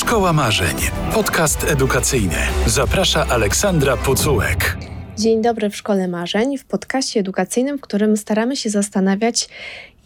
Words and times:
Szkoła 0.00 0.32
Marzeń. 0.32 0.76
Podcast 1.14 1.64
edukacyjny. 1.64 2.36
Zaprasza 2.66 3.26
Aleksandra 3.26 3.96
Pocułek. 3.96 4.76
Dzień 5.18 5.42
dobry 5.42 5.70
w 5.70 5.76
Szkole 5.76 6.08
Marzeń, 6.08 6.58
w 6.58 6.64
podcaście 6.64 7.20
edukacyjnym, 7.20 7.78
w 7.78 7.80
którym 7.80 8.16
staramy 8.16 8.56
się 8.56 8.70
zastanawiać, 8.70 9.48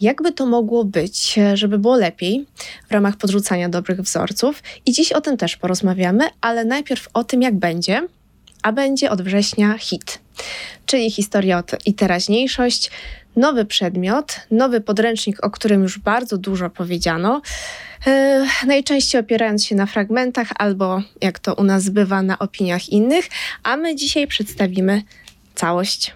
jakby 0.01 0.31
to 0.31 0.45
mogło 0.45 0.85
być, 0.85 1.39
żeby 1.53 1.79
było 1.79 1.95
lepiej 1.95 2.45
w 2.89 2.91
ramach 2.91 3.17
podrzucania 3.17 3.69
dobrych 3.69 4.01
wzorców. 4.01 4.63
I 4.85 4.91
dziś 4.91 5.11
o 5.11 5.21
tym 5.21 5.37
też 5.37 5.57
porozmawiamy, 5.57 6.23
ale 6.41 6.65
najpierw 6.65 7.07
o 7.13 7.23
tym, 7.23 7.41
jak 7.41 7.55
będzie. 7.55 8.07
A 8.63 8.71
będzie 8.71 9.11
od 9.11 9.21
września 9.21 9.77
HIT, 9.77 10.19
czyli 10.85 11.11
historia 11.11 11.63
i 11.85 11.93
teraźniejszość, 11.93 12.91
nowy 13.35 13.65
przedmiot, 13.65 14.39
nowy 14.51 14.81
podręcznik, 14.81 15.45
o 15.45 15.49
którym 15.49 15.81
już 15.81 15.99
bardzo 15.99 16.37
dużo 16.37 16.69
powiedziano. 16.69 17.41
E, 18.07 18.45
najczęściej 18.67 19.21
opierając 19.21 19.65
się 19.65 19.75
na 19.75 19.85
fragmentach 19.85 20.47
albo, 20.57 21.01
jak 21.21 21.39
to 21.39 21.53
u 21.53 21.63
nas 21.63 21.89
bywa, 21.89 22.21
na 22.21 22.39
opiniach 22.39 22.89
innych, 22.89 23.25
a 23.63 23.77
my 23.77 23.95
dzisiaj 23.95 24.27
przedstawimy 24.27 25.01
całość. 25.55 26.13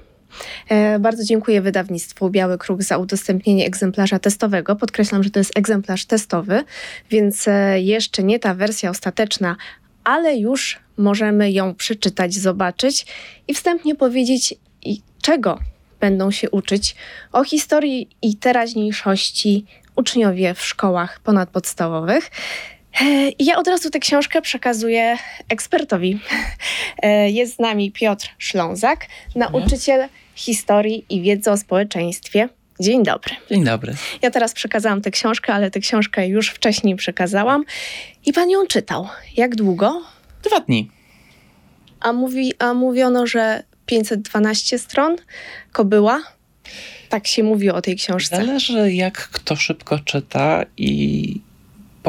E, 0.69 0.99
bardzo 0.99 1.23
dziękuję 1.23 1.61
wydawnictwu 1.61 2.29
Biały 2.29 2.57
Kruk 2.57 2.83
za 2.83 2.97
udostępnienie 2.97 3.65
egzemplarza 3.65 4.19
testowego. 4.19 4.75
Podkreślam, 4.75 5.23
że 5.23 5.29
to 5.29 5.39
jest 5.39 5.57
egzemplarz 5.57 6.05
testowy, 6.05 6.63
więc 7.09 7.47
e, 7.47 7.81
jeszcze 7.81 8.23
nie 8.23 8.39
ta 8.39 8.53
wersja 8.53 8.89
ostateczna, 8.89 9.55
ale 10.03 10.37
już 10.37 10.79
możemy 10.97 11.51
ją 11.51 11.75
przeczytać, 11.75 12.33
zobaczyć 12.33 13.05
i 13.47 13.53
wstępnie 13.53 13.95
powiedzieć, 13.95 14.55
czego 15.21 15.59
będą 15.99 16.31
się 16.31 16.49
uczyć 16.49 16.95
o 17.31 17.43
historii 17.43 18.09
i 18.21 18.35
teraźniejszości 18.35 19.65
uczniowie 19.95 20.53
w 20.53 20.61
szkołach 20.61 21.19
ponadpodstawowych. 21.19 22.31
E, 23.01 23.29
I 23.29 23.45
ja 23.45 23.57
od 23.57 23.67
razu 23.67 23.89
tę 23.89 23.99
książkę 23.99 24.41
przekazuję 24.41 25.17
ekspertowi. 25.49 26.19
E, 27.03 27.29
jest 27.29 27.55
z 27.55 27.59
nami 27.59 27.91
Piotr 27.91 28.29
Szlązak, 28.37 29.05
nauczyciel 29.35 30.07
historii 30.35 31.05
i 31.09 31.21
wiedzy 31.21 31.51
o 31.51 31.57
społeczeństwie. 31.57 32.49
Dzień 32.79 33.03
dobry. 33.03 33.35
Dzień 33.49 33.63
dobry. 33.63 33.93
Ja 34.21 34.31
teraz 34.31 34.53
przekazałam 34.53 35.01
tę 35.01 35.11
książkę, 35.11 35.53
ale 35.53 35.71
tę 35.71 35.79
książkę 35.79 36.27
już 36.27 36.49
wcześniej 36.49 36.95
przekazałam. 36.95 37.63
I 38.25 38.33
pan 38.33 38.49
ją 38.49 38.67
czytał. 38.67 39.07
Jak 39.37 39.55
długo? 39.55 40.01
Dwa 40.43 40.59
dni. 40.59 40.91
A, 41.99 42.13
mówi, 42.13 42.53
a 42.59 42.73
mówiono, 42.73 43.27
że 43.27 43.63
512 43.89 44.79
stron, 44.79 45.15
kobyła. 45.71 46.23
Tak 47.09 47.27
się 47.27 47.43
mówi 47.43 47.69
o 47.69 47.81
tej 47.81 47.95
książce. 47.95 48.35
Zależy, 48.35 48.93
jak 48.93 49.29
kto 49.29 49.55
szybko 49.55 49.99
czyta 49.99 50.65
i 50.77 51.41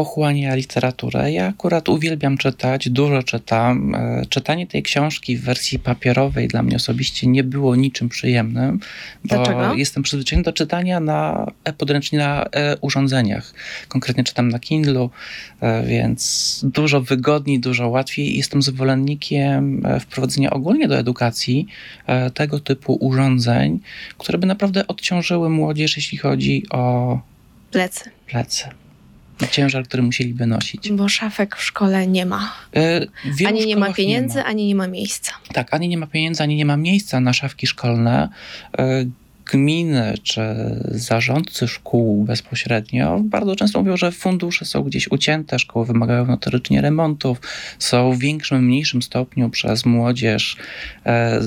pochłania 0.01 0.55
literaturę. 0.55 1.33
Ja 1.33 1.47
akurat 1.47 1.89
uwielbiam 1.89 2.39
czytać, 2.39 2.89
dużo 2.89 3.23
czytam. 3.23 3.95
E, 3.95 4.27
czytanie 4.29 4.67
tej 4.67 4.83
książki 4.83 5.37
w 5.37 5.45
wersji 5.45 5.79
papierowej 5.79 6.49
dla 6.49 6.63
mnie 6.63 6.77
osobiście 6.77 7.27
nie 7.27 7.45
było 7.45 7.77
niczym 7.77 8.09
przyjemnym, 8.09 8.81
bo 9.25 9.35
Dlaczego? 9.35 9.75
jestem 9.75 10.03
przyzwyczajony 10.03 10.45
do 10.45 10.53
czytania 10.53 11.01
na 11.01 11.47
e-podręcznie 11.65 12.19
na 12.19 12.45
e-urządzeniach. 12.53 13.55
Konkretnie 13.89 14.25
czytam 14.25 14.49
na 14.49 14.59
Kindlu, 14.59 15.11
e, 15.61 15.87
więc 15.87 16.61
dużo 16.65 17.01
wygodniej, 17.01 17.61
dużo 17.61 17.89
łatwiej. 17.89 18.37
Jestem 18.37 18.63
zwolennikiem 18.63 19.87
e, 19.87 20.01
wprowadzenia 20.01 20.51
ogólnie 20.51 20.89
do 20.89 20.99
edukacji 20.99 21.67
tego 22.35 22.61
typu 22.61 22.95
urządzeń, 23.01 23.81
które 24.19 24.39
by 24.39 24.47
naprawdę 24.47 24.87
odciążyły 24.87 25.51
młodzież, 25.51 25.97
jeśli 25.97 26.19
chodzi 26.19 26.67
o 26.71 27.21
plecy. 27.71 28.11
plecy 28.27 28.65
ciężar, 29.47 29.85
który 29.85 30.03
musieliby 30.03 30.47
nosić. 30.47 30.93
Bo 30.93 31.09
szafek 31.09 31.57
w 31.57 31.63
szkole 31.63 32.07
nie 32.07 32.27
ma. 32.27 32.53
E, 32.77 33.07
ani 33.47 33.67
nie 33.67 33.77
ma 33.77 33.93
pieniędzy, 33.93 34.37
nie 34.37 34.43
ma. 34.43 34.49
ani 34.49 34.67
nie 34.67 34.75
ma 34.75 34.89
miejsca. 34.89 35.33
Tak, 35.53 35.75
ani 35.75 35.89
nie 35.89 35.99
ma 35.99 36.07
pieniędzy, 36.07 36.43
ani 36.43 36.57
nie 36.57 36.67
ma 36.67 36.77
miejsca 36.77 37.21
na 37.21 37.33
szafki 37.33 37.67
szkolne. 37.67 38.29
E, 38.79 39.05
gminy 39.51 40.15
czy 40.23 40.43
zarządcy 40.85 41.69
szkół 41.69 42.25
bezpośrednio 42.25 43.21
bardzo 43.25 43.57
często 43.57 43.79
mówią, 43.79 43.97
że 43.97 44.13
fundusze 44.13 44.65
są 44.65 44.83
gdzieś 44.83 45.11
ucięte, 45.11 45.59
szkoły 45.59 45.87
wymagają 45.87 46.27
notorycznie 46.27 46.81
remontów, 46.81 47.41
są 47.79 48.13
w 48.13 48.19
większym, 48.19 48.65
mniejszym 48.65 49.03
stopniu 49.03 49.51
przez 49.51 49.87
młodzież 49.87 50.57
e, 51.07 51.41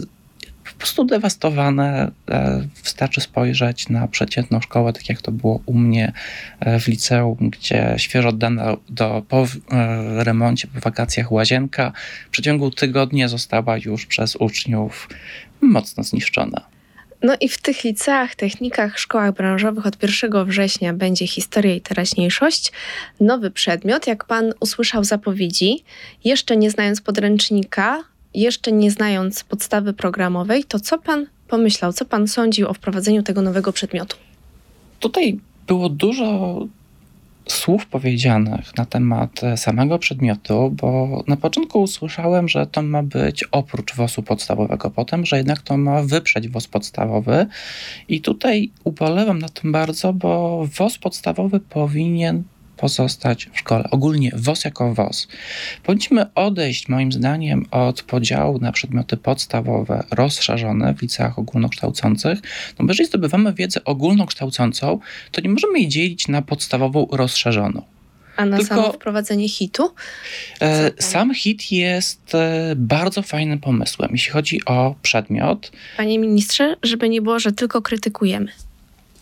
po 0.74 0.80
prostu 0.80 1.06
dewastowane. 1.06 2.12
E, 2.30 2.68
wystarczy 2.84 3.22
spojrzeć 3.22 3.90
na 3.90 4.08
przeciętną 4.08 4.62
szkołę, 4.62 4.94
tak 4.94 5.10
jak 5.10 5.22
to 5.22 5.32
było 5.32 5.62
u 5.66 5.74
mnie 5.74 6.12
e, 6.60 6.80
w 6.80 6.88
liceum, 6.88 7.50
gdzie 7.50 7.96
świeżo 7.98 8.30
oddana 8.30 8.78
do, 8.90 9.24
po 9.30 9.44
e, 9.72 10.24
remoncie, 10.24 10.68
po 10.68 10.80
wakacjach 10.80 11.32
łazienka 11.32 11.92
w 12.28 12.30
przeciągu 12.30 12.72
tygodnia 12.72 13.28
została 13.28 13.78
już 13.78 14.06
przez 14.06 14.36
uczniów 14.36 15.10
mocno 15.62 16.04
zniszczona. 16.04 16.74
No 17.24 17.36
i 17.42 17.50
w 17.50 17.62
tych 17.62 17.84
liceach, 17.84 18.36
technikach, 18.36 19.00
szkołach 19.00 19.34
branżowych 19.34 19.86
od 19.86 20.04
1 20.04 20.46
września 20.46 20.94
będzie 20.94 21.28
historia 21.28 21.76
i 21.76 21.82
teraźniejszość. 21.82 22.72
Nowy 23.20 23.52
przedmiot, 23.52 24.08
jak 24.08 24.26
pan 24.26 24.54
usłyszał 24.60 25.04
zapowiedzi, 25.04 25.84
jeszcze 26.24 26.58
nie 26.58 26.72
znając 26.72 27.02
podręcznika, 27.02 28.04
jeszcze 28.34 28.72
nie 28.72 28.92
znając 28.92 29.44
podstawy 29.44 29.94
programowej, 29.94 30.64
to 30.64 30.80
co 30.80 30.98
pan 30.98 31.26
pomyślał, 31.48 31.94
co 31.94 32.06
pan 32.06 32.28
sądził 32.28 32.68
o 32.68 32.74
wprowadzeniu 32.74 33.24
tego 33.24 33.42
nowego 33.42 33.74
przedmiotu? 33.74 34.18
Tutaj 35.00 35.40
było 35.68 35.90
dużo 35.90 36.60
słów 37.48 37.86
powiedzianych 37.86 38.78
na 38.78 38.86
temat 38.86 39.44
e, 39.44 39.58
samego 39.58 40.00
przedmiotu, 40.00 40.70
bo 40.82 41.24
na 41.28 41.38
początku 41.38 41.82
usłyszałem, 41.82 42.50
że 42.50 42.68
to 42.68 42.82
ma 42.82 43.04
być 43.04 43.44
oprócz 43.44 43.96
WOS-u 43.96 44.24
podstawowego, 44.24 44.92
potem, 44.92 45.26
że 45.26 45.38
jednak 45.38 45.62
to 45.62 45.78
ma 45.78 46.04
wyprzeć 46.04 46.50
WOS 46.50 46.68
podstawowy 46.68 47.48
i 48.08 48.22
tutaj 48.22 48.72
ubolewam 48.84 49.40
na 49.40 49.50
tym 49.50 49.72
bardzo, 49.72 50.14
bo 50.14 50.64
WOS 50.80 50.98
podstawowy 50.98 51.60
powinien 51.60 52.44
pozostać 52.78 53.50
w 53.54 53.60
szkole. 53.60 53.90
Ogólnie 53.92 54.32
WOS 54.36 54.66
jako 54.66 54.94
WOS. 54.94 55.28
Powinniśmy 55.84 56.34
odejść, 56.34 56.90
moim 56.90 57.12
zdaniem, 57.12 57.66
od 57.72 58.04
podziału 58.04 58.60
na 58.60 58.72
przedmioty 58.72 59.18
podstawowe 59.18 60.04
rozszerzone 60.12 60.94
w 60.94 61.02
liceach 61.02 61.40
ogólnokształcących, 61.40 62.40
no 62.80 62.86
bo 62.86 62.92
jeżeli 62.92 63.08
zdobywamy 63.08 63.54
wiedzę 63.54 63.84
ogólnokształcącą, 63.84 65.00
to 65.32 65.42
nie 65.42 65.50
możemy 65.50 65.80
jej 65.80 65.88
dzielić 65.88 66.28
na 66.28 66.42
podstawową 66.42 67.08
rozszerzoną. 67.12 67.82
A 68.36 68.46
na 68.46 68.58
Tylko, 68.58 68.76
samo 68.76 68.92
wprowadzenie 68.92 69.50
hitu? 69.50 69.94
E, 70.62 70.92
sam 71.00 71.34
hit 71.34 71.72
jest 71.72 72.36
e, 72.36 72.74
bardzo 72.76 73.22
fajnym 73.22 73.60
pomysłem, 73.60 74.10
jeśli 74.12 74.32
chodzi 74.32 74.66
o 74.66 74.96
przedmiot. 75.02 75.72
Panie 75.98 76.20
ministrze, 76.20 76.76
żeby 76.84 77.10
nie 77.10 77.22
było, 77.22 77.40
że 77.40 77.52
tylko 77.52 77.82
krytykujemy. 77.82 78.52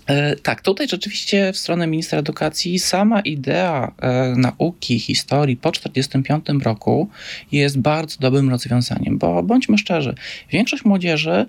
E, 0.08 0.36
tak, 0.36 0.62
tutaj 0.62 0.88
rzeczywiście 0.88 1.54
w 1.54 1.58
stronę 1.58 1.88
ministra 1.88 2.20
edukacji 2.20 2.80
sama 2.80 3.20
idea 3.20 3.92
e, 4.02 4.34
nauki 4.38 5.00
historii 5.00 5.58
po 5.58 5.72
1945 5.72 6.64
roku 6.66 7.10
jest 7.52 7.80
bardzo 7.80 8.18
dobrym 8.20 8.50
rozwiązaniem, 8.50 9.18
bo 9.18 9.44
bądźmy 9.44 9.78
szczerzy, 9.78 10.16
większość 10.50 10.86
młodzieży 10.86 11.46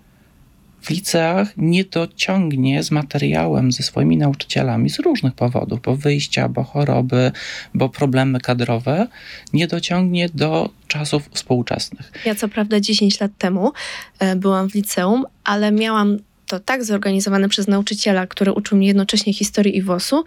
w 0.82 0.90
liceach 0.90 1.52
nie 1.56 1.84
dociągnie 1.84 2.82
z 2.82 2.90
materiałem 2.90 3.72
ze 3.72 3.82
swoimi 3.82 4.16
nauczycielami 4.16 4.90
z 4.90 4.98
różnych 4.98 5.34
powodów, 5.34 5.80
bo 5.82 5.96
wyjścia, 5.96 6.48
bo 6.48 6.62
choroby, 6.64 7.32
bo 7.74 7.88
problemy 7.88 8.40
kadrowe, 8.40 9.06
nie 9.52 9.66
dociągnie 9.66 10.28
do 10.34 10.70
czasów 10.88 11.28
współczesnych. 11.32 12.12
Ja 12.24 12.34
co 12.34 12.48
prawda 12.48 12.80
10 12.80 13.20
lat 13.20 13.30
temu 13.38 13.72
e, 14.18 14.36
byłam 14.36 14.70
w 14.70 14.74
liceum, 14.74 15.24
ale 15.44 15.72
miałam 15.72 16.18
to 16.52 16.60
tak 16.60 16.84
zorganizowane 16.84 17.48
przez 17.48 17.68
nauczyciela, 17.68 18.26
który 18.26 18.52
uczył 18.52 18.78
mnie 18.78 18.86
jednocześnie 18.86 19.32
historii 19.32 19.76
i 19.76 19.82
WOS-u, 19.82 20.24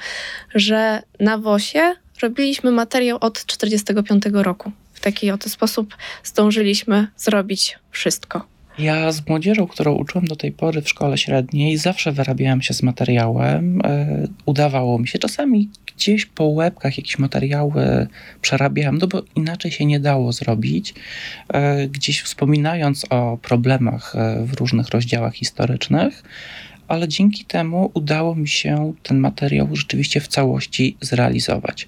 że 0.55 1.01
na 1.19 1.37
WOS-ie 1.37 1.95
robiliśmy 2.21 2.71
materiał 2.71 3.17
od 3.21 3.45
45 3.45 4.23
roku. 4.33 4.71
W 4.93 4.99
taki 4.99 5.31
oto 5.31 5.49
sposób 5.49 5.95
zdążyliśmy 6.23 7.07
zrobić 7.17 7.79
wszystko. 7.91 8.45
Ja 8.79 9.11
z 9.11 9.27
młodzieżą, 9.27 9.67
którą 9.67 9.95
uczyłem 9.95 10.27
do 10.27 10.35
tej 10.35 10.51
pory 10.51 10.81
w 10.81 10.89
szkole 10.89 11.17
średniej, 11.17 11.77
zawsze 11.77 12.11
wyrabiałem 12.11 12.61
się 12.61 12.73
z 12.73 12.83
materiałem. 12.83 13.81
E, 13.83 14.27
udawało 14.45 14.99
mi 14.99 15.07
się. 15.07 15.19
Czasami 15.19 15.69
gdzieś 15.97 16.25
po 16.25 16.45
łebkach 16.45 16.97
jakieś 16.97 17.19
materiały 17.19 18.07
przerabiałem, 18.41 18.97
no 18.97 19.07
bo 19.07 19.21
inaczej 19.35 19.71
się 19.71 19.85
nie 19.85 19.99
dało 19.99 20.31
zrobić. 20.31 20.93
E, 21.53 21.87
gdzieś 21.87 22.21
wspominając 22.21 23.05
o 23.09 23.37
problemach 23.41 24.15
e, 24.15 24.45
w 24.45 24.53
różnych 24.53 24.89
rozdziałach 24.89 25.33
historycznych, 25.33 26.23
ale 26.87 27.07
dzięki 27.07 27.45
temu 27.45 27.91
udało 27.93 28.35
mi 28.35 28.47
się 28.47 28.93
ten 29.03 29.19
materiał 29.19 29.75
rzeczywiście 29.75 30.19
w 30.19 30.27
całości 30.27 30.97
zrealizować. 31.01 31.87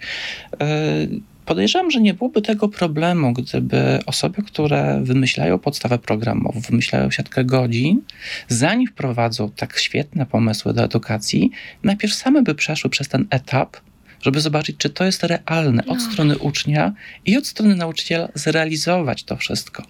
Podejrzewam, 1.48 1.92
że 1.92 2.01
nie 2.01 2.13
byłoby 2.13 2.42
tego 2.42 2.68
problemu, 2.69 3.33
gdyby 3.33 4.00
osoby, 4.06 4.44
które 4.44 5.01
wymyślają 5.03 5.60
podstawę 5.60 6.00
programową, 6.00 6.62
wymyślają 6.69 7.12
siatkę 7.12 7.45
godzin, 7.45 8.01
zanim 8.48 8.88
wprowadzą 8.88 9.51
tak 9.51 9.80
świetne 9.80 10.25
pomysły 10.25 10.74
do 10.74 10.83
edukacji, 10.83 11.51
najpierw 11.83 12.13
same 12.13 12.42
by 12.42 12.56
przeszły 12.56 12.89
przez 12.89 13.07
ten 13.07 13.25
etap 13.30 13.77
żeby 14.21 14.41
zobaczyć, 14.41 14.75
czy 14.77 14.89
to 14.89 15.03
jest 15.03 15.23
realne 15.23 15.81
od 15.85 15.97
No. 15.97 16.11
strony 16.11 16.37
ucznia 16.37 16.93
i 17.25 17.37
od 17.37 17.47
strony 17.47 17.75
nauczyciela 17.75 18.27
zrealizować 18.33 19.23
to 19.23 19.35
wszystko. 19.37 19.83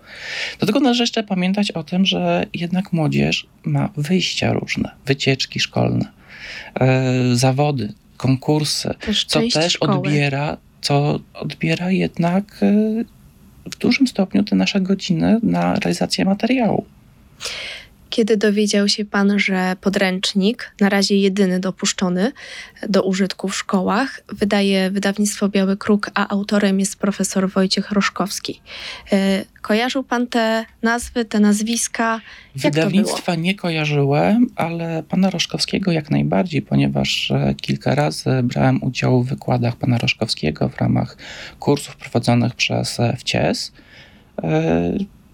Do 0.59 0.65
tego 0.65 0.79
należy 0.79 1.03
jeszcze 1.03 1.23
pamiętać 1.23 1.71
o 1.71 1.83
tym, 1.83 2.05
że 2.05 2.45
jednak 2.53 2.93
młodzież 2.93 3.47
ma 3.63 3.89
wyjścia 3.97 4.53
różne, 4.53 4.91
wycieczki 5.05 5.59
szkolne, 5.59 6.05
e, 6.79 7.13
zawody, 7.33 7.93
konkursy, 8.17 8.93
Też 8.99 9.25
co 9.25 9.39
też 9.53 9.73
szkoły. 9.73 9.93
odbiera, 9.93 10.57
co 10.81 11.19
odbiera 11.33 11.91
jednak 11.91 12.43
e, 12.61 12.73
w 13.71 13.77
dużym 13.79 14.07
stopniu 14.07 14.43
te 14.43 14.55
nasze 14.55 14.81
godziny 14.81 15.39
na 15.43 15.75
realizację 15.75 16.25
materiału. 16.25 16.85
Kiedy 18.17 18.37
dowiedział 18.37 18.87
się 18.87 19.05
pan, 19.05 19.39
że 19.39 19.75
podręcznik, 19.81 20.71
na 20.81 20.89
razie 20.89 21.17
jedyny 21.17 21.59
dopuszczony 21.59 22.31
do 22.89 23.03
użytku 23.03 23.47
w 23.47 23.55
szkołach, 23.55 24.21
wydaje 24.27 24.91
wydawnictwo 24.91 25.49
Biały 25.49 25.77
Kruk, 25.77 26.11
a 26.13 26.27
autorem 26.27 26.79
jest 26.79 26.99
profesor 26.99 27.49
Wojciech 27.49 27.91
Roszkowski. 27.91 28.61
E, 29.11 29.45
Kojarzył 29.61 30.03
pan 30.03 30.27
te 30.27 30.65
nazwy, 30.81 31.25
te 31.25 31.39
nazwiska? 31.39 32.21
Jak 32.55 32.73
Wydawnictwa 32.73 33.35
nie 33.35 33.55
kojarzyłem, 33.55 34.47
ale 34.55 35.03
pana 35.03 35.29
Roszkowskiego 35.29 35.91
jak 35.91 36.11
najbardziej, 36.11 36.61
ponieważ 36.61 37.31
e, 37.31 37.55
kilka 37.61 37.95
razy 37.95 38.29
brałem 38.43 38.83
udział 38.83 39.23
w 39.23 39.29
wykładach 39.29 39.75
pana 39.75 39.97
Roszkowskiego 39.97 40.69
w 40.69 40.77
ramach 40.77 41.17
kursów 41.59 41.95
prowadzonych 41.95 42.55
przez 42.55 42.99
e, 42.99 43.17
WCIES. 43.17 43.71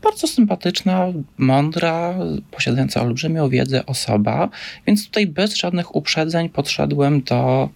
Bardzo 0.03 0.27
sympatyczna, 0.27 1.05
mądra, 1.37 2.15
posiadająca 2.51 3.01
olbrzymią 3.01 3.49
wiedzę 3.49 3.85
osoba, 3.85 4.49
więc 4.87 5.05
tutaj 5.05 5.27
bez 5.27 5.55
żadnych 5.55 5.95
uprzedzeń 5.95 6.49
podszedłem 6.49 7.21
do 7.21 7.69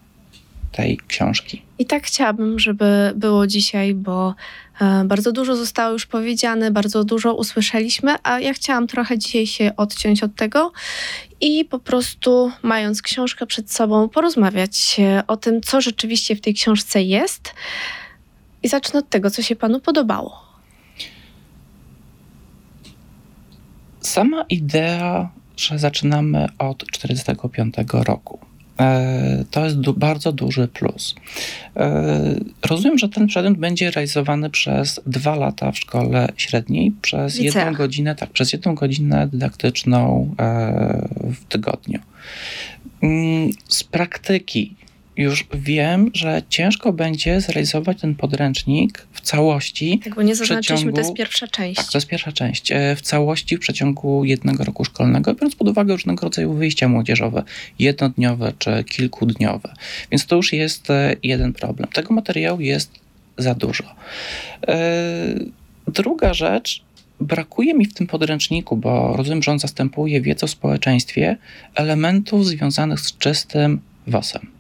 tej 0.72 1.00
książki. 1.08 1.62
I 1.80 1.86
tak 1.86 2.04
chciałabym, 2.04 2.60
żeby 2.60 3.14
było 3.16 3.48
dzisiaj, 3.48 3.94
bo 3.94 4.36
e, 4.82 5.04
bardzo 5.06 5.32
dużo 5.32 5.56
zostało 5.56 5.94
już 5.94 6.06
powiedziane, 6.06 6.72
bardzo 6.72 7.04
dużo 7.04 7.34
usłyszeliśmy, 7.34 8.16
a 8.24 8.40
ja 8.40 8.54
chciałam 8.54 8.88
trochę 8.88 9.18
dzisiaj 9.18 9.48
się 9.48 9.72
odciąć 9.78 10.24
od 10.24 10.36
tego 10.36 10.72
i 11.42 11.66
po 11.66 11.80
prostu, 11.80 12.52
mając 12.64 13.02
książkę 13.02 13.46
przed 13.46 13.72
sobą, 13.72 14.10
porozmawiać 14.10 14.98
o 15.28 15.38
tym, 15.38 15.62
co 15.62 15.82
rzeczywiście 15.82 16.36
w 16.36 16.42
tej 16.42 16.54
książce 16.54 17.04
jest. 17.04 17.54
I 18.64 18.68
zacznę 18.68 19.00
od 19.00 19.10
tego, 19.10 19.32
co 19.32 19.42
się 19.42 19.56
Panu 19.56 19.80
podobało. 19.80 20.47
Sama 24.02 24.46
idea, 24.50 25.30
że 25.58 25.80
zaczynamy 25.80 26.48
od 26.60 26.78
1945 26.92 27.76
roku. 28.04 28.40
e, 28.80 29.44
To 29.52 29.66
jest 29.66 29.80
du- 29.80 29.94
bardzo 29.94 30.32
duży 30.32 30.68
plus. 30.68 31.16
E, 31.76 32.36
Rozumiem, 32.66 32.98
że 32.98 33.10
ten 33.10 33.28
przedmiot 33.28 33.58
będzie 33.58 33.92
realizowany 33.92 34.50
przez 34.50 35.00
dwa 35.06 35.36
lata 35.36 35.72
w 35.72 35.78
szkole 35.78 36.28
średniej, 36.38 36.92
przez 37.02 37.40
liceach. 37.40 37.56
jedną 37.66 37.78
godzinę, 37.78 38.16
tak, 38.16 38.30
przez 38.30 38.54
jedną 38.54 38.76
godzinę 38.76 39.28
dydaktyczną 39.28 40.30
e, 40.40 41.08
w 41.34 41.46
tygodniu. 41.50 42.00
Mm, 43.04 43.52
Z 43.68 43.84
praktyki 43.84 44.76
już 45.18 45.48
wiem, 45.54 46.12
że 46.14 46.42
ciężko 46.50 46.94
będzie 46.94 47.42
zrealizować 47.42 48.02
ten 48.02 48.16
podręcznik 48.16 49.08
w 49.12 49.22
całości 49.22 50.00
Tak, 50.04 50.16
bo 50.16 50.22
nie 50.22 50.36
zaznaczyliśmy, 50.36 50.94
to 50.94 51.00
jest 51.00 51.14
pierwsza 51.14 51.48
część. 51.48 51.76
tak, 51.78 51.92
to 51.92 51.98
jest 51.98 52.08
pierwsza 52.08 52.32
część. 52.32 52.72
E, 52.72 52.96
W 52.96 53.02
całości 53.02 53.58
w 53.58 53.60
przeciągu 53.60 54.26
jednego 54.26 54.64
roku 54.64 54.86
szkolnego, 54.86 55.34
biorąc 55.34 55.56
pod 55.56 55.68
uwagę 55.70 55.94
różnego 55.94 56.24
rodzaju 56.24 56.54
wyjścia 56.54 56.88
młodzieżowe, 56.88 57.44
jednodniowe 57.80 58.54
czy 58.60 58.84
kilkudniowe. 58.84 59.74
Więc 60.12 60.26
to 60.26 60.36
już 60.36 60.54
jest 60.54 60.90
e, 60.90 61.16
jeden 61.24 61.54
problem. 61.54 61.90
Tego 61.94 62.14
materiału 62.14 62.62
jest 62.62 62.92
za 63.38 63.56
dużo. 63.56 63.84
E, 64.68 64.78
Druga 65.88 66.34
rzecz, 66.34 66.84
brakuje 67.20 67.74
mi 67.74 67.86
w 67.86 67.94
tym 67.94 68.08
podręczniku, 68.08 68.78
bo 68.78 69.14
rozumiem, 69.18 69.44
że 69.44 69.52
on 69.52 69.60
zastępuje 69.60 70.22
wiedzę 70.22 70.46
o 70.46 70.48
społeczeństwie, 70.48 71.38
elementów 71.76 72.46
związanych 72.46 73.00
z 73.00 73.18
czystym 73.18 73.80
WOS-em. 74.08 74.57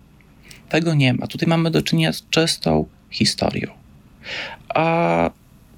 Tego 0.69 0.94
nie 0.94 1.14
ma. 1.14 1.28
Tutaj 1.28 1.50
mamy 1.50 1.72
do 1.72 1.81
czynienia 1.81 2.14
z 2.14 2.24
czystą 2.30 2.86
historią. 3.10 3.72
A 4.69 5.30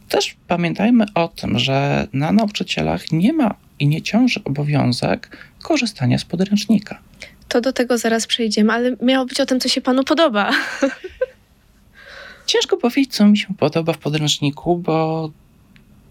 też 0.09 0.36
pamiętajmy 0.47 1.06
o 1.15 1.27
tym, 1.27 1.59
że 1.59 2.07
na 2.13 2.31
nauczycielach 2.31 3.12
nie 3.12 3.33
ma 3.33 3.56
i 3.80 3.88
nie 3.88 4.01
ciąży 4.01 4.44
obowiązek 4.44 5.38
korzystania 5.62 6.18
z 6.18 6.25
podręcznika. 6.25 7.00
To 7.47 7.62
do 7.62 7.74
tego 7.74 7.97
zaraz 7.97 8.27
przejdziemy, 8.27 8.74
ale 8.74 8.95
miało 9.01 9.25
być 9.25 9.39
o 9.41 9.45
tym, 9.45 9.59
co 9.59 9.69
się 9.69 9.81
Panu 9.81 10.03
podoba. 10.03 10.51
Ciężko 12.45 12.77
powiedzieć, 12.77 13.13
co 13.13 13.27
mi 13.27 13.38
się 13.38 13.47
podoba 13.57 13.94
w 13.94 13.97
podręczniku, 13.97 14.77
bo 14.77 15.31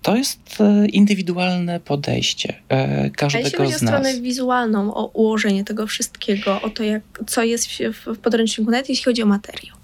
to 0.03 0.17
jest 0.17 0.61
e, 0.61 0.87
indywidualne 0.87 1.81
podejście 1.81 2.55
e, 2.71 2.75
A 2.75 2.97
jeśli 2.97 3.11
każdego 3.11 3.59
chodzi 3.59 3.75
o 3.75 3.79
z 3.79 3.83
nas. 3.83 3.91
stronę 3.91 4.21
wizualną, 4.21 4.95
o 4.95 5.07
ułożenie 5.07 5.65
tego 5.65 5.87
wszystkiego, 5.87 6.63
o 6.63 6.71
to, 6.71 6.85
jak, 6.85 7.03
co 7.27 7.43
jest 7.45 7.69
w 8.07 8.19
podręczniku, 8.19 8.71
nawet 8.71 8.89
jeśli 8.89 9.05
chodzi 9.05 9.23
o 9.23 9.27
materiał. 9.27 9.77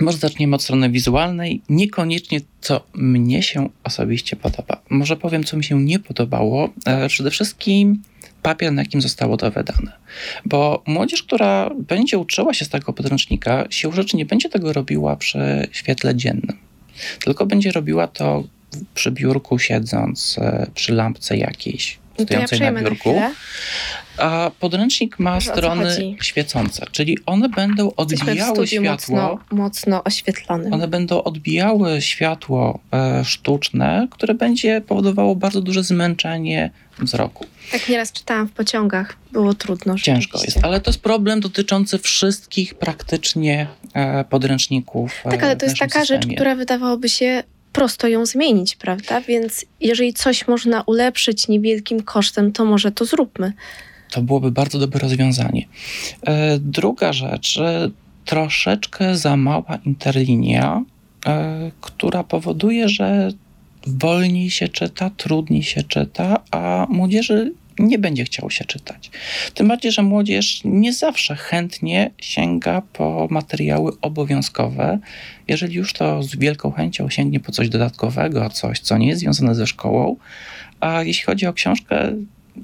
Może 0.00 0.18
zaczniemy 0.18 0.56
od 0.56 0.62
strony 0.62 0.90
wizualnej. 0.90 1.62
Niekoniecznie, 1.68 2.40
co 2.60 2.86
mnie 2.94 3.42
się 3.42 3.68
osobiście 3.84 4.36
podoba. 4.36 4.82
Może 4.90 5.16
powiem, 5.16 5.44
co 5.44 5.56
mi 5.56 5.64
się 5.64 5.82
nie 5.82 5.98
podobało. 5.98 6.68
E, 6.86 7.08
przede 7.08 7.30
wszystkim 7.30 8.02
papier, 8.42 8.72
na 8.72 8.82
jakim 8.82 9.00
zostało 9.00 9.36
to 9.36 9.50
wydane. 9.50 9.92
Bo 10.44 10.82
młodzież, 10.86 11.22
która 11.22 11.70
będzie 11.78 12.18
uczyła 12.18 12.54
się 12.54 12.64
z 12.64 12.68
tego 12.68 12.92
podręcznika, 12.92 13.66
siłą 13.70 13.92
rzeczy 13.92 14.16
nie 14.16 14.26
będzie 14.26 14.48
tego 14.48 14.72
robiła 14.72 15.16
przy 15.16 15.68
świetle 15.72 16.14
dziennym. 16.14 16.69
Tylko 17.24 17.46
będzie 17.46 17.72
robiła 17.72 18.06
to 18.06 18.44
przy 18.94 19.10
biurku, 19.10 19.58
siedząc, 19.58 20.36
e, 20.38 20.66
przy 20.74 20.94
lampce 20.94 21.36
jakiejś, 21.36 21.98
No 22.20 22.26
to 22.26 22.34
ja 22.34 22.46
stojącej 22.46 22.60
na 22.60 22.70
na 22.70 22.80
biurku. 22.90 23.10
chwilę. 23.10 23.30
A 24.18 24.50
podręcznik 24.60 25.18
ma 25.18 25.34
Może 25.34 25.50
strony 25.50 26.16
świecące, 26.22 26.86
czyli 26.92 27.18
one 27.26 27.48
będą 27.48 27.94
odbijały 27.96 28.66
światło. 28.66 28.90
mocno, 29.16 29.38
mocno 29.50 30.04
oświetlonym. 30.04 30.72
One 30.72 30.88
będą 30.88 31.22
odbijały 31.22 32.02
światło 32.02 32.78
e, 32.92 33.24
sztuczne, 33.24 34.08
które 34.10 34.34
będzie 34.34 34.80
powodowało 34.80 35.36
bardzo 35.36 35.60
duże 35.60 35.82
zmęczenie 35.84 36.70
wzroku. 36.98 37.46
Tak 37.72 37.88
nieraz 37.88 38.12
czytałam 38.12 38.48
w 38.48 38.52
pociągach, 38.52 39.16
było 39.32 39.54
trudno. 39.54 39.98
Ciężko 39.98 40.42
jest, 40.44 40.58
ale 40.64 40.80
to 40.80 40.90
jest 40.90 41.00
problem 41.02 41.40
dotyczący 41.40 41.98
wszystkich 41.98 42.74
praktycznie 42.74 43.66
e, 43.94 44.24
podręczników. 44.24 45.12
e, 45.24 45.30
Tak, 45.30 45.44
ale 45.44 45.56
to 45.56 45.66
w 45.66 45.68
jest 45.68 45.78
taka 45.80 45.98
rzecz, 46.04 46.08
systemie. 46.08 46.34
która 46.34 46.54
wydawałoby 46.54 47.08
się 47.08 47.42
prosto 47.72 48.08
ją 48.08 48.26
zmienić, 48.26 48.76
prawda? 48.76 49.20
Więc 49.20 49.64
jeżeli 49.80 50.14
coś 50.14 50.48
można 50.48 50.82
ulepszyć 50.82 51.48
niewielkim 51.48 52.02
kosztem, 52.02 52.52
to 52.52 52.64
może 52.64 52.92
to 52.92 53.04
zróbmy. 53.04 53.52
To 54.10 54.22
byłoby 54.22 54.52
bardzo 54.52 54.78
dobre 54.78 55.00
rozwiązanie. 55.00 55.66
E, 56.26 56.58
druga 56.58 57.12
rzecz, 57.12 57.58
troszeczkę 58.24 59.16
za 59.16 59.36
mała 59.36 59.78
interlinia, 59.84 60.84
e, 61.26 61.70
która 61.80 62.24
powoduje, 62.24 62.88
że 62.88 63.30
wolniej 63.86 64.50
się 64.50 64.68
czyta, 64.68 65.10
trudniej 65.16 65.62
się 65.62 65.82
czyta, 65.82 66.42
a 66.50 66.86
młodzieży 66.88 67.52
nie 67.80 67.98
będzie 67.98 68.24
chciało 68.24 68.50
się 68.50 68.64
czytać. 68.64 69.10
Tym 69.54 69.68
bardziej, 69.68 69.92
że 69.92 70.02
młodzież 70.02 70.60
nie 70.64 70.92
zawsze 70.92 71.36
chętnie 71.36 72.10
sięga 72.18 72.82
po 72.92 73.28
materiały 73.30 73.92
obowiązkowe. 74.00 74.98
Jeżeli 75.48 75.74
już 75.74 75.92
to 75.92 76.22
z 76.22 76.36
wielką 76.36 76.70
chęcią 76.70 77.10
sięgnie 77.10 77.40
po 77.40 77.52
coś 77.52 77.68
dodatkowego, 77.68 78.50
coś, 78.50 78.80
co 78.80 78.98
nie 78.98 79.08
jest 79.08 79.20
związane 79.20 79.54
ze 79.54 79.66
szkołą. 79.66 80.16
A 80.80 81.02
jeśli 81.02 81.24
chodzi 81.24 81.46
o 81.46 81.52
książkę, 81.52 82.12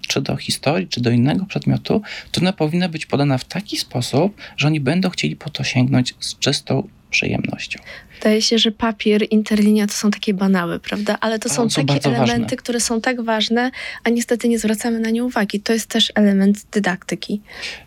czy 0.09 0.21
do 0.21 0.37
historii, 0.37 0.89
czy 0.89 1.01
do 1.01 1.11
innego 1.11 1.47
przedmiotu, 1.47 2.03
to 2.33 2.41
ona 2.41 2.53
powinna 2.53 2.89
być 2.89 3.07
podana 3.07 3.39
w 3.39 3.45
taki 3.45 3.77
sposób, 3.77 4.37
że 4.57 4.67
oni 4.67 4.81
będą 4.81 5.11
chcieli 5.11 5.37
po 5.37 5.51
to 5.51 5.65
sięgnąć 5.65 6.15
z 6.21 6.39
czystą 6.39 6.89
przyjemnością. 7.11 7.81
Wydaje 8.15 8.43
się, 8.43 8.59
że 8.59 8.71
papier, 8.71 9.27
interlinia 9.31 9.87
to 9.87 9.93
są 9.93 10.11
takie 10.11 10.35
banały, 10.35 10.81
prawda? 10.81 11.19
Ale 11.21 11.39
to 11.39 11.49
są 11.49 11.71
są 11.71 11.85
takie 11.87 12.09
elementy, 12.09 12.43
ważne. 12.43 12.57
które 12.57 12.81
są 12.81 13.01
tak 13.01 13.21
ważne, 13.21 13.71
a 14.05 14.11
niestety 14.11 14.49
nie 14.49 14.59
zwracamy 14.59 15.01
na 15.01 15.11
nie 15.11 15.25
uwagi. 15.25 15.61
To 15.61 15.73
jest 15.73 15.87
też 15.87 16.13
element 16.15 16.67
dydaktyki. 16.73 17.41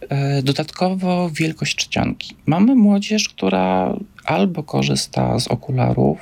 E, 0.09 0.41
Dodatkowo 0.43 1.29
wielkość 1.33 1.75
czcionki. 1.75 2.35
Mamy 2.45 2.75
młodzież, 2.75 3.29
która 3.29 3.95
albo 4.25 4.63
korzysta 4.63 5.39
z 5.39 5.47
okularów, 5.47 6.19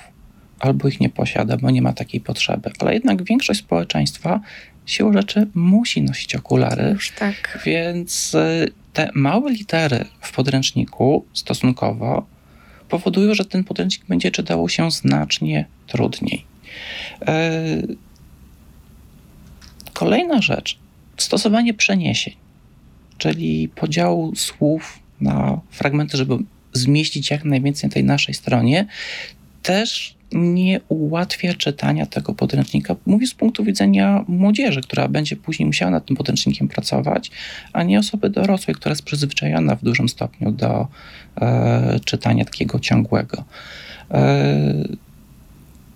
albo 0.60 0.88
ich 0.88 1.00
nie 1.00 1.10
posiada, 1.10 1.58
bo 1.58 1.70
nie 1.72 1.82
ma 1.82 1.94
takiej 1.94 2.22
potrzeby. 2.22 2.72
Ale 2.80 2.94
jednak 2.94 3.24
większość 3.24 3.60
społeczeństwa 3.60 4.39
siłą 4.86 5.13
rzeczy 5.13 5.48
musi 5.56 6.01
nosić 6.01 6.36
okulary, 6.36 6.89
Już 6.94 7.12
tak. 7.12 7.60
więc 7.66 8.34
y, 8.36 8.72
te 8.94 9.10
małe 9.16 9.51
litery 9.51 10.06
w 10.22 10.32
podręczniku 10.32 11.25
stosunkowo 11.34 12.25
powodują, 12.89 13.34
że 13.34 13.46
ten 13.46 13.63
podręcznik 13.63 14.08
będzie 14.08 14.32
czytało 14.32 14.70
się 14.70 14.91
znacznie 14.91 15.65
trudniej. 15.88 16.46
E, 17.27 17.82
Kolejna 19.98 20.41
rzecz, 20.41 20.79
stosowanie 21.17 21.74
przeniesień, 21.74 22.36
czyli 23.17 23.70
podziału 23.75 24.36
słów 24.36 25.00
na 25.22 25.62
fragmenty, 25.72 26.17
żeby 26.17 26.38
zmieścić 26.74 27.32
jak 27.32 27.44
najwięcej 27.44 27.89
na 27.89 27.94
tej 27.94 28.03
naszej 28.03 28.34
stronie, 28.34 28.88
też 29.68 30.16
nie 30.32 30.80
ułatwia 30.90 31.54
czytania 31.54 32.06
tego 32.06 32.34
podręcznika. 32.34 32.96
Mówię 33.06 33.28
z 33.28 33.34
punktu 33.34 33.64
widzenia 33.64 34.26
młodzieży, 34.28 34.82
która 34.82 35.08
będzie 35.08 35.36
później 35.36 35.66
musiała 35.66 35.92
nad 35.92 36.06
tym 36.06 36.16
podręcznikiem 36.16 36.68
pracować, 36.68 37.32
a 37.74 37.84
nie 37.84 38.00
osoby 38.00 38.30
dorosłej, 38.30 38.76
która 38.76 38.92
jest 38.92 39.04
przyzwyczajona 39.04 39.76
w 39.76 39.84
dużym 39.84 40.10
stopniu 40.10 40.52
do 40.52 40.88
e, 41.42 42.00
czytania 42.06 42.46
takiego 42.46 42.80
ciągłego. 42.80 43.44
E, 44.12 44.74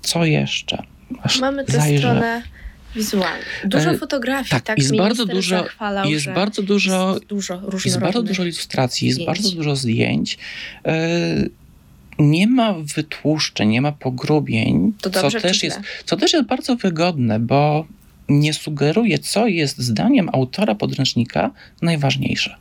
co 0.02 0.26
jeszcze? 0.26 0.84
Aż 1.24 1.40
Mamy 1.40 1.66
tę 1.66 1.74
zajrzę. 1.74 1.98
stronę 1.98 2.42
wizualną. 2.96 3.46
Dużo 3.66 3.92
e, 3.92 3.98
fotografii, 3.98 4.50
tak, 4.50 4.64
tak 4.64 4.78
jest 4.78 4.98
bardzo 4.98 5.26
dużo, 5.26 5.58
zachwalał, 5.58 6.10
jest 6.10 6.30
bardzo 6.30 6.64
dużo, 6.64 7.14
jest 7.14 7.26
dużo 7.26 7.62
jest 7.86 8.00
bardzo 8.00 8.24
dużo 8.24 8.44
ilustracji, 8.44 9.08
jest 9.08 9.26
bardzo 9.26 9.52
dużo 9.52 9.76
zdjęć. 9.76 10.38
E, 10.86 11.61
nie 12.20 12.48
ma 12.48 12.74
wytłuszczeń, 12.96 13.70
nie 13.70 13.82
ma 13.82 13.92
pogrubień, 13.92 14.94
to 15.02 15.10
co, 15.10 15.32
też 15.32 15.64
jest, 15.64 15.80
co 16.06 16.18
też 16.18 16.34
jest 16.34 16.46
bardzo 16.46 16.76
wygodne, 16.76 17.40
bo 17.40 17.86
nie 18.30 18.54
sugeruje, 18.54 19.20
co 19.20 19.48
jest 19.48 19.78
zdaniem 19.78 20.30
autora 20.34 20.76
podręcznika 20.76 21.52
najważniejsze. 21.82 22.56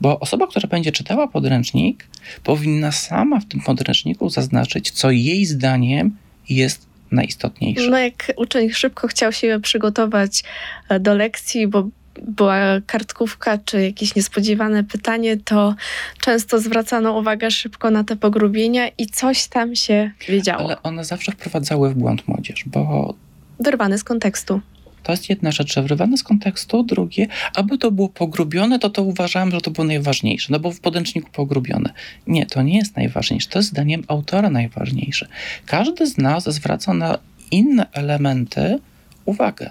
Bo 0.00 0.20
osoba, 0.20 0.46
która 0.46 0.68
będzie 0.68 0.92
czytała 0.92 1.28
podręcznik, 1.28 2.06
powinna 2.44 2.92
sama 2.92 3.40
w 3.40 3.44
tym 3.44 3.60
podręczniku 3.60 4.28
zaznaczyć, 4.28 4.90
co 4.90 5.10
jej 5.10 5.46
zdaniem 5.46 6.16
jest 6.48 6.86
najistotniejsze. 7.10 7.90
No 7.90 7.98
jak 7.98 8.32
uczeń 8.36 8.70
szybko 8.70 9.08
chciał 9.08 9.32
się 9.32 9.60
przygotować 9.62 10.42
e, 10.88 11.00
do 11.00 11.14
lekcji, 11.14 11.66
bo 11.66 11.88
była 12.26 12.56
kartkówka 12.86 13.58
czy 13.58 13.82
jakieś 13.82 14.14
niespodziewane 14.14 14.84
pytanie, 14.84 15.36
to 15.36 15.74
często 16.20 16.60
zwracano 16.60 17.18
uwagę 17.18 17.50
szybko 17.50 17.90
na 17.90 18.04
te 18.04 18.16
pogrubienia 18.16 18.88
i 18.98 19.06
coś 19.06 19.46
tam 19.46 19.76
się 19.76 20.10
wiedziało. 20.28 20.64
Ale 20.64 20.82
one 20.82 21.04
zawsze 21.04 21.32
wprowadzały 21.32 21.90
w 21.90 21.94
błąd 21.94 22.28
młodzież, 22.28 22.64
bo... 22.66 23.14
Wyrwane 23.60 23.98
z 23.98 24.04
kontekstu. 24.04 24.60
To 25.02 25.12
jest 25.12 25.30
jedna 25.30 25.52
rzecz, 25.52 25.74
że 25.74 25.82
wyrwane 25.82 26.16
z 26.16 26.22
kontekstu, 26.22 26.82
drugie, 26.82 27.26
aby 27.54 27.78
to 27.78 27.90
było 27.90 28.08
pogrubione, 28.08 28.78
to 28.78 28.90
to 28.90 29.02
uważałem, 29.02 29.50
że 29.50 29.60
to 29.60 29.70
było 29.70 29.86
najważniejsze, 29.86 30.52
no 30.52 30.60
bo 30.60 30.72
w 30.72 30.80
podręczniku 30.80 31.30
pogrubione. 31.32 31.92
Nie, 32.26 32.46
to 32.46 32.62
nie 32.62 32.76
jest 32.76 32.96
najważniejsze, 32.96 33.48
to 33.48 33.58
jest 33.58 33.68
zdaniem 33.68 34.04
autora 34.08 34.50
najważniejsze. 34.50 35.28
Każdy 35.66 36.06
z 36.06 36.18
nas 36.18 36.44
zwraca 36.44 36.94
na 36.94 37.18
inne 37.50 37.86
elementy 37.92 38.78
uwagę. 39.24 39.70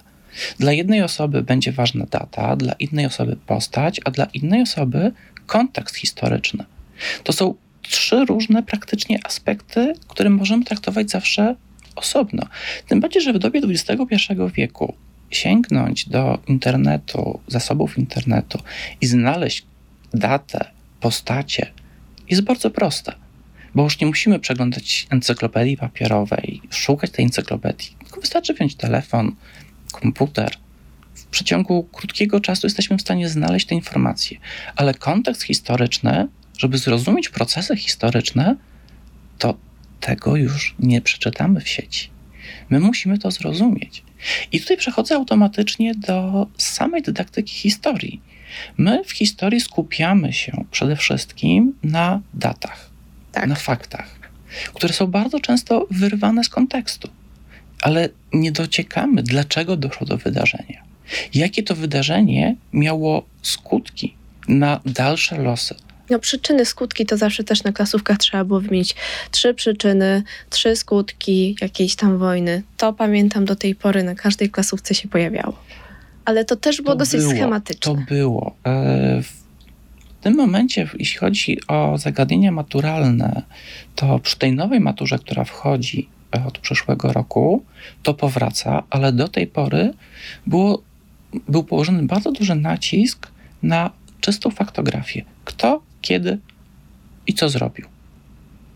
Dla 0.60 0.72
jednej 0.72 1.01
osoby 1.01 1.44
będzie 1.44 1.72
ważna 1.72 2.06
data, 2.06 2.56
dla 2.56 2.74
innej 2.74 3.06
osoby 3.06 3.38
postać, 3.46 4.01
a 4.06 4.12
dla 4.12 4.25
innej 4.25 4.62
osoby 4.62 5.12
kontekst 5.46 5.96
historyczny. 5.96 6.65
To 7.24 7.34
są 7.34 7.56
trzy 7.82 8.25
różne 8.25 8.63
praktycznie 8.63 9.20
aspekty, 9.24 9.94
które 10.08 10.29
możemy 10.29 10.65
traktować 10.65 11.10
zawsze 11.10 11.56
osobno. 11.96 12.44
Tym 12.88 13.00
bardziej, 13.00 13.22
że 13.22 13.34
w 13.34 13.39
dobie 13.39 13.62
XXI 13.63 14.34
wieku 14.53 14.94
sięgnąć 15.29 16.10
do 16.10 16.39
internetu, 16.48 17.39
zasobów 17.48 17.98
internetu 17.98 18.60
i 19.01 19.08
znaleźć 19.08 19.65
datę, 20.13 20.65
postacie 21.00 21.72
jest 22.29 22.41
bardzo 22.41 22.72
proste, 22.72 23.13
bo 23.75 23.84
już 23.84 24.00
nie 24.00 24.08
musimy 24.08 24.39
przeglądać 24.39 25.08
encyklopedii 25.10 25.77
papierowej, 25.77 26.62
szukać 26.70 27.12
tej 27.12 27.25
encyklopedii, 27.25 27.96
tylko 28.00 28.22
wystarczy 28.22 28.53
wziąć 28.53 28.75
telefon, 28.75 29.36
komputer. 30.00 30.51
W 31.13 31.25
przeciągu 31.25 31.84
krótkiego 31.84 32.39
czasu 32.39 32.68
jesteśmy 32.68 32.98
w 32.98 33.01
stanie 33.01 33.30
znaleźć 33.30 33.66
te 33.66 33.75
informacje, 33.75 34.38
ale 34.75 34.94
kontekst 34.94 35.44
historyczny, 35.44 36.27
żeby 36.58 36.77
zrozumieć 36.77 37.30
procesy 37.30 37.75
historyczne, 37.75 38.56
to 39.38 39.58
tego 40.00 40.36
już 40.36 40.75
nie 40.80 41.01
przeczytamy 41.01 41.62
w 41.62 41.70
sieci. 41.70 42.10
My 42.70 42.80
musimy 42.80 43.18
to 43.18 43.32
zrozumieć. 43.32 44.04
I 44.51 44.60
tutaj 44.60 44.77
przechodzę 44.77 45.16
automatycznie 45.16 45.96
do 45.96 46.48
samej 46.58 47.01
dydaktyki 47.01 47.54
historii. 47.54 48.22
My 48.77 49.04
w 49.04 49.12
historii 49.12 49.62
skupiamy 49.62 50.34
się 50.34 50.66
przede 50.72 50.96
wszystkim 50.96 51.74
na 51.84 52.22
datach, 52.34 52.89
tak. 53.32 53.48
na 53.48 53.56
faktach, 53.56 54.20
które 54.74 54.94
są 54.94 55.08
bardzo 55.08 55.39
często 55.39 55.88
wyrwane 55.92 56.44
z 56.44 56.50
kontekstu, 56.50 57.10
ale 57.81 58.10
nie 58.34 58.51
dociekamy, 58.51 59.24
dlaczego 59.24 59.77
doszło 59.77 60.07
do 60.07 60.17
wydarzenia. 60.17 60.84
Jakie 61.34 61.63
to 61.63 61.75
wydarzenie 61.75 62.55
miało 62.74 63.25
skutki 63.41 64.15
na 64.48 64.79
dalsze 64.86 65.38
losy 65.41 65.75
no, 66.10 66.19
przyczyny, 66.19 66.65
skutki 66.65 67.05
to 67.05 67.17
zawsze 67.17 67.43
też 67.43 67.63
na 67.63 67.72
klasówkach 67.72 68.17
trzeba 68.17 68.43
było 68.43 68.60
wymienić. 68.60 68.96
Trzy 69.31 69.53
przyczyny, 69.53 70.24
trzy 70.50 70.75
skutki 70.75 71.55
jakiejś 71.62 71.96
tam 71.96 72.17
wojny. 72.17 72.63
To 72.77 72.93
pamiętam 72.93 73.46
do 73.46 73.55
tej 73.55 73.75
pory 73.75 74.03
na 74.03 74.15
każdej 74.15 74.50
klasówce 74.50 74.96
się 74.96 75.07
pojawiało. 75.07 75.60
Ale 76.25 76.46
to 76.46 76.55
też 76.55 76.81
było 76.81 76.93
to 76.93 77.00
dosyć 77.00 77.22
było, 77.22 77.31
schematyczne. 77.31 77.96
To 77.96 78.01
było. 78.10 78.55
E, 78.65 79.22
w 79.22 80.24
tym 80.24 80.36
momencie, 80.36 80.89
jeśli 81.00 81.17
chodzi 81.17 81.60
o 81.67 81.98
zagadnienia 81.98 82.51
maturalne, 82.51 83.41
to 83.96 84.19
przy 84.19 84.38
tej 84.38 84.51
nowej 84.51 84.79
maturze, 84.79 85.19
która 85.19 85.43
wchodzi 85.43 86.10
od 86.31 86.57
przyszłego 86.57 87.13
roku, 87.13 87.63
to 88.03 88.13
powraca, 88.13 88.84
ale 88.89 89.12
do 89.12 89.27
tej 89.27 89.48
pory 89.48 89.93
było, 90.48 90.81
był 91.48 91.63
położony 91.63 92.03
bardzo 92.03 92.31
duży 92.31 92.55
nacisk 92.55 93.27
na 93.63 93.91
czystą 94.22 94.51
faktografię. 94.51 95.25
Kto 95.46 95.81
kiedy 96.01 96.38
i 97.27 97.34
co 97.34 97.50
zrobił. 97.50 97.86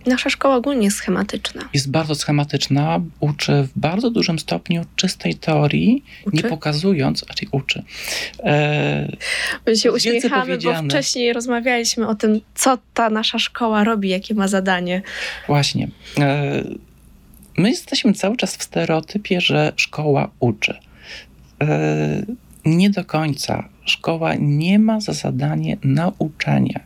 Nasza 0.06 0.30
szkoła 0.30 0.56
ogólnie 0.56 0.86
jest 0.86 0.98
schematyczna. 0.98 1.70
Jest 1.74 1.92
bardzo 1.92 2.16
schematyczna, 2.16 3.00
uczy 3.20 3.68
w 3.76 3.80
bardzo 3.80 4.10
dużym 4.10 4.40
stopniu 4.40 4.86
czystej 4.96 5.36
teorii, 5.36 6.04
uczy? 6.26 6.36
nie 6.38 6.44
pokazując, 6.44 7.24
raczej 7.24 7.48
uczy. 7.52 7.84
E, 8.44 9.18
My 9.68 9.76
się 9.76 9.92
uśmiechamy, 9.92 10.58
bo 10.58 10.84
wcześniej 10.84 11.34
rozmawialiśmy 11.34 12.08
o 12.08 12.16
tym, 12.16 12.42
co 12.56 12.78
ta 12.94 13.10
nasza 13.10 13.40
szkoła 13.40 13.84
robi, 13.84 14.10
jakie 14.10 14.34
ma 14.34 14.48
zadanie. 14.48 15.02
Właśnie. 15.48 15.88
E, 16.20 16.64
my 17.58 17.70
jesteśmy 17.70 18.14
cały 18.14 18.38
czas 18.38 18.58
w 18.58 18.64
stereotypie, 18.64 19.42
że 19.42 19.74
szkoła 19.76 20.32
uczy. 20.40 20.80
E, 21.62 22.26
nie 22.66 22.90
do 22.90 23.06
końca. 23.06 23.70
Szkoła 23.86 24.36
nie 24.36 24.80
ma 24.80 25.00
za 25.00 25.14
zadanie 25.14 25.78
nauczania 25.84 26.80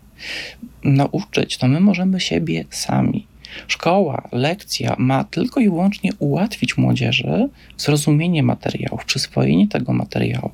nauczyć, 0.84 1.58
to 1.58 1.68
my 1.68 1.80
możemy 1.80 2.20
siebie 2.20 2.66
sami. 2.70 3.28
Szkoła, 3.68 4.28
lekcja 4.32 4.96
ma 5.00 5.24
tylko 5.24 5.60
i 5.60 5.70
wyłącznie 5.70 6.12
ułatwić 6.20 6.78
młodzieży 6.78 7.50
zrozumienie 7.78 8.44
materiałów, 8.44 9.06
przyswojenie 9.06 9.68
tego 9.68 9.94
materiału, 9.94 10.52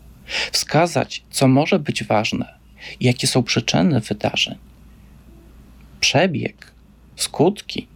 wskazać, 0.52 1.24
co 1.32 1.48
może 1.48 1.80
być 1.80 2.04
ważne, 2.04 2.54
jakie 3.00 3.28
są 3.28 3.44
przyczyny 3.44 4.00
wydarzeń, 4.00 4.56
przebieg, 6.00 6.72
skutki, 7.16 7.88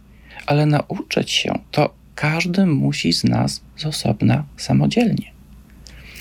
ale 0.46 0.66
nauczyć 0.66 1.30
się 1.30 1.58
to 1.70 1.94
każdy 2.16 2.66
musi 2.66 3.12
z 3.12 3.24
nas 3.24 3.60
z 3.76 3.86
osobna 3.86 4.44
samodzielnie. 4.56 5.32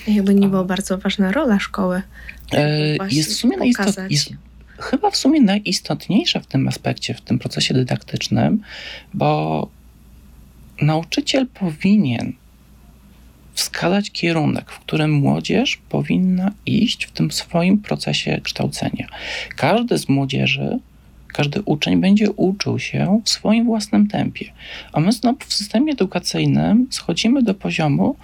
Jakby 0.08 0.36
nie 0.36 0.48
była 0.48 0.64
bardzo 0.64 0.98
ważna 0.98 1.32
rola 1.32 1.60
szkoły. 1.60 2.02
E, 2.54 2.98
jest 3.12 3.32
w 3.32 3.36
sumie. 3.36 3.58
Jest, 4.10 4.30
chyba 4.80 5.12
w 5.12 5.18
sumie 5.18 5.42
najistotniejsza 5.42 6.40
w 6.40 6.46
tym 6.46 6.68
aspekcie, 6.68 7.14
w 7.14 7.22
tym 7.22 7.40
procesie 7.40 7.74
dydaktycznym, 7.74 8.62
bo 9.14 9.70
nauczyciel 10.82 11.48
powinien 11.48 12.34
wskazać 13.54 14.12
kierunek, 14.12 14.72
w 14.72 14.80
którym 14.80 15.12
młodzież 15.12 15.82
powinna 15.90 16.52
iść 16.66 17.06
w 17.06 17.12
tym 17.12 17.32
swoim 17.32 17.78
procesie 17.78 18.42
kształcenia. 18.44 19.08
Każdy 19.56 19.98
z 19.98 20.10
młodzieży, 20.10 20.80
każdy 21.36 21.62
uczeń 21.62 22.02
będzie 22.02 22.32
uczył 22.32 22.80
się 22.80 23.22
w 23.26 23.30
swoim 23.30 23.66
własnym 23.66 24.08
tempie, 24.08 24.46
a 24.94 25.00
my 25.00 25.12
znowu 25.12 25.40
w 25.48 25.54
systemie 25.54 25.94
edukacyjnym 25.94 26.88
schodzimy 26.92 27.44
do 27.44 27.54
poziomu, 27.54 28.16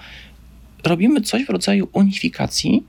robimy 0.84 1.22
coś 1.22 1.46
w 1.46 1.50
rodzaju 1.50 1.88
unifikacji, 1.94 2.84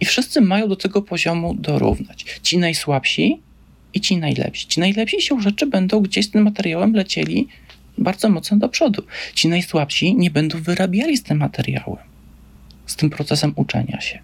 i 0.00 0.04
wszyscy 0.04 0.40
mają 0.40 0.68
do 0.68 0.76
tego 0.76 1.02
poziomu 1.02 1.54
dorównać. 1.54 2.24
Ci 2.42 2.58
najsłabsi 2.58 3.40
i 3.94 4.00
ci 4.00 4.16
najlepsi. 4.16 4.66
Ci 4.68 4.80
najlepsi 4.80 5.22
się 5.22 5.40
rzeczy 5.40 5.66
będą 5.66 6.00
gdzieś 6.00 6.26
z 6.26 6.30
tym 6.30 6.42
materiałem 6.42 6.92
lecieli 6.92 7.48
bardzo 7.98 8.28
mocno 8.28 8.56
do 8.56 8.68
przodu. 8.68 9.02
Ci 9.34 9.48
najsłabsi 9.48 10.16
nie 10.16 10.30
będą 10.30 10.62
wyrabiali 10.62 11.16
z 11.16 11.22
tym 11.22 11.38
materiałem, 11.38 12.04
z 12.86 12.96
tym 12.96 13.10
procesem 13.10 13.52
uczenia 13.56 14.00
się. 14.00 14.18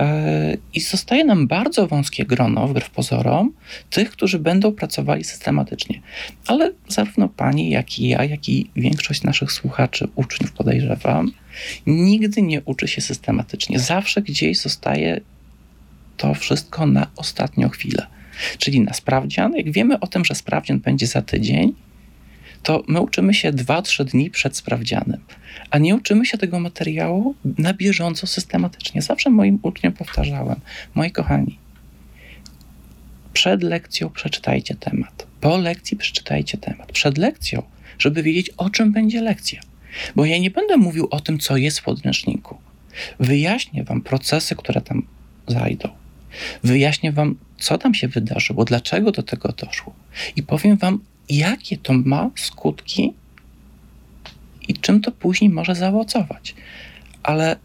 E, 0.00 0.56
I 0.74 0.80
zostaje 0.80 1.24
nam 1.24 1.46
bardzo 1.46 1.86
wąskie 1.86 2.24
grono, 2.24 2.68
wbrew 2.68 2.90
pozorom, 2.90 3.52
tych, 3.90 4.10
którzy 4.10 4.38
będą 4.38 4.72
pracowali 4.72 5.24
systematycznie. 5.24 6.00
Ale 6.46 6.72
zarówno 6.88 7.28
pani, 7.28 7.70
jak 7.70 7.98
i 7.98 8.08
ja, 8.08 8.24
jak 8.24 8.48
i 8.48 8.70
większość 8.76 9.22
naszych 9.22 9.52
słuchaczy, 9.52 10.08
uczniów 10.14 10.52
podejrzewam, 10.52 11.32
nigdy 11.86 12.42
nie 12.42 12.62
uczy 12.62 12.88
się 12.88 13.00
systematycznie. 13.00 13.78
Zawsze 13.78 14.22
gdzieś 14.22 14.58
zostaje 14.58 15.20
to 16.16 16.34
wszystko 16.34 16.86
na 16.86 17.06
ostatnią 17.16 17.68
chwilę. 17.68 18.06
Czyli 18.58 18.80
na 18.80 18.92
sprawdzian, 18.92 19.56
jak 19.56 19.72
wiemy 19.72 20.00
o 20.00 20.06
tym, 20.06 20.24
że 20.24 20.34
sprawdzian 20.34 20.78
będzie 20.78 21.06
za 21.06 21.22
tydzień, 21.22 21.74
to 22.62 22.82
my 22.88 23.00
uczymy 23.00 23.34
się 23.34 23.52
2-3 23.52 24.04
dni 24.04 24.30
przed 24.30 24.56
sprawdzianem, 24.56 25.20
a 25.70 25.78
nie 25.78 25.94
uczymy 25.94 26.26
się 26.26 26.38
tego 26.38 26.60
materiału 26.60 27.34
na 27.58 27.74
bieżąco, 27.74 28.26
systematycznie. 28.26 29.02
Zawsze 29.02 29.30
moim 29.30 29.58
uczniom 29.62 29.92
powtarzałem, 29.92 30.60
moi 30.94 31.10
kochani, 31.10 31.58
przed 33.32 33.62
lekcją 33.62 34.10
przeczytajcie 34.10 34.74
temat, 34.74 35.26
po 35.40 35.56
lekcji 35.56 35.96
przeczytajcie 35.96 36.58
temat, 36.58 36.92
przed 36.92 37.18
lekcją, 37.18 37.62
żeby 37.98 38.22
wiedzieć, 38.22 38.50
o 38.56 38.70
czym 38.70 38.92
będzie 38.92 39.20
lekcja. 39.20 39.60
Bo 40.16 40.24
ja 40.24 40.38
nie 40.38 40.50
będę 40.50 40.76
mówił 40.76 41.08
o 41.10 41.20
tym, 41.20 41.38
co 41.38 41.56
jest 41.56 41.80
w 41.80 41.82
podręczniku. 41.82 42.58
Wyjaśnię 43.20 43.84
Wam 43.84 44.00
procesy, 44.02 44.56
które 44.56 44.80
tam 44.80 45.06
zajdą. 45.46 45.88
Wyjaśnię 46.64 47.12
Wam, 47.12 47.36
co 47.58 47.78
tam 47.78 47.94
się 47.94 48.08
wydarzyło, 48.08 48.64
dlaczego 48.64 49.12
do 49.12 49.22
tego 49.22 49.52
doszło. 49.52 49.94
I 50.36 50.42
powiem 50.42 50.76
Wam, 50.76 51.00
jakie 51.30 51.76
to 51.76 51.92
ma 51.92 52.30
skutki 52.36 53.12
i 54.68 54.74
czym 54.74 55.00
to 55.00 55.12
później 55.12 55.50
może 55.50 55.74
zaowocować. 55.74 56.54
Ale 57.22 57.56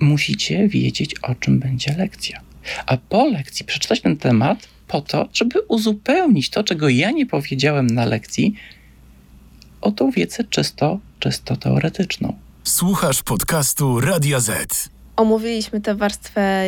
musicie 0.00 0.68
wiedzieć, 0.68 1.14
o 1.22 1.34
czym 1.34 1.58
będzie 1.58 1.94
lekcja. 1.98 2.40
A 2.86 2.96
po 2.96 3.26
lekcji 3.26 3.66
przeczytać 3.66 4.00
ten 4.00 4.16
temat 4.16 4.68
po 4.88 5.00
to, 5.00 5.28
żeby 5.32 5.60
uzupełnić 5.60 6.50
to, 6.50 6.64
czego 6.64 6.88
ja 6.88 7.10
nie 7.10 7.26
powiedziałem 7.26 7.86
na 7.86 8.04
lekcji, 8.04 8.54
o 9.80 9.90
tą 9.90 10.10
wiedzę 10.10 10.44
czysto, 10.44 11.00
czysto 11.18 11.56
teoretyczną. 11.56 12.38
Słuchasz 12.64 13.22
podcastu 13.22 14.00
Radia 14.00 14.40
Z. 14.40 14.88
Omówiliśmy 15.16 15.80
tę 15.80 15.94
warstwę, 15.94 16.64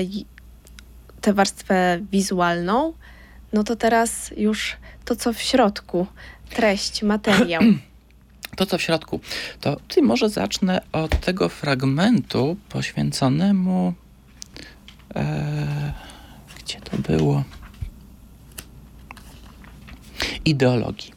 tę 1.20 1.32
warstwę 1.32 2.00
wizualną. 2.12 2.92
No 3.52 3.64
to 3.64 3.76
teraz 3.76 4.34
już 4.36 4.76
to, 5.04 5.16
co 5.16 5.32
w 5.32 5.40
środku, 5.40 6.06
treść, 6.50 7.02
materiał. 7.02 7.62
To, 8.56 8.66
co 8.66 8.78
w 8.78 8.82
środku, 8.82 9.20
to 9.60 9.76
tutaj 9.76 10.02
może 10.02 10.28
zacznę 10.28 10.80
od 10.92 11.20
tego 11.20 11.48
fragmentu 11.48 12.56
poświęconemu. 12.68 13.94
E, 15.14 15.92
gdzie 16.58 16.80
to 16.80 16.96
było? 16.98 17.44
Ideologii. 20.44 21.12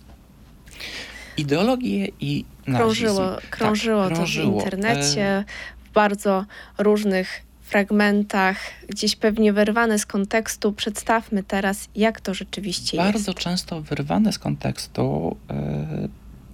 Ideologię 1.38 2.08
i 2.20 2.46
nazizm. 2.68 2.78
Krążyło, 2.78 3.38
krążyło 3.50 4.02
tak, 4.04 4.10
to 4.10 4.16
krążyło. 4.16 4.60
w 4.60 4.64
internecie, 4.64 5.22
E, 5.22 5.44
w 5.84 5.94
bardzo 5.94 6.46
różnych 6.78 7.47
fragmentach, 7.68 8.58
gdzieś 8.90 9.16
pewnie 9.16 9.54
wyrwane 9.54 10.00
z 10.00 10.06
kontekstu. 10.06 10.74
Przedstawmy 10.74 11.44
teraz, 11.44 11.90
jak 11.96 12.22
to 12.22 12.34
rzeczywiście 12.34 12.98
bardzo 12.98 13.32
jest. 13.32 13.40
często 13.40 13.82
wyrwane 13.82 14.34
z 14.34 14.40
kontekstu. 14.40 15.38
e, 15.50 16.08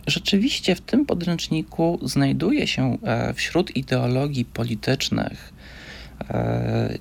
Rzeczywiście 0.07 0.75
w 0.75 0.81
tym 0.81 1.05
podręczniku 1.05 1.99
znajduje 2.01 2.67
się 2.67 2.97
e, 3.03 3.33
wśród 3.33 3.75
ideologii 3.75 4.45
politycznych 4.45 5.53
e, 6.29 6.97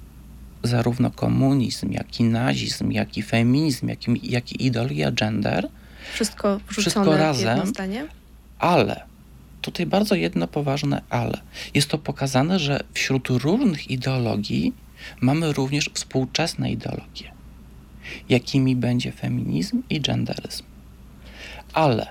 zarówno 0.62 1.11
komunizm, 1.11 1.92
jak 1.92 2.21
i 2.21 2.25
nazizm, 2.25 2.90
jak 2.90 3.16
i 3.16 3.23
feminizm, 3.23 3.88
jak 3.88 4.09
i, 4.09 4.31
jak 4.31 4.52
i 4.52 4.66
ideologia 4.66 5.11
gender, 5.12 5.69
Wszystko 6.14 6.59
wrzucone 6.69 6.83
Wszystko 6.83 7.02
w 7.02 7.07
jedno 7.07 7.16
razem. 7.57 7.66
zdanie? 7.66 8.07
ale 8.59 9.00
tutaj 9.62 9.87
bardzo 9.87 10.14
jedno 10.14 10.47
poważne 10.47 11.02
ale. 11.11 11.40
Jest 11.75 11.88
to 11.88 11.99
pokazane, 11.99 12.59
że 12.59 12.85
wśród 12.95 13.28
różnych 13.28 13.90
ideologii 13.90 14.73
mamy 15.21 15.52
również 15.52 15.90
współczesne 15.95 16.73
ideologie, 16.73 17.33
jakimi 18.28 18.76
będzie 18.76 19.12
feminizm 19.12 19.83
i 19.90 20.00
genderyzm. 20.00 20.64
Ale, 21.73 22.07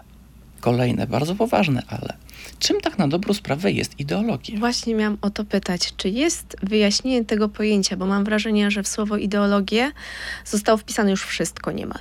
kolejne 0.59 1.07
bardzo 1.07 1.35
poważne 1.35 1.83
ale, 1.87 2.13
czym 2.59 2.81
tak 2.81 2.97
na 2.97 3.07
dobrą 3.07 3.33
sprawę 3.33 3.71
jest 3.71 3.99
ideologia? 3.99 4.59
Właśnie 4.59 4.95
miałam 4.95 5.17
o 5.21 5.29
to 5.29 5.45
pytać, 5.45 5.93
czy 5.97 6.09
jest 6.09 6.55
wyjaśnienie 6.63 7.25
tego 7.25 7.49
pojęcia, 7.49 7.97
bo 7.97 8.05
mam 8.05 8.23
wrażenie, 8.23 8.71
że 8.71 8.83
w 8.83 8.87
słowo 8.87 9.17
ideologię 9.17 9.91
zostało 10.45 10.77
wpisane 10.77 11.11
już 11.11 11.23
wszystko 11.25 11.71
niemal. 11.71 11.99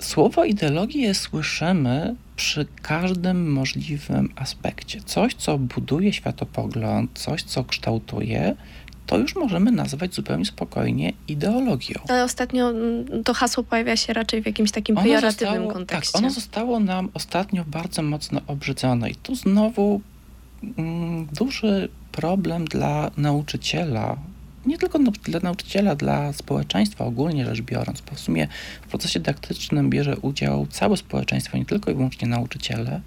Słowo 0.00 0.44
ideologię 0.44 1.14
słyszymy 1.14 2.14
przy 2.36 2.66
każdym 2.82 3.52
możliwym 3.52 4.28
aspekcie. 4.36 5.00
Coś, 5.06 5.34
co 5.34 5.58
buduje 5.58 6.12
światopogląd, 6.12 7.10
coś, 7.18 7.42
co 7.42 7.64
kształtuje, 7.64 8.56
to 9.06 9.18
już 9.18 9.36
możemy 9.36 9.72
nazwać 9.72 10.14
zupełnie 10.14 10.44
spokojnie 10.44 11.12
ideologią. 11.28 11.94
Ale 12.08 12.24
ostatnio 12.24 12.70
mm, 12.70 13.24
to 13.24 13.34
hasło 13.34 13.62
pojawia 13.64 13.96
się 13.96 14.12
raczej 14.12 14.42
w 14.42 14.46
jakimś 14.46 14.70
takim 14.70 14.98
Ono 14.98 15.04
pejoratywnym 15.06 15.48
zostało- 15.54 15.72
kontekście. 15.72 16.12
Tak, 16.12 16.22
ono 16.22 16.30
zostało 16.30 16.80
nam 16.80 17.08
ostatnio 17.14 17.64
bardzo 17.64 18.02
mocno 18.02 18.40
obrzydzone 18.46 19.10
i 19.10 19.14
tu 19.14 19.34
znowu 19.34 20.00
mm, 20.78 21.26
duży 21.26 21.88
problem 22.12 22.64
dla 22.64 23.10
nauczyciela, 23.16 24.16
nie 24.66 24.78
tylko 24.78 24.98
dla 24.98 25.40
nauczyciela, 25.42 25.94
dla 25.94 26.32
społeczeństwa 26.32 27.04
ogólnie 27.04 27.44
rzecz 27.44 27.60
biorąc, 27.60 28.00
bo 28.00 28.14
w 28.14 28.20
sumie 28.20 28.48
w 28.82 28.86
procesie 28.88 29.20
dydaktycznym 29.20 29.90
bierze 29.90 30.16
udział 30.16 30.66
całe 30.66 30.96
społeczeństwo, 30.96 31.58
nie 31.58 31.64
tylko 31.64 31.90
i 31.90 31.94
wyłącznie 31.94 32.28
nauczyciele, 32.28 33.00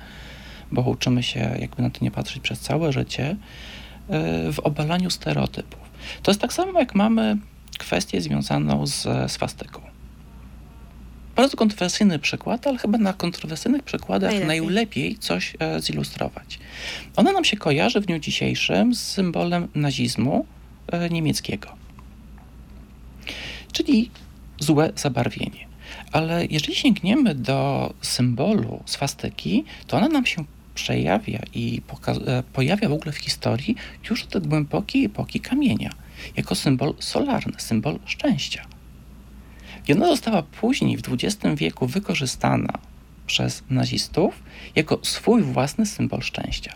bo 0.71 0.81
uczymy 0.81 1.23
się, 1.23 1.57
jakby 1.59 1.83
na 1.83 1.89
to 1.89 1.99
nie 2.01 2.11
patrzeć, 2.11 2.43
przez 2.43 2.59
całe 2.59 2.91
życie, 2.91 3.31
y, 3.31 4.53
w 4.53 4.59
obalaniu 4.63 5.09
stereotypów. 5.09 5.79
To 6.23 6.31
jest 6.31 6.41
tak 6.41 6.53
samo, 6.53 6.79
jak 6.79 6.95
mamy 6.95 7.37
kwestię 7.79 8.21
związaną 8.21 8.87
z 8.87 9.31
swastyką. 9.31 9.81
Bardzo 11.35 11.57
kontrowersyjny 11.57 12.19
przykład, 12.19 12.67
ale 12.67 12.77
chyba 12.77 12.97
na 12.97 13.13
kontrowersyjnych 13.13 13.83
przykładach 13.83 14.31
Najlepiej. 14.31 14.47
najlepiej, 14.47 15.17
coś 15.17 15.55
e, 15.59 15.81
zilustrować. 15.81 16.59
Ona 17.15 17.31
nam 17.31 17.45
się 17.45 17.57
kojarzy 17.57 18.01
w 18.01 18.05
dniu 18.05 18.19
dzisiejszym 18.19 18.95
z 18.95 19.01
symbolem 19.01 19.67
nazizmu 19.75 20.45
e, 20.45 20.62
niemieckiego, 21.09 21.69
czyli 23.71 24.11
złe 24.59 24.91
zabarwienie. 24.95 25.67
Ale 26.11 26.45
jeżeli 26.45 26.75
sięgniemy 26.75 27.35
do 27.35 27.93
symbolu 28.01 28.83
swastyki, 28.85 29.63
to 29.87 29.97
ona 29.97 30.07
nam 30.07 30.25
się 30.25 30.45
przejawia 30.75 31.39
i 31.53 31.81
e, 32.07 32.43
pojawia 32.43 32.89
w 32.89 32.93
ogóle 32.93 33.11
w 33.11 33.17
historii 33.17 33.75
już 34.09 34.23
od 34.23 34.47
głębokiej 34.47 35.05
epoki 35.05 35.39
kamienia, 35.39 35.89
jako 36.35 36.55
symbol 36.55 36.93
solarny, 36.99 37.53
symbol 37.57 37.99
szczęścia. 38.05 38.65
I 39.87 39.93
ona 39.93 40.07
została 40.07 40.43
później 40.43 40.97
w 40.97 41.01
XX 41.09 41.55
wieku 41.55 41.87
wykorzystana 41.87 42.73
przez 43.27 43.63
nazistów 43.69 44.43
jako 44.75 44.99
swój 45.01 45.41
własny 45.41 45.85
symbol 45.85 46.21
szczęścia. 46.21 46.73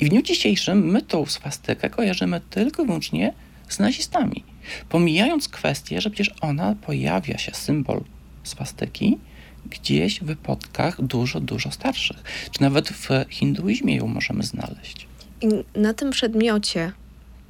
I 0.00 0.04
w 0.06 0.08
dniu 0.08 0.22
dzisiejszym 0.22 0.90
my 0.90 1.02
tą 1.02 1.26
swastykę 1.26 1.90
kojarzymy 1.90 2.40
tylko 2.50 2.82
i 2.82 2.86
wyłącznie 2.86 3.32
z 3.68 3.78
nazistami. 3.78 4.44
Pomijając 4.88 5.48
kwestię, 5.48 6.00
że 6.00 6.10
przecież 6.10 6.34
ona 6.40 6.74
pojawia 6.74 7.38
się, 7.38 7.52
symbol 7.54 8.00
swastyki, 8.42 9.18
gdzieś 9.70 10.20
w 10.20 10.30
epotkach 10.30 11.02
dużo, 11.02 11.40
dużo 11.40 11.70
starszych. 11.70 12.22
Czy 12.50 12.62
nawet 12.62 12.88
w 12.88 13.08
hinduizmie 13.30 13.96
ją 13.96 14.06
możemy 14.06 14.42
znaleźć. 14.42 15.06
I 15.40 15.48
na 15.80 15.94
tym 15.94 16.10
przedmiocie, 16.10 16.92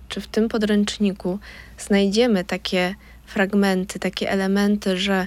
czy 0.09 0.21
w 0.21 0.27
tym 0.27 0.49
podręczniku 0.49 1.39
znajdziemy 1.79 2.45
takie 2.45 2.95
fragmenty, 3.27 3.99
takie 3.99 4.31
elementy, 4.31 4.99
że 4.99 5.27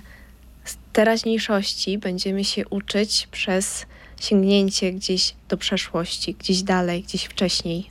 z 0.66 0.78
teraźniejszości 0.94 1.98
będziemy 1.98 2.44
się 2.44 2.68
uczyć 2.68 3.28
przez 3.32 3.86
sięgnięcie 4.22 4.94
gdzieś 4.94 5.34
do 5.50 5.58
przeszłości, 5.58 6.34
gdzieś 6.34 6.64
dalej, 6.64 7.04
gdzieś 7.04 7.26
wcześniej. 7.26 7.90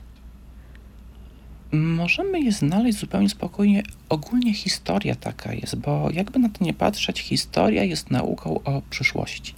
Możemy 1.71 2.41
je 2.41 2.51
znaleźć 2.51 2.97
zupełnie 2.99 3.29
spokojnie. 3.29 3.83
Ogólnie 4.09 4.53
historia 4.53 5.15
taka 5.15 5.53
jest, 5.53 5.75
bo 5.75 6.09
jakby 6.13 6.39
na 6.39 6.49
to 6.49 6.63
nie 6.63 6.73
patrzeć, 6.73 7.19
historia 7.19 7.83
jest 7.83 8.11
nauką 8.11 8.63
o 8.63 8.81
przyszłości. 8.89 9.53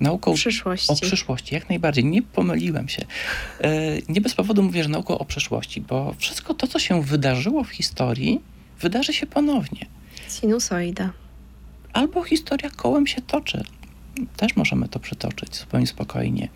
Nauką 0.00 0.34
Przyszłości. 0.34 0.92
o 0.92 0.96
przyszłości, 0.96 1.54
jak 1.54 1.68
najbardziej. 1.68 2.04
Nie 2.04 2.22
pomyliłem 2.22 2.88
się. 2.88 3.04
E, 3.60 3.70
Nie 4.08 4.20
bez 4.20 4.34
powodu 4.34 4.62
mówię, 4.62 4.82
że 4.82 4.88
nauką 4.88 5.18
o 5.18 5.24
przyszłości, 5.24 5.80
bo 5.80 6.14
wszystko 6.18 6.54
to, 6.54 6.66
co 6.66 6.78
się 6.78 7.02
wydarzyło 7.02 7.64
w 7.64 7.68
historii, 7.70 8.40
wydarzy 8.80 9.12
się 9.12 9.26
ponownie. 9.26 9.86
Sinusoida. 10.28 11.12
Albo 11.92 12.22
historia 12.24 12.70
kołem 12.70 13.06
się 13.06 13.20
toczy. 13.22 13.64
Też 14.36 14.56
możemy 14.56 14.88
to 14.88 14.98
przytoczyć 15.00 15.56
zupełnie 15.56 15.86
spokojnie. 15.86 16.48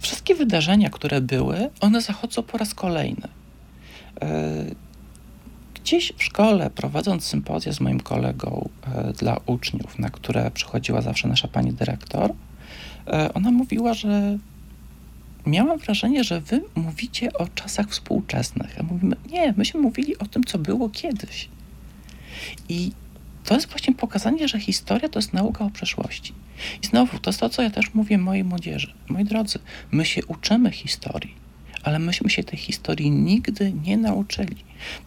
Wszystkie 0.00 0.34
wydarzenia, 0.34 0.90
które 0.90 1.20
były, 1.20 1.70
one 1.80 2.00
zachodzą 2.02 2.42
po 2.42 2.58
raz 2.58 2.74
kolejny. 2.74 3.28
E, 4.22 4.88
Gdzieś 5.88 6.12
w 6.16 6.24
szkole, 6.24 6.70
prowadząc 6.70 7.24
sympozja 7.24 7.72
z 7.72 7.80
moim 7.80 8.00
kolegą 8.00 8.68
e, 8.94 9.12
dla 9.12 9.40
uczniów, 9.46 9.98
na 9.98 10.10
które 10.10 10.50
przychodziła 10.50 11.00
zawsze 11.00 11.28
nasza 11.28 11.48
pani 11.48 11.72
dyrektor, 11.72 12.32
e, 13.06 13.34
ona 13.34 13.50
mówiła, 13.50 13.94
że 13.94 14.38
miałam 15.46 15.78
wrażenie, 15.78 16.24
że 16.24 16.40
wy 16.40 16.62
mówicie 16.74 17.32
o 17.32 17.48
czasach 17.48 17.88
współczesnych. 17.90 18.80
A 18.80 18.82
mówimy, 18.82 19.16
nie, 19.30 19.54
myśmy 19.56 19.80
mówili 19.80 20.18
o 20.18 20.26
tym, 20.26 20.44
co 20.44 20.58
było 20.58 20.88
kiedyś. 20.88 21.48
I 22.68 22.92
to 23.44 23.54
jest 23.54 23.68
właśnie 23.68 23.94
pokazanie, 23.94 24.48
że 24.48 24.60
historia 24.60 25.08
to 25.08 25.18
jest 25.18 25.32
nauka 25.32 25.64
o 25.64 25.70
przeszłości. 25.70 26.32
I 26.82 26.86
znowu, 26.86 27.18
to 27.18 27.30
jest 27.30 27.40
to, 27.40 27.48
co 27.48 27.62
ja 27.62 27.70
też 27.70 27.94
mówię 27.94 28.18
mojej 28.18 28.44
młodzieży. 28.44 28.92
Moi 29.08 29.24
drodzy, 29.24 29.58
my 29.90 30.04
się 30.04 30.26
uczymy 30.26 30.70
historii, 30.70 31.34
ale 31.88 31.98
myśmy 31.98 32.30
się 32.30 32.44
tej 32.44 32.58
historii 32.58 33.10
nigdy 33.10 33.72
nie 33.84 33.96
nauczyli. 33.96 34.56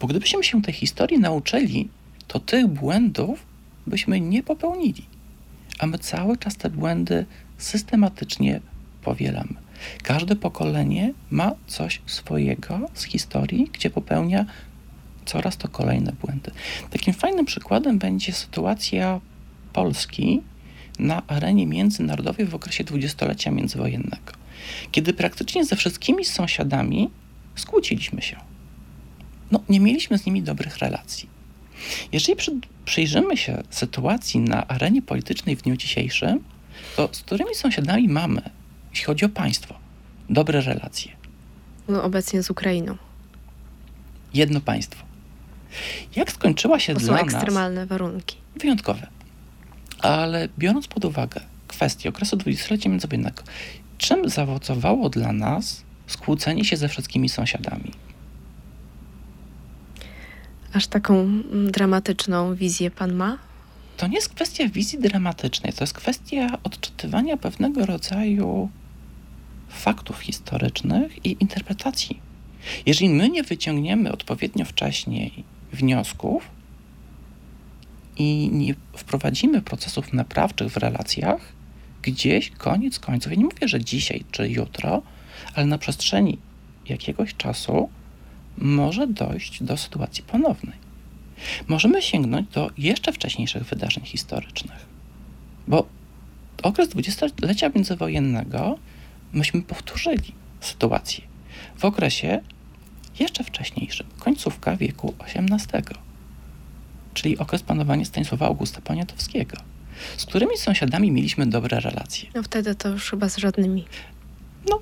Bo 0.00 0.06
gdybyśmy 0.06 0.44
się 0.44 0.62
tej 0.62 0.74
historii 0.74 1.18
nauczyli, 1.18 1.88
to 2.26 2.40
tych 2.40 2.66
błędów 2.66 3.46
byśmy 3.86 4.20
nie 4.20 4.42
popełnili. 4.42 5.06
A 5.78 5.86
my 5.86 5.98
cały 5.98 6.36
czas 6.36 6.56
te 6.56 6.70
błędy 6.70 7.26
systematycznie 7.58 8.60
powielamy. 9.02 9.54
Każde 10.02 10.36
pokolenie 10.36 11.12
ma 11.30 11.52
coś 11.66 12.02
swojego 12.06 12.80
z 12.94 13.04
historii, 13.04 13.70
gdzie 13.72 13.90
popełnia 13.90 14.46
coraz 15.24 15.56
to 15.56 15.68
kolejne 15.68 16.12
błędy. 16.12 16.50
Takim 16.90 17.14
fajnym 17.14 17.44
przykładem 17.46 17.98
będzie 17.98 18.32
sytuacja 18.32 19.20
Polski 19.72 20.42
na 20.98 21.26
arenie 21.26 21.66
międzynarodowej 21.66 22.46
w 22.46 22.54
okresie 22.54 22.84
dwudziestolecia 22.84 23.50
międzywojennego, 23.50 24.32
kiedy 24.92 25.12
praktycznie 25.12 25.64
ze 25.64 25.76
wszystkimi 25.76 26.24
sąsiadami 26.24 27.10
skłóciliśmy 27.56 28.22
się. 28.22 28.36
No, 29.50 29.60
nie 29.68 29.80
mieliśmy 29.80 30.18
z 30.18 30.26
nimi 30.26 30.42
dobrych 30.42 30.78
relacji. 30.78 31.28
Jeżeli 32.12 32.36
przy, 32.36 32.52
przyjrzymy 32.84 33.36
się 33.36 33.62
sytuacji 33.70 34.40
na 34.40 34.66
arenie 34.66 35.02
politycznej 35.02 35.56
w 35.56 35.62
dniu 35.62 35.76
dzisiejszym, 35.76 36.40
to 36.96 37.08
z 37.12 37.20
którymi 37.20 37.54
sąsiadami 37.54 38.08
mamy, 38.08 38.42
jeśli 38.90 39.04
chodzi 39.04 39.24
o 39.24 39.28
państwo, 39.28 39.74
dobre 40.30 40.60
relacje? 40.60 41.12
No, 41.88 42.02
obecnie 42.02 42.42
z 42.42 42.50
Ukrainą. 42.50 42.96
Jedno 44.34 44.60
państwo. 44.60 45.04
Jak 46.16 46.32
skończyła 46.32 46.80
się 46.80 46.94
to 46.94 47.00
dla 47.00 47.18
są 47.18 47.24
ekstremalne 47.24 47.86
warunki. 47.86 48.36
Wyjątkowe. 48.56 49.06
Ale 49.98 50.48
biorąc 50.58 50.86
pod 50.86 51.04
uwagę 51.04 51.40
kwestię 51.68 52.08
okresu 52.08 52.36
dwudziestolecia 52.36 52.88
międzywojennego, 52.88 53.42
czym 54.02 54.28
zaowocowało 54.28 55.08
dla 55.08 55.32
nas 55.32 55.82
skłócenie 56.06 56.64
się 56.64 56.76
ze 56.76 56.88
wszystkimi 56.88 57.28
sąsiadami? 57.28 57.90
Aż 60.72 60.86
taką 60.86 61.14
mm, 61.14 61.70
dramatyczną 61.70 62.54
wizję 62.54 62.90
pan 62.90 63.12
ma? 63.12 63.38
To 63.96 64.06
nie 64.06 64.14
jest 64.14 64.28
kwestia 64.28 64.68
wizji 64.68 64.98
dramatycznej, 64.98 65.72
to 65.72 65.84
jest 65.84 65.94
kwestia 65.94 66.58
odczytywania 66.62 67.36
pewnego 67.36 67.86
rodzaju 67.86 68.68
faktów 69.68 70.18
historycznych 70.20 71.26
i 71.26 71.36
interpretacji. 71.40 72.20
Jeżeli 72.86 73.10
my 73.10 73.28
nie 73.28 73.42
wyciągniemy 73.42 74.12
odpowiednio 74.12 74.64
wcześniej 74.64 75.44
wniosków 75.72 76.50
i 78.16 78.50
nie 78.52 78.74
wprowadzimy 78.96 79.62
procesów 79.62 80.12
naprawczych 80.12 80.72
w 80.72 80.76
relacjach, 80.76 81.61
gdzieś 82.02 82.50
koniec 82.50 82.98
końców, 82.98 83.32
ja 83.32 83.38
nie 83.38 83.44
mówię, 83.44 83.68
że 83.68 83.84
dzisiaj 83.84 84.24
czy 84.30 84.48
jutro, 84.48 85.02
ale 85.54 85.66
na 85.66 85.78
przestrzeni 85.78 86.38
jakiegoś 86.88 87.34
czasu 87.34 87.88
może 88.58 89.06
dojść 89.06 89.62
do 89.62 89.76
sytuacji 89.76 90.22
ponownej. 90.22 90.76
Możemy 91.68 92.02
sięgnąć 92.02 92.48
do 92.48 92.70
jeszcze 92.78 93.12
wcześniejszych 93.12 93.64
wydarzeń 93.64 94.04
historycznych, 94.04 94.86
bo 95.68 95.86
okres 96.62 96.88
dwudziestolecia 96.88 97.70
międzywojennego 97.74 98.78
myśmy 99.32 99.62
powtórzyli 99.62 100.32
sytuację 100.60 101.24
w 101.76 101.84
okresie 101.84 102.40
jeszcze 103.18 103.44
wcześniejszym, 103.44 104.06
końcówka 104.18 104.76
wieku 104.76 105.14
XVIII, 105.18 105.82
czyli 107.14 107.38
okres 107.38 107.62
panowania 107.62 108.04
Stanisława 108.04 108.46
Augusta 108.46 108.80
Poniatowskiego, 108.80 109.56
z 110.16 110.26
którymi 110.26 110.58
sąsiadami 110.58 111.10
mieliśmy 111.10 111.46
dobre 111.46 111.80
relacje. 111.80 112.28
No 112.34 112.42
wtedy 112.42 112.74
to 112.74 112.88
już 112.88 113.10
chyba 113.10 113.28
z 113.28 113.36
żadnymi. 113.36 113.84
No, 114.70 114.80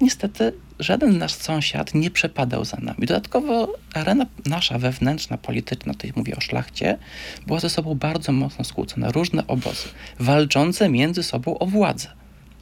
niestety 0.00 0.52
żaden 0.78 1.18
nasz 1.18 1.34
sąsiad 1.34 1.94
nie 1.94 2.10
przepadał 2.10 2.64
za 2.64 2.76
nami. 2.76 3.06
Dodatkowo 3.06 3.72
arena 3.94 4.26
nasza 4.46 4.78
wewnętrzna, 4.78 5.38
polityczna, 5.38 5.94
tutaj 5.94 6.12
mówię 6.16 6.36
o 6.36 6.40
szlachcie, 6.40 6.98
była 7.46 7.60
ze 7.60 7.70
sobą 7.70 7.94
bardzo 7.94 8.32
mocno 8.32 8.64
skłócona. 8.64 9.12
Różne 9.12 9.46
obozy, 9.46 9.88
walczące 10.18 10.88
między 10.88 11.22
sobą 11.22 11.58
o 11.58 11.66
władzę. 11.66 12.08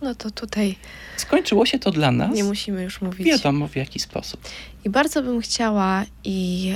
No 0.02 0.14
to 0.14 0.31
tutaj. 0.31 0.76
Skończyło 1.16 1.66
się 1.66 1.78
to 1.78 1.90
dla 1.90 2.12
nas. 2.12 2.37
Nie 2.37 2.44
musimy 2.44 2.83
już 2.83 3.00
mówić. 3.00 3.26
Wiadomo 3.26 3.68
w 3.68 3.76
jaki 3.76 4.00
sposób. 4.00 4.40
I 4.85 4.90
bardzo 4.90 5.22
bym 5.22 5.40
chciała 5.40 6.04
i 6.24 6.72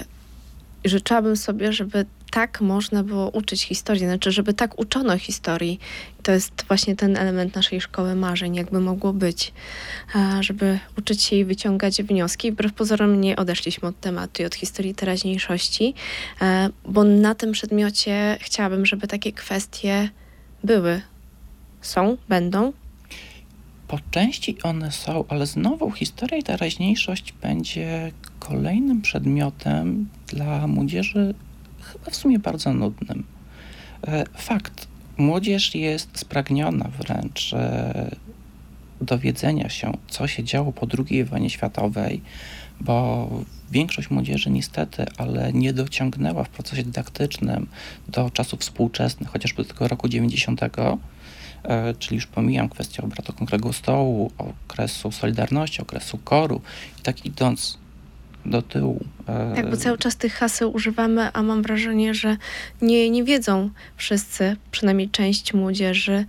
życzyłabym 0.84 1.36
sobie, 1.36 1.72
żeby 1.72 2.06
tak 2.30 2.60
można 2.60 3.02
było 3.02 3.30
uczyć 3.30 3.62
historii, 3.62 4.04
znaczy, 4.04 4.32
żeby 4.32 4.54
tak 4.54 4.80
uczono 4.80 5.18
historii. 5.18 5.80
To 6.22 6.32
jest 6.32 6.64
właśnie 6.68 6.96
ten 6.96 7.16
element 7.16 7.54
naszej 7.54 7.80
szkoły 7.80 8.14
marzeń, 8.14 8.54
jakby 8.54 8.80
mogło 8.80 9.12
być, 9.12 9.52
żeby 10.40 10.78
uczyć 10.98 11.22
się 11.22 11.36
i 11.36 11.44
wyciągać 11.44 12.02
wnioski. 12.02 12.52
Wbrew 12.52 12.72
pozorom 12.72 13.20
nie 13.20 13.36
odeszliśmy 13.36 13.88
od 13.88 14.00
tematu 14.00 14.42
i 14.42 14.44
od 14.44 14.54
historii 14.54 14.94
teraźniejszości, 14.94 15.94
bo 16.84 17.04
na 17.04 17.34
tym 17.34 17.52
przedmiocie 17.52 18.38
chciałabym, 18.40 18.86
żeby 18.86 19.08
takie 19.08 19.32
kwestie 19.32 20.08
były, 20.64 21.00
są, 21.80 22.16
będą 22.28 22.72
po 23.88 23.98
części 24.10 24.56
one 24.62 24.92
są, 24.92 25.24
ale 25.28 25.46
znowu 25.46 25.90
historia 25.90 26.38
i 26.38 26.42
teraźniejszość 26.42 27.32
będzie 27.32 28.12
kolejnym 28.48 29.02
przedmiotem 29.02 30.08
dla 30.26 30.66
młodzieży 30.66 31.34
chyba 31.80 32.10
w 32.10 32.16
sumie 32.16 32.38
bardzo 32.38 32.72
nudnym. 32.72 33.24
E, 34.06 34.24
fakt, 34.34 34.88
młodzież 35.16 35.74
jest 35.74 36.18
spragniona 36.18 36.90
wręcz 36.98 37.52
e, 37.52 38.16
dowiedzenia 39.00 39.68
się, 39.68 39.92
co 40.08 40.26
się 40.26 40.44
działo 40.44 40.72
po 40.72 40.86
II 41.08 41.24
wojnie 41.24 41.50
światowej, 41.50 42.20
bo 42.80 43.28
większość 43.70 44.10
młodzieży 44.10 44.50
niestety, 44.50 45.06
ale 45.18 45.52
nie 45.52 45.72
dociągnęła 45.72 46.44
w 46.44 46.48
procesie 46.48 46.82
dydaktycznym 46.82 47.66
do 48.08 48.30
czasów 48.30 48.60
współczesnych, 48.60 49.28
chociażby 49.28 49.64
tego 49.64 49.88
roku 49.88 50.08
90 50.08 50.60
E, 51.64 51.94
czyli 51.94 52.16
już 52.16 52.26
pomijam 52.26 52.68
kwestię 52.68 53.02
obratu 53.02 53.32
okrągłego 53.32 53.72
stołu, 53.72 54.30
okresu 54.38 55.12
Solidarności, 55.12 55.82
okresu 55.82 56.18
koru 56.18 56.60
i 56.98 57.02
tak 57.02 57.26
idąc 57.26 57.78
do 58.46 58.62
tyłu. 58.62 59.04
E, 59.26 59.52
tak, 59.56 59.70
bo 59.70 59.76
cały 59.76 59.98
czas 59.98 60.16
tych 60.16 60.34
haseł 60.34 60.72
używamy, 60.74 61.32
a 61.32 61.42
mam 61.42 61.62
wrażenie, 61.62 62.14
że 62.14 62.36
nie, 62.82 63.10
nie 63.10 63.24
wiedzą 63.24 63.70
wszyscy, 63.96 64.56
przynajmniej 64.70 65.08
część 65.08 65.54
młodzieży, 65.54 66.24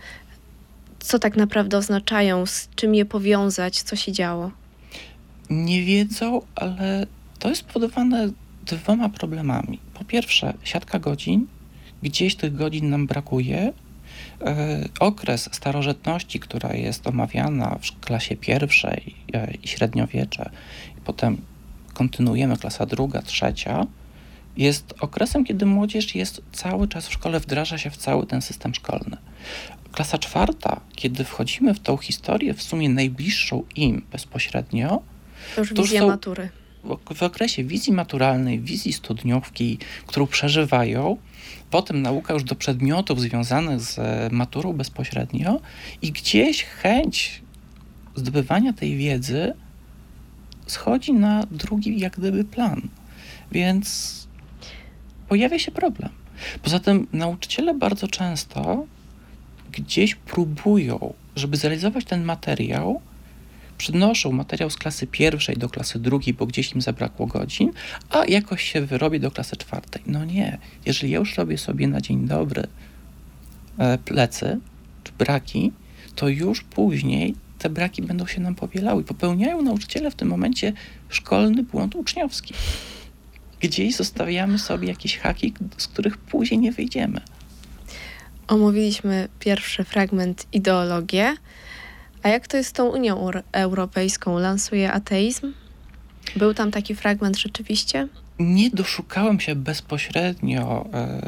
co 0.99 1.19
tak 1.19 1.35
naprawdę 1.35 1.77
oznaczają, 1.77 2.45
z 2.45 2.69
czym 2.75 2.95
je 2.95 3.05
powiązać, 3.05 3.81
co 3.81 3.95
się 3.95 4.11
działo. 4.11 4.51
Nie 5.49 5.83
wiedzą, 5.83 6.41
ale 6.55 7.07
to 7.39 7.49
jest 7.49 7.61
spowodowane 7.61 8.29
dwoma 8.65 9.09
problemami. 9.09 9.79
Po 9.93 10.05
pierwsze, 10.05 10.53
siatka 10.63 10.99
godzin, 10.99 11.47
gdzieś 12.03 12.35
tych 12.35 12.55
godzin 12.55 12.89
nam 12.89 13.07
brakuje, 13.07 13.73
E, 14.41 14.83
okres 14.99 15.49
starożytności, 15.51 16.39
która 16.39 16.73
jest 16.73 17.07
omawiana 17.07 17.79
w 17.81 17.99
klasie 17.99 18.35
pierwszej 18.35 19.15
e, 19.33 19.53
i 19.63 19.67
średniowiecze, 19.67 20.49
i 20.97 21.01
potem 21.01 21.37
kontynuujemy 21.93 22.57
klasa 22.57 22.85
druga, 22.85 23.21
trzecia, 23.21 23.87
jest 24.57 24.93
okresem, 24.99 25.45
kiedy 25.45 25.65
młodzież 25.65 26.15
jest 26.15 26.41
cały 26.51 26.87
czas 26.87 27.07
w 27.07 27.13
szkole, 27.13 27.39
wdraża 27.39 27.77
się 27.77 27.89
w 27.89 27.97
cały 27.97 28.25
ten 28.25 28.41
system 28.41 28.75
szkolny. 28.75 29.17
Klasa 29.91 30.17
czwarta, 30.17 30.81
kiedy 30.95 31.23
wchodzimy 31.23 31.73
w 31.73 31.79
tą 31.79 31.97
historię 31.97 32.53
w 32.53 32.63
sumie 32.63 32.89
najbliższą 32.89 33.63
im 33.75 34.05
bezpośrednio, 34.11 35.01
to 35.55 35.61
już 35.61 35.73
wizja 35.73 35.99
są, 35.99 36.07
matury. 36.07 36.49
W, 36.83 37.15
w 37.15 37.23
okresie 37.23 37.63
wizji 37.63 37.93
maturalnej, 37.93 38.59
wizji 38.59 38.93
studniówki, 38.93 39.77
którą 40.07 40.27
przeżywają, 40.27 41.17
potem 41.69 42.01
nauka 42.01 42.33
już 42.33 42.43
do 42.43 42.55
przedmiotów 42.55 43.21
związanych 43.21 43.81
z 43.81 43.99
e, 43.99 44.29
maturą 44.31 44.73
bezpośrednio 44.73 45.59
i 46.01 46.11
gdzieś 46.11 46.63
chęć 46.63 47.41
zdobywania 48.15 48.73
tej 48.73 48.97
wiedzy 48.97 49.53
schodzi 50.67 51.13
na 51.13 51.43
drugi 51.51 51.99
jak 51.99 52.17
gdyby 52.17 52.43
plan. 52.43 52.81
Więc 53.51 54.27
pojawia 55.27 55.59
się 55.59 55.71
problem. 55.71 56.09
Poza 56.63 56.79
tym 56.79 57.07
nauczyciele 57.13 57.73
bardzo 57.73 58.07
często 58.07 58.85
gdzieś 59.71 60.15
próbują, 60.15 61.13
żeby 61.35 61.57
zrealizować 61.57 62.05
ten 62.05 62.23
materiał, 62.23 63.01
przynoszą 63.77 64.31
materiał 64.31 64.69
z 64.69 64.77
klasy 64.77 65.07
pierwszej 65.07 65.57
do 65.57 65.69
klasy 65.69 65.99
drugiej, 65.99 66.33
bo 66.33 66.45
gdzieś 66.45 66.71
im 66.71 66.81
zabrakło 66.81 67.27
godzin, 67.27 67.71
a 68.09 68.25
jakoś 68.25 68.63
się 68.63 68.81
wyrobi 68.81 69.19
do 69.19 69.31
klasy 69.31 69.55
czwartej. 69.57 70.01
No 70.07 70.25
nie, 70.25 70.57
jeżeli 70.85 71.11
ja 71.11 71.19
już 71.19 71.37
robię 71.37 71.57
sobie 71.57 71.87
na 71.87 72.01
dzień 72.01 72.27
dobry 72.27 72.63
e, 73.77 73.97
plecy 73.97 74.59
czy 75.03 75.11
braki, 75.17 75.71
to 76.15 76.27
już 76.27 76.61
później 76.61 77.35
te 77.63 77.69
braki 77.69 78.01
będą 78.01 78.25
się 78.25 78.41
nam 78.41 78.55
powielały. 78.55 79.03
Popełniają 79.03 79.61
nauczyciele 79.61 80.11
w 80.11 80.15
tym 80.15 80.27
momencie 80.27 80.73
szkolny 81.09 81.63
błąd 81.63 81.95
uczniowski. 81.95 82.53
gdzieś 83.61 83.95
zostawiamy 83.95 84.59
sobie 84.59 84.87
jakieś 84.87 85.17
haki, 85.17 85.53
z 85.77 85.87
których 85.87 86.17
później 86.17 86.59
nie 86.59 86.71
wyjdziemy. 86.71 87.21
Omówiliśmy 88.47 89.27
pierwszy 89.39 89.83
fragment 89.83 90.47
ideologię. 90.53 91.35
A 92.23 92.29
jak 92.29 92.47
to 92.47 92.57
jest 92.57 92.69
z 92.69 92.73
tą 92.73 92.89
Unią 92.89 93.31
Europejską? 93.51 94.39
Lansuje 94.39 94.91
ateizm? 94.91 95.53
Był 96.35 96.53
tam 96.53 96.71
taki 96.71 96.95
fragment 96.95 97.37
rzeczywiście? 97.37 98.07
Nie 98.39 98.69
doszukałem 98.69 99.39
się 99.39 99.55
bezpośrednio 99.55 100.85
e, 100.93 101.21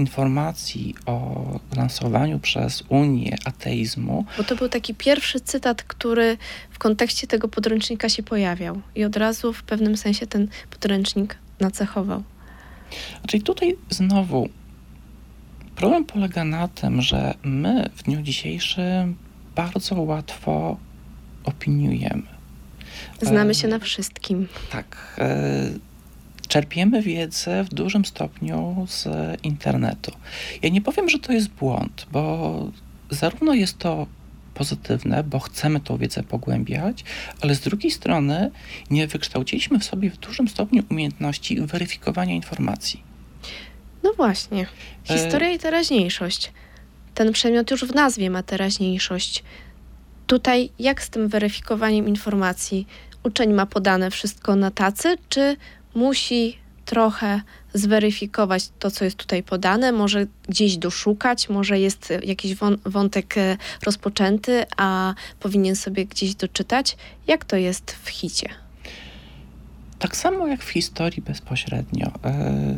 informacji 0.00 0.94
o 1.06 1.44
lansowaniu 1.76 2.38
przez 2.38 2.84
Unię 2.88 3.36
ateizmu. 3.44 4.24
Bo 4.36 4.44
to 4.44 4.56
był 4.56 4.68
taki 4.68 4.94
pierwszy 4.94 5.40
cytat, 5.40 5.82
który 5.82 6.36
w 6.70 6.78
kontekście 6.78 7.26
tego 7.26 7.48
podręcznika 7.48 8.08
się 8.08 8.22
pojawiał 8.22 8.80
i 8.94 9.04
od 9.04 9.16
razu 9.16 9.52
w 9.52 9.62
pewnym 9.62 9.96
sensie 9.96 10.26
ten 10.26 10.48
podręcznik 10.70 11.36
nacechował. 11.60 12.22
Czyli 13.26 13.42
tutaj 13.42 13.76
znowu 13.90 14.48
problem 15.76 16.04
polega 16.04 16.44
na 16.44 16.68
tym, 16.68 17.02
że 17.02 17.34
my 17.42 17.90
w 17.96 18.02
dniu 18.02 18.22
dzisiejszym 18.22 19.16
bardzo 19.54 20.02
łatwo 20.02 20.76
opiniujemy. 21.44 22.22
Znamy 23.22 23.54
się 23.54 23.68
na 23.68 23.78
wszystkim. 23.78 24.48
Tak. 24.72 25.20
E, 26.50 26.52
czerpiemy 26.52 27.02
wiedzę 27.02 27.64
w 27.64 27.68
dużym 27.68 28.04
stopniu 28.04 28.86
z 28.88 29.06
internetu. 29.42 30.12
Ja 30.62 30.68
nie 30.68 30.80
powiem, 30.80 31.08
że 31.08 31.18
to 31.18 31.32
jest 31.32 31.48
błąd, 31.48 32.06
bo 32.12 32.72
zarówno 33.10 33.54
jest 33.54 33.78
to 33.78 34.06
pozytywne, 34.54 35.24
bo 35.24 35.38
chcemy 35.38 35.80
tą 35.80 35.96
wiedzę 35.96 36.22
pogłębiać, 36.22 37.04
ale 37.40 37.54
z 37.54 37.60
drugiej 37.60 37.90
strony 37.90 38.50
nie 38.90 39.06
wykształciliśmy 39.06 39.78
w 39.78 39.84
sobie 39.84 40.10
w 40.10 40.16
dużym 40.16 40.48
stopniu 40.48 40.82
umiejętności 40.90 41.60
weryfikowania 41.60 42.34
informacji. 42.34 43.02
No 44.02 44.12
właśnie. 44.16 44.66
Historia 45.04 45.48
e... 45.48 45.54
i 45.54 45.58
teraźniejszość. 45.58 46.52
Ten 47.14 47.32
przedmiot 47.32 47.70
już 47.70 47.84
w 47.84 47.94
nazwie 47.94 48.30
ma 48.30 48.42
teraźniejszość. 48.42 49.44
Tutaj 50.26 50.70
jak 50.78 51.02
z 51.02 51.10
tym 51.10 51.28
weryfikowaniem 51.28 52.08
informacji? 52.08 52.86
Uczeń 53.22 53.52
ma 53.52 53.66
podane 53.66 54.10
wszystko 54.10 54.56
na 54.56 54.70
tacy, 54.70 55.16
czy 55.28 55.56
musi 55.94 56.56
trochę 56.84 57.40
zweryfikować 57.74 58.68
to, 58.78 58.90
co 58.90 59.04
jest 59.04 59.16
tutaj 59.16 59.42
podane, 59.42 59.92
może 59.92 60.26
gdzieś 60.48 60.76
doszukać, 60.76 61.48
może 61.48 61.80
jest 61.80 62.12
jakiś 62.24 62.54
wątek 62.86 63.38
e, 63.38 63.56
rozpoczęty, 63.82 64.64
a 64.76 65.14
powinien 65.40 65.76
sobie 65.76 66.06
gdzieś 66.06 66.34
doczytać. 66.34 66.96
Jak 67.26 67.44
to 67.44 67.56
jest 67.56 67.96
w 68.02 68.08
hicie? 68.08 68.48
Tak 69.98 70.16
samo 70.16 70.46
jak 70.46 70.62
w 70.62 70.68
historii 70.68 71.22
bezpośrednio. 71.22 72.06
E, 72.24 72.74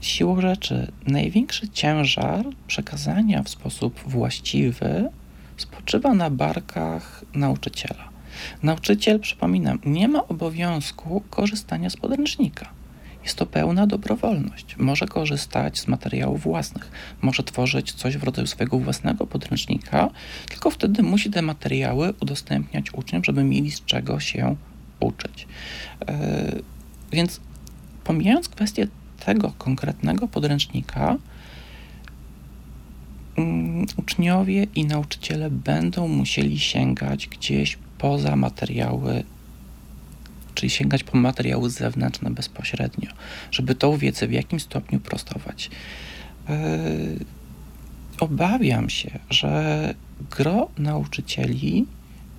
siłą 0.00 0.40
rzeczy, 0.40 0.92
największy 1.06 1.68
ciężar 1.68 2.44
przekazania 2.66 3.42
w 3.42 3.48
sposób 3.48 4.00
właściwy 4.06 5.10
spoczywa 5.56 6.14
na 6.14 6.30
barkach 6.30 7.24
nauczyciela. 7.34 8.13
Nauczyciel, 8.62 9.20
przypominam, 9.20 9.78
nie 9.86 10.08
ma 10.08 10.28
obowiązku 10.28 11.22
korzystania 11.30 11.90
z 11.90 11.96
podręcznika. 11.96 12.68
Jest 13.24 13.36
to 13.36 13.46
pełna 13.46 13.86
dobrowolność. 13.86 14.76
Może 14.78 15.06
korzystać 15.06 15.78
z 15.78 15.88
materiałów 15.88 16.42
własnych, 16.42 16.90
może 17.22 17.42
tworzyć 17.42 17.92
coś 17.92 18.16
w 18.16 18.22
rodzaju 18.22 18.46
swojego 18.46 18.78
własnego 18.78 19.26
podręcznika, 19.26 20.10
tylko 20.48 20.70
wtedy 20.70 21.02
musi 21.02 21.30
te 21.30 21.42
materiały 21.42 22.14
udostępniać 22.20 22.94
uczniom, 22.94 23.24
żeby 23.24 23.44
mieli 23.44 23.70
z 23.70 23.84
czego 23.84 24.20
się 24.20 24.56
uczyć. 25.00 25.46
Yy, 26.08 26.62
więc 27.12 27.40
pomijając 28.04 28.48
kwestię 28.48 28.86
tego 29.26 29.52
konkretnego 29.58 30.28
podręcznika, 30.28 31.16
yy, 33.38 33.44
uczniowie 33.96 34.66
i 34.74 34.84
nauczyciele 34.84 35.50
będą 35.50 36.08
musieli 36.08 36.58
sięgać 36.58 37.28
gdzieś 37.28 37.78
poza 38.04 38.36
materiały, 38.36 39.22
czyli 40.54 40.70
sięgać 40.70 41.04
po 41.04 41.18
materiały 41.18 41.70
zewnętrzne 41.70 42.30
bezpośrednio, 42.30 43.10
żeby 43.50 43.74
tą 43.74 43.96
wiedzę 43.96 44.26
w 44.26 44.32
jakimś 44.32 44.62
stopniu 44.62 45.00
prostować. 45.00 45.70
Yy, 46.48 46.54
obawiam 48.20 48.90
się, 48.90 49.18
że 49.30 49.94
gro 50.30 50.68
nauczycieli 50.78 51.86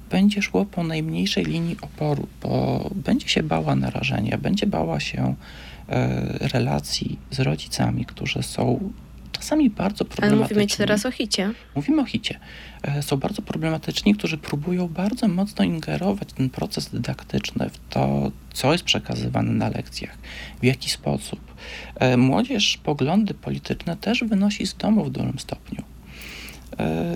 będzie 0.10 0.42
szło 0.42 0.66
po 0.66 0.84
najmniejszej 0.84 1.46
linii 1.46 1.78
oporu, 1.82 2.28
bo 2.42 2.90
będzie 2.96 3.30
się 3.30 3.44
bała 3.44 3.76
narażenia, 3.76 4.38
będzie 4.38 4.68
bała 4.68 5.00
się 5.00 5.36
yy, 5.90 5.96
relacji 6.48 7.20
z 7.32 7.40
rodzicami, 7.40 8.06
którzy 8.06 8.44
są 8.44 8.92
czasami 9.38 9.70
bardzo 9.70 10.06
problematyczni. 10.06 10.56
Ale 10.56 10.66
mówimy 10.66 10.78
teraz 10.78 11.06
o 11.06 11.12
hicie. 11.12 11.52
Mówimy 11.76 12.02
o 12.02 12.06
hicie. 12.06 12.40
E, 12.84 13.04
są 13.04 13.18
bardzo 13.18 13.42
problematyczni, 13.42 14.16
którzy 14.16 14.38
próbują 14.38 14.88
bardzo 14.88 15.28
mocno 15.28 15.66
ingerować 15.66 16.34
ten 16.34 16.50
proces 16.50 16.90
dydaktyczny 16.90 17.70
w 17.70 17.80
to, 17.90 18.32
co 18.54 18.72
jest 18.72 18.84
przekazywane 18.84 19.52
na 19.52 19.70
lekcjach, 19.70 20.18
w 20.62 20.64
jaki 20.64 20.90
sposób. 20.90 21.40
E, 21.96 22.18
młodzież 22.18 22.78
poglądy 22.78 23.34
polityczne 23.34 23.98
też 23.98 24.24
wynosi 24.24 24.68
z 24.68 24.76
domu 24.76 25.06
w 25.06 25.10
dużym 25.10 25.40
stopniu. 25.40 25.84
E, 26.80 27.16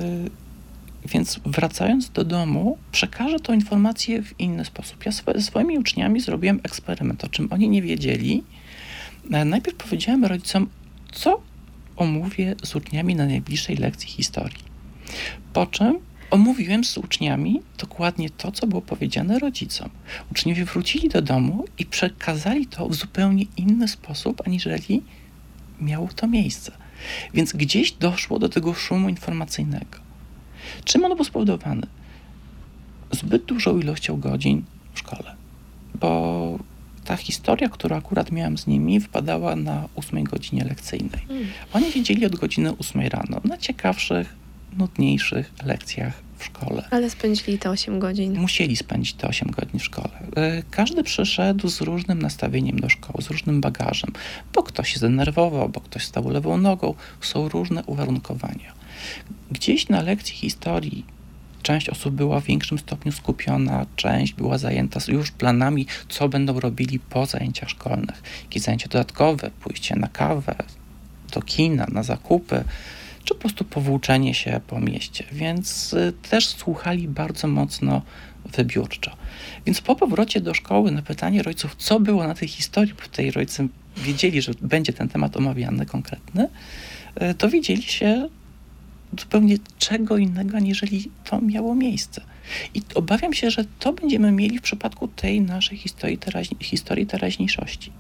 więc 1.06 1.40
wracając 1.46 2.10
do 2.10 2.24
domu, 2.24 2.78
przekażę 2.92 3.40
tą 3.40 3.54
informację 3.54 4.24
w 4.24 4.40
inny 4.40 4.66
sposób. 4.66 5.06
Ja 5.06 5.12
ze 5.12 5.42
swoimi 5.42 5.78
uczniami 5.78 6.20
zrobiłem 6.20 6.60
eksperyment, 6.64 7.24
o 7.24 7.30
czym 7.30 7.48
oni 7.52 7.70
nie 7.70 7.82
wiedzieli. 7.82 8.44
Najpierw 9.46 9.78
powiedziałem 9.78 10.26
rodzicom, 10.26 10.70
co 11.12 11.42
omówię 12.00 12.56
z 12.64 12.76
uczniami 12.76 13.16
na 13.16 13.26
najbliższej 13.26 13.76
lekcji 13.76 14.10
historii. 14.10 14.64
Po 15.54 15.66
czym 15.66 16.00
omówiłem 16.32 16.84
z 16.84 16.98
uczniami 16.98 17.62
dokładnie 17.78 18.30
to, 18.30 18.52
co 18.52 18.68
było 18.68 18.82
powiedziane 18.82 19.40
rodzicom. 19.40 19.90
Uczniowie 20.32 20.66
wrócili 20.66 21.10
do 21.10 21.22
domu 21.22 21.66
i 21.78 21.86
przekazali 21.86 22.68
to 22.68 22.90
w 22.90 22.96
zupełnie 22.96 23.46
inny 23.58 23.88
sposób, 23.88 24.42
aniżeli 24.48 25.02
miało 25.82 26.08
to 26.16 26.28
miejsce. 26.28 26.72
Więc 27.34 27.54
gdzieś 27.54 27.92
doszło 27.92 28.40
do 28.40 28.50
tego 28.50 28.74
szumu 28.74 29.10
informacyjnego. 29.10 29.98
Czym 30.84 31.06
on 31.06 31.16
był 31.16 31.26
spowodowany? 31.26 31.88
Zbyt 33.12 33.46
dużą 33.46 33.80
ilością 33.80 34.20
godzin 34.20 34.64
w 34.94 35.00
szkole. 35.00 35.36
Bo 35.96 36.60
ta 37.10 37.16
historia, 37.18 37.70
którą 37.70 37.96
akurat 37.98 38.32
miałem 38.32 38.58
z 38.58 38.68
nimi, 38.68 39.00
wypadała 39.00 39.56
na 39.56 39.88
ósmej 39.96 40.24
godzinie 40.24 40.64
lekcyjnej. 40.64 41.26
Mm. 41.30 41.46
Oni 41.74 41.92
siedzieli 41.92 42.26
od 42.26 42.36
godziny 42.36 42.72
ósmej 42.74 43.10
rano 43.10 43.42
na 43.44 43.58
ciekawszych, 43.58 44.36
nudniejszych 44.78 45.52
lekcjach 45.66 46.14
w 46.38 46.46
szkole. 46.46 46.88
Ale 46.92 47.10
spędzili 47.10 47.60
te 47.60 47.70
8 47.70 48.00
godzin. 48.00 48.40
Musieli 48.40 48.76
spędzić 48.76 49.14
te 49.14 49.28
8 49.28 49.52
godzin 49.52 49.80
w 49.80 49.84
szkole. 49.84 50.10
E, 50.36 50.64
każdy 50.72 51.04
przyszedł 51.04 51.70
z 51.70 51.82
różnym 51.82 52.22
nastawieniem 52.22 52.80
do 52.80 52.90
szkoły, 52.90 53.22
z 53.24 53.28
różnym 53.28 53.62
bagażem, 53.62 54.12
bo 54.54 54.64
ktoś 54.64 54.94
się 54.94 54.98
zdenerwował, 54.98 55.70
bo 55.70 55.82
ktoś 55.82 56.06
stał 56.06 56.30
lewą 56.30 56.58
nogą. 56.58 56.94
Są 57.22 57.50
różne 57.50 57.84
uwarunkowania. 57.84 58.74
Gdzieś 59.52 59.90
na 59.90 60.02
lekcji 60.02 60.36
historii 60.36 61.06
część 61.62 61.90
osób 61.90 62.16
była 62.16 62.40
w 62.40 62.44
większym 62.44 62.80
stopniu 62.80 63.12
skupiona, 63.12 63.86
część 63.96 64.34
była 64.34 64.58
zajęta 64.58 65.00
już 65.08 65.32
planami, 65.32 65.88
co 66.10 66.30
będą 66.30 66.60
robili 66.60 67.00
po 67.00 67.26
zajęciach 67.26 67.70
szkolnych. 67.70 68.24
Jakieś 68.44 68.64
zajęcia 68.64 68.88
dodatkowe, 68.88 69.52
pójście 69.60 69.96
na 69.96 70.08
kawę, 70.08 70.56
do 71.34 71.42
kina, 71.42 71.88
na 71.92 72.04
zakupy, 72.04 72.64
czy 73.24 73.34
po 73.34 73.40
prostu 73.40 73.66
powłóczenie 73.66 74.34
się 74.34 74.62
po 74.68 74.80
mieście. 74.80 75.24
Więc 75.32 75.94
y, 75.94 76.14
też 76.30 76.48
słuchali 76.48 77.08
bardzo 77.08 77.48
mocno 77.48 78.02
wybiórczo. 78.58 79.12
Więc 79.66 79.82
po 79.82 79.96
powrocie 79.96 80.42
do 80.42 80.54
szkoły 80.54 80.92
na 80.92 81.02
pytanie 81.02 81.44
rodziców, 81.44 81.76
co 81.76 82.00
było 82.00 82.28
na 82.28 82.36
tej 82.36 82.48
historii, 82.48 82.94
bo 82.94 83.02
tutaj 83.02 83.32
rodzice 83.32 83.68
wiedzieli, 83.98 84.42
że 84.42 84.52
będzie 84.62 84.94
ten 84.94 85.10
temat 85.10 85.38
omawiany 85.38 85.86
konkretny, 85.86 86.48
y, 87.22 87.34
dowiedzieli 87.34 87.84
się 87.84 88.30
zupełnie 89.20 89.58
czego 89.78 90.18
innego, 90.18 90.58
aniżeli 90.58 91.12
to 91.24 91.42
miało 91.42 91.76
miejsce. 91.76 92.22
I 92.74 92.82
obawiam 92.96 93.34
się, 93.34 93.52
że 93.52 93.66
to 93.80 93.94
będziemy 93.94 94.32
mieli 94.32 94.60
w 94.60 94.62
przypadku 94.62 95.08
tej 95.08 95.42
naszej 95.42 95.78
historii, 95.78 96.18
teraźni 96.18 96.58
historii 96.62 97.06
teraźniejszości. 97.06 97.92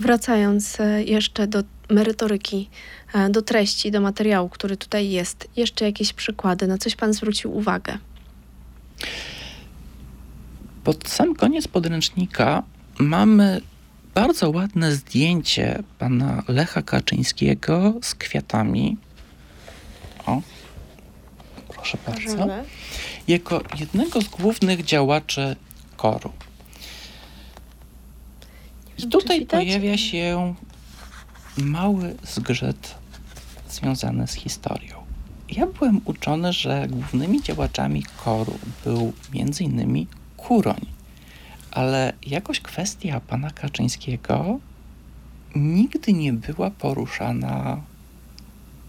Wracając 0.00 0.80
e, 0.80 1.04
jeszcze 1.04 1.46
do 1.46 1.62
merytoryki, 1.90 2.68
e, 3.14 3.30
do 3.30 3.42
treści, 3.42 3.90
do 3.90 4.00
materiału, 4.00 4.48
który 4.48 4.76
tutaj 4.76 5.10
jest, 5.10 5.48
jeszcze 5.56 5.84
jakieś 5.84 6.12
przykłady, 6.12 6.66
na 6.66 6.78
coś 6.78 6.96
Pan 6.96 7.12
zwrócił 7.12 7.56
uwagę? 7.56 7.98
Pod 10.84 11.08
sam 11.08 11.34
koniec 11.34 11.68
podręcznika 11.68 12.62
mamy 12.98 13.60
bardzo 14.14 14.50
ładne 14.50 14.92
zdjęcie 14.92 15.82
pana 15.98 16.42
Lecha 16.48 16.82
Kaczyńskiego 16.82 17.94
z 18.02 18.14
kwiatami 18.14 18.96
proszę 21.82 21.98
bardzo. 22.06 22.46
Jako 23.28 23.60
jednego 23.78 24.20
z 24.20 24.28
głównych 24.28 24.84
działaczy 24.84 25.56
koru. 25.96 26.32
I 28.98 29.06
tutaj 29.06 29.46
pojawia 29.46 29.98
się 29.98 30.54
mały 31.56 32.16
zgrzyt 32.22 32.94
związany 33.68 34.26
z 34.26 34.32
historią. 34.32 34.96
Ja 35.48 35.66
byłem 35.66 36.00
uczony, 36.04 36.52
że 36.52 36.86
głównymi 36.88 37.42
działaczami 37.42 38.02
koru 38.24 38.58
był 38.84 39.12
między 39.32 39.64
innymi 39.64 40.06
Kuroń, 40.36 40.86
ale 41.70 42.12
jakoś 42.26 42.60
kwestia 42.60 43.20
pana 43.20 43.50
Kaczyńskiego 43.50 44.58
nigdy 45.54 46.12
nie 46.12 46.32
była 46.32 46.70
poruszana 46.70 47.80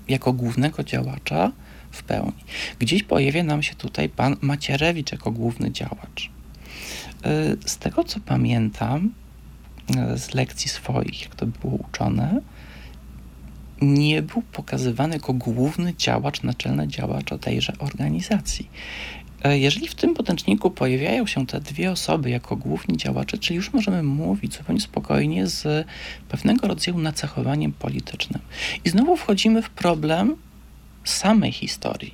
jako 0.07 0.33
głównego 0.33 0.83
działacza 0.83 1.51
w 1.93 2.03
pełni. 2.03 2.43
Gdzieś 2.79 3.03
pojawia 3.03 3.43
nam 3.43 3.63
się 3.63 3.75
tutaj 3.75 4.09
pan 4.09 4.35
Macierewicz 4.41 5.11
jako 5.11 5.31
główny 5.31 5.71
działacz. 5.71 6.29
Y, 7.25 7.57
z 7.65 7.77
tego 7.77 8.03
co 8.03 8.19
pamiętam 8.19 9.11
y, 10.13 10.17
z 10.17 10.33
lekcji 10.33 10.69
swoich, 10.69 11.21
jak 11.21 11.35
to 11.35 11.45
było 11.45 11.73
uczone, 11.73 12.41
nie 13.81 14.21
był 14.21 14.41
pokazywany 14.41 15.13
jako 15.13 15.33
główny 15.33 15.93
działacz, 15.97 16.43
naczelny 16.43 16.87
działacz 16.87 17.29
tejże 17.41 17.73
organizacji. 17.79 18.69
E, 19.43 19.59
jeżeli 19.59 19.87
w 19.87 19.95
tym 19.95 20.13
podręczniku 20.13 20.71
pojawiają 20.71 21.27
się 21.27 21.47
te 21.47 21.61
dwie 21.61 21.91
osoby 21.91 22.29
jako 22.29 22.55
główni 22.55 22.97
działacze, 22.97 23.37
czyli 23.37 23.55
już 23.55 23.73
możemy 23.73 24.03
mówić 24.03 24.55
zupełnie 24.57 24.81
spokojnie 24.81 25.47
z 25.47 25.87
pewnego 26.29 26.67
rodzaju 26.67 26.97
nacechowaniem 26.97 27.71
politycznym. 27.71 28.41
I 28.85 28.89
znowu 28.89 29.17
wchodzimy 29.17 29.61
w 29.61 29.69
problem 29.69 30.35
samej 31.03 31.51
historii 31.51 32.13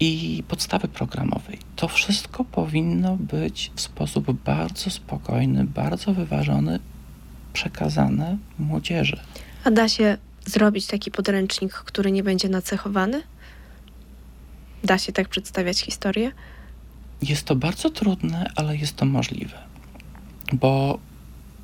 i 0.00 0.42
podstawy 0.48 0.88
programowej. 0.88 1.58
To 1.76 1.88
wszystko 1.88 2.44
powinno 2.44 3.16
być 3.16 3.70
w 3.74 3.80
sposób 3.80 4.32
bardzo 4.32 4.90
spokojny, 4.90 5.64
bardzo 5.64 6.14
wyważony 6.14 6.78
przekazane 7.52 8.38
młodzieży. 8.58 9.20
A 9.64 9.70
da 9.70 9.88
się 9.88 10.18
zrobić 10.46 10.86
taki 10.86 11.10
podręcznik, 11.10 11.72
który 11.72 12.12
nie 12.12 12.22
będzie 12.22 12.48
nacechowany? 12.48 13.22
Da 14.84 14.98
się 14.98 15.12
tak 15.12 15.28
przedstawiać 15.28 15.80
historię? 15.80 16.32
Jest 17.22 17.44
to 17.44 17.56
bardzo 17.56 17.90
trudne, 17.90 18.50
ale 18.56 18.76
jest 18.76 18.96
to 18.96 19.04
możliwe. 19.04 19.58
Bo 20.52 20.98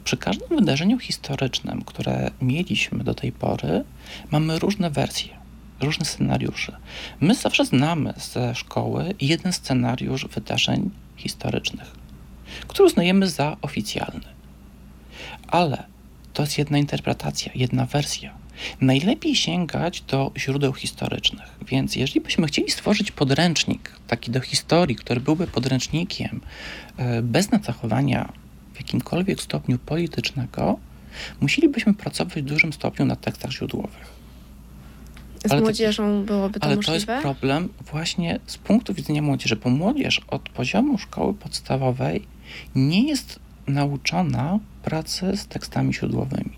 przy 0.04 0.16
każdym 0.16 0.48
wydarzeniu 0.48 0.98
historycznym, 0.98 1.82
które 1.82 2.30
mieliśmy 2.42 3.04
do 3.04 3.14
tej 3.14 3.32
pory, 3.32 3.84
mamy 4.30 4.58
różne 4.58 4.90
wersje, 4.90 5.28
różne 5.80 6.04
scenariusze. 6.04 6.76
My 7.20 7.34
zawsze 7.34 7.64
znamy 7.64 8.14
ze 8.16 8.54
szkoły 8.54 9.14
jeden 9.20 9.52
scenariusz 9.52 10.26
wydarzeń 10.26 10.90
historycznych, 11.16 11.94
który 12.68 12.84
uznajemy 12.84 13.28
za 13.28 13.56
oficjalny. 13.62 14.34
Ale 15.46 15.84
to 16.32 16.42
jest 16.42 16.58
jedna 16.58 16.78
interpretacja, 16.78 17.52
jedna 17.54 17.86
wersja. 17.86 18.34
Najlepiej 18.80 19.36
sięgać 19.36 20.00
do 20.00 20.32
źródeł 20.36 20.72
historycznych. 20.72 21.58
Więc 21.66 21.96
jeżeli 21.96 22.20
byśmy 22.20 22.46
chcieli 22.46 22.70
stworzyć 22.70 23.10
podręcznik 23.10 23.92
taki 24.06 24.30
do 24.30 24.40
historii, 24.40 24.96
który 24.96 25.20
byłby 25.20 25.46
podręcznikiem 25.46 26.40
e, 26.96 27.22
bez 27.22 27.50
nacechowania 27.50 28.32
w 28.74 28.76
jakimkolwiek 28.76 29.40
stopniu 29.40 29.78
politycznego, 29.78 30.78
musielibyśmy 31.40 31.94
pracować 31.94 32.34
w 32.34 32.46
dużym 32.46 32.72
stopniu 32.72 33.06
na 33.06 33.16
tekstach 33.16 33.50
źródłowych. 33.50 34.14
Z 35.46 35.52
ale 35.52 35.60
młodzieżą 35.60 36.24
byłoby 36.24 36.60
to 36.60 36.66
ale 36.66 36.76
możliwe? 36.76 36.92
Ale 36.96 37.06
to 37.06 37.12
jest 37.12 37.22
problem 37.22 37.68
właśnie 37.92 38.40
z 38.46 38.58
punktu 38.58 38.94
widzenia 38.94 39.22
młodzieży, 39.22 39.56
bo 39.56 39.70
młodzież 39.70 40.20
od 40.28 40.48
poziomu 40.48 40.98
szkoły 40.98 41.34
podstawowej 41.34 42.26
nie 42.74 43.08
jest 43.08 43.38
nauczona 43.66 44.58
pracy 44.82 45.36
z 45.36 45.46
tekstami 45.46 45.94
źródłowymi. 45.94 46.50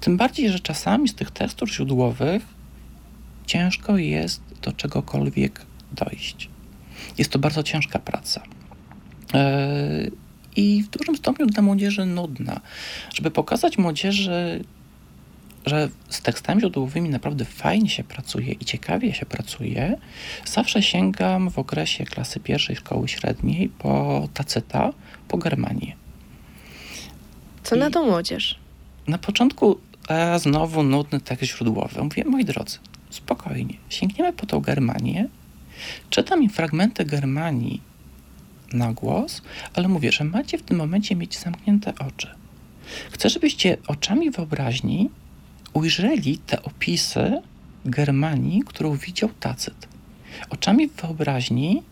Tym 0.00 0.16
bardziej, 0.16 0.50
że 0.50 0.60
czasami 0.60 1.08
z 1.08 1.14
tych 1.14 1.30
tekstów 1.30 1.70
źródłowych 1.70 2.42
ciężko 3.46 3.96
jest 3.96 4.40
do 4.62 4.72
czegokolwiek 4.72 5.66
dojść. 5.92 6.48
Jest 7.18 7.30
to 7.30 7.38
bardzo 7.38 7.62
ciężka 7.62 7.98
praca. 7.98 8.42
Yy, 9.34 10.10
I 10.58 10.82
w 10.82 10.88
dużym 10.88 11.16
stopniu 11.16 11.46
dla 11.46 11.62
młodzieży 11.62 12.06
nudna. 12.06 12.60
Żeby 13.14 13.30
pokazać 13.30 13.78
młodzieży, 13.78 14.64
że 15.66 15.88
z 16.08 16.22
tekstami 16.22 16.60
źródłowymi 16.60 17.08
naprawdę 17.08 17.44
fajnie 17.44 17.90
się 17.90 18.04
pracuje 18.04 18.52
i 18.52 18.64
ciekawie 18.64 19.14
się 19.14 19.26
pracuje, 19.26 19.96
zawsze 20.44 20.82
sięgam 20.82 21.50
w 21.50 21.58
okresie 21.58 22.04
klasy 22.04 22.40
pierwszej 22.40 22.76
szkoły 22.76 23.08
średniej 23.08 23.68
po 23.68 24.28
Tacyta, 24.34 24.92
po 25.28 25.38
Germanię. 25.38 25.96
Co 27.62 27.76
I 27.76 27.78
na 27.78 27.90
to 27.90 28.04
młodzież? 28.04 28.58
Na 29.08 29.18
początku 29.18 29.78
a 30.08 30.38
znowu 30.38 30.82
nudny 30.82 31.20
tekst 31.20 31.44
źródłowy. 31.44 32.02
Mówię, 32.02 32.24
moi 32.26 32.44
drodzy, 32.44 32.78
spokojnie, 33.10 33.74
sięgniemy 33.88 34.32
po 34.32 34.46
tą 34.46 34.60
Germanię, 34.60 35.28
czytam 36.10 36.42
im 36.42 36.50
fragmenty 36.50 37.04
Germanii 37.04 37.80
na 38.72 38.92
głos, 38.92 39.42
ale 39.74 39.88
mówię, 39.88 40.12
że 40.12 40.24
macie 40.24 40.58
w 40.58 40.62
tym 40.62 40.76
momencie 40.76 41.16
mieć 41.16 41.38
zamknięte 41.38 41.92
oczy. 42.08 42.28
Chcę, 43.10 43.30
żebyście 43.30 43.76
oczami 43.86 44.30
wyobraźni 44.30 45.10
ujrzeli 45.72 46.38
te 46.38 46.62
opisy 46.62 47.42
Germanii, 47.84 48.62
którą 48.66 48.96
widział 48.96 49.30
Tacyt. 49.40 49.88
Oczami 50.50 50.88
wyobraźni 50.88 51.82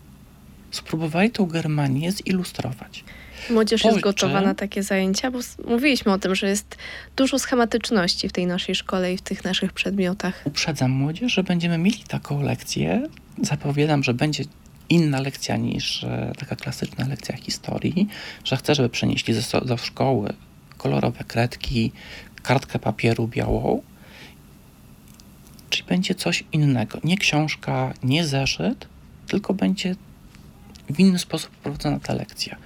spróbowali 0.71 1.31
tą 1.31 1.47
Germanię 1.47 2.12
zilustrować. 2.12 3.05
Młodzież 3.51 3.85
jest 3.85 4.01
gotowa 4.01 4.41
na 4.41 4.55
takie 4.55 4.83
zajęcia, 4.83 5.31
bo 5.31 5.39
mówiliśmy 5.69 6.12
o 6.12 6.19
tym, 6.19 6.35
że 6.35 6.49
jest 6.49 6.77
dużo 7.17 7.39
schematyczności 7.39 8.29
w 8.29 8.33
tej 8.33 8.47
naszej 8.47 8.75
szkole 8.75 9.12
i 9.12 9.17
w 9.17 9.23
tych 9.23 9.45
naszych 9.45 9.73
przedmiotach. 9.73 10.43
Uprzedzam 10.45 10.91
młodzież, 10.91 11.33
że 11.33 11.43
będziemy 11.43 11.79
mieli 11.79 12.03
taką 12.09 12.43
lekcję. 12.43 13.09
Zapowiadam, 13.43 14.03
że 14.03 14.15
będzie 14.15 14.45
inna 14.88 15.20
lekcja 15.20 15.57
niż 15.57 16.05
e, 16.05 16.33
taka 16.38 16.57
klasyczna 16.57 17.07
lekcja 17.09 17.37
historii, 17.37 18.09
że 18.44 18.57
chcę, 18.57 18.75
żeby 18.75 18.88
przenieśli 18.88 19.35
do 19.64 19.77
szkoły 19.77 20.33
kolorowe 20.79 21.25
kredki, 21.25 21.92
kartkę 22.42 22.79
papieru 22.79 23.29
białą, 23.29 23.83
czyli 25.70 25.88
będzie 25.88 26.14
coś 26.14 26.44
innego. 26.53 26.99
Nie 27.05 27.18
książka, 27.18 27.94
nie 28.03 28.27
zeszyt, 28.27 28.88
tylko 29.29 29.55
będzie 29.55 29.96
w 30.90 31.01
inny 31.01 31.18
sposób 31.18 31.51
prowadzona 31.51 32.01
ta 32.01 32.14
lekcja 32.14 32.57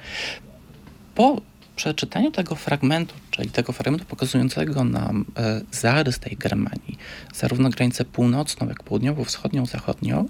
po 1.15 1.41
przeczytaniu 1.77 2.31
tego 2.31 2.55
fragmentu, 2.55 3.15
czyli 3.31 3.51
tego 3.51 3.73
fragmentu 3.73 4.05
pokazującego 4.07 4.85
nam 4.85 5.25
e, 5.37 5.61
zarys 5.73 6.19
tej 6.19 6.37
Germanii, 6.37 6.99
zarówno 7.35 7.71
granicę 7.71 8.05
północną, 8.05 8.69
jak 8.69 8.83
południowo-wschodnią, 8.83 9.67
zachodnią, 9.67 10.29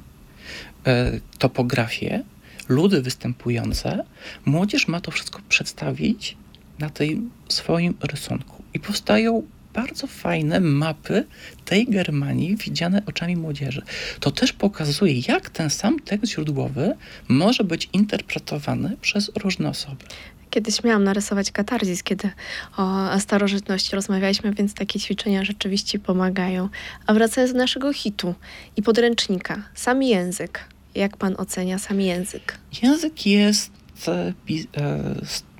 topografię, 1.38 2.22
ludy 2.68 3.02
występujące, 3.02 4.04
młodzież 4.44 4.88
ma 4.88 5.00
to 5.00 5.10
wszystko 5.10 5.40
przedstawić 5.48 6.36
na 6.78 6.90
tym 6.90 7.30
swoim 7.48 7.94
rysunku. 8.02 8.62
I 8.74 8.80
powstają 8.80 9.42
bardzo 9.74 10.06
fajne 10.06 10.61
mapy 10.61 11.24
tej 11.64 11.87
Germanii 11.87 12.56
widziane 12.56 13.02
oczami 13.06 13.37
młodzieży. 13.37 13.83
To 14.20 14.30
też 14.30 14.52
pokazuje, 14.52 15.20
jak 15.28 15.50
ten 15.50 15.70
sam 15.70 16.00
tekst 16.00 16.33
źródłowy 16.33 16.94
może 17.28 17.64
być 17.64 17.88
interpretowany 17.92 18.96
przez 19.00 19.30
różne 19.37 19.68
osoby. 19.68 20.04
Kiedyś 20.50 20.85
miałam 20.85 21.04
narysować 21.04 21.52
katarzis, 21.52 22.02
kiedy 22.02 22.30
o 22.76 23.20
starożytności 23.20 23.96
rozmawialiśmy, 23.96 24.54
więc 24.54 24.74
takie 24.74 25.00
ćwiczenia 25.00 25.44
rzeczywiście 25.44 25.98
pomagają. 25.98 26.68
A 27.06 27.14
wracając 27.14 27.52
do 27.52 27.59
naszego 27.59 27.92
hitu 27.92 28.35
i 28.76 28.83
podręcznika, 28.83 29.62
sam 29.74 30.02
język. 30.02 30.61
Jak 30.94 31.16
pan 31.16 31.35
ocenia 31.38 31.78
sam 31.78 32.00
język? 32.00 32.59
Język 32.83 33.26
jest 33.26 33.70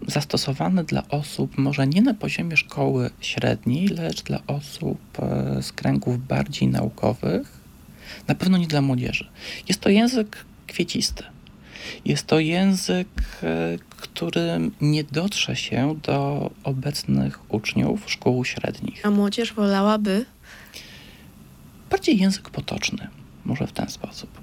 e, 0.03 0.07
e, 0.07 0.11
zastosowany 0.11 0.85
dla 0.85 1.09
osób 1.09 1.59
może 1.59 1.87
nie 1.87 2.03
na 2.03 2.15
poziomie 2.15 2.57
szkoły 2.57 3.11
średniej, 3.21 3.89
lecz 3.89 4.23
dla 4.23 4.41
osób 4.47 4.99
e, 5.19 5.63
z 5.63 5.73
kręgów 5.73 6.27
bardziej 6.27 6.69
naukowych, 6.69 7.61
na 8.29 8.35
pewno 8.35 8.59
nie 8.59 8.67
dla 8.67 8.81
młodzieży. 8.83 9.29
Jest 9.69 9.81
to 9.81 9.89
język 9.89 10.45
kwiecisty. 10.67 11.25
Jest 12.05 12.27
to 12.27 12.41
język, 12.41 13.09
e, 13.43 13.79
którym 13.91 14.71
nie 14.81 15.05
dotrze 15.05 15.57
się 15.57 15.97
do 16.03 16.51
obecnych 16.65 17.53
uczniów 17.55 18.01
szkół 18.07 18.45
średnich. 18.45 19.07
A 19.07 19.11
młodzież 19.11 19.53
wolałaby? 19.53 20.27
Bardziej 21.91 22.19
język 22.19 22.51
potoczny, 22.51 23.09
może 23.45 23.67
w 23.67 23.73
ten 23.73 23.89
sposób. 23.89 24.40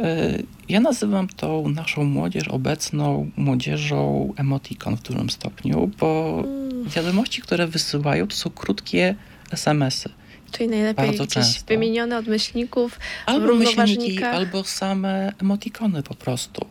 E, 0.00 0.38
ja 0.68 0.80
nazywam 0.80 1.28
tą 1.28 1.68
naszą 1.68 2.04
młodzież 2.04 2.48
obecną 2.48 3.30
młodzieżą 3.36 4.32
emotikon 4.36 4.96
w 4.96 5.02
dużym 5.02 5.30
stopniu, 5.30 5.90
bo 6.00 6.42
mm. 6.44 6.88
wiadomości, 6.88 7.42
które 7.42 7.66
wysyłają, 7.66 8.26
to 8.26 8.36
są 8.36 8.50
krótkie 8.50 9.14
SMS-y. 9.50 10.10
Czyli 10.50 10.68
najlepiej 10.68 11.06
Bardzo 11.06 11.24
gdzieś 11.24 11.34
często. 11.34 11.64
wymienione 11.68 12.18
od 12.18 12.26
myślników, 12.26 12.98
albo 13.26 13.54
myślniki, 13.54 14.24
albo 14.24 14.64
same 14.64 15.32
emotikony 15.38 16.02
po 16.02 16.14
prostu 16.14 16.66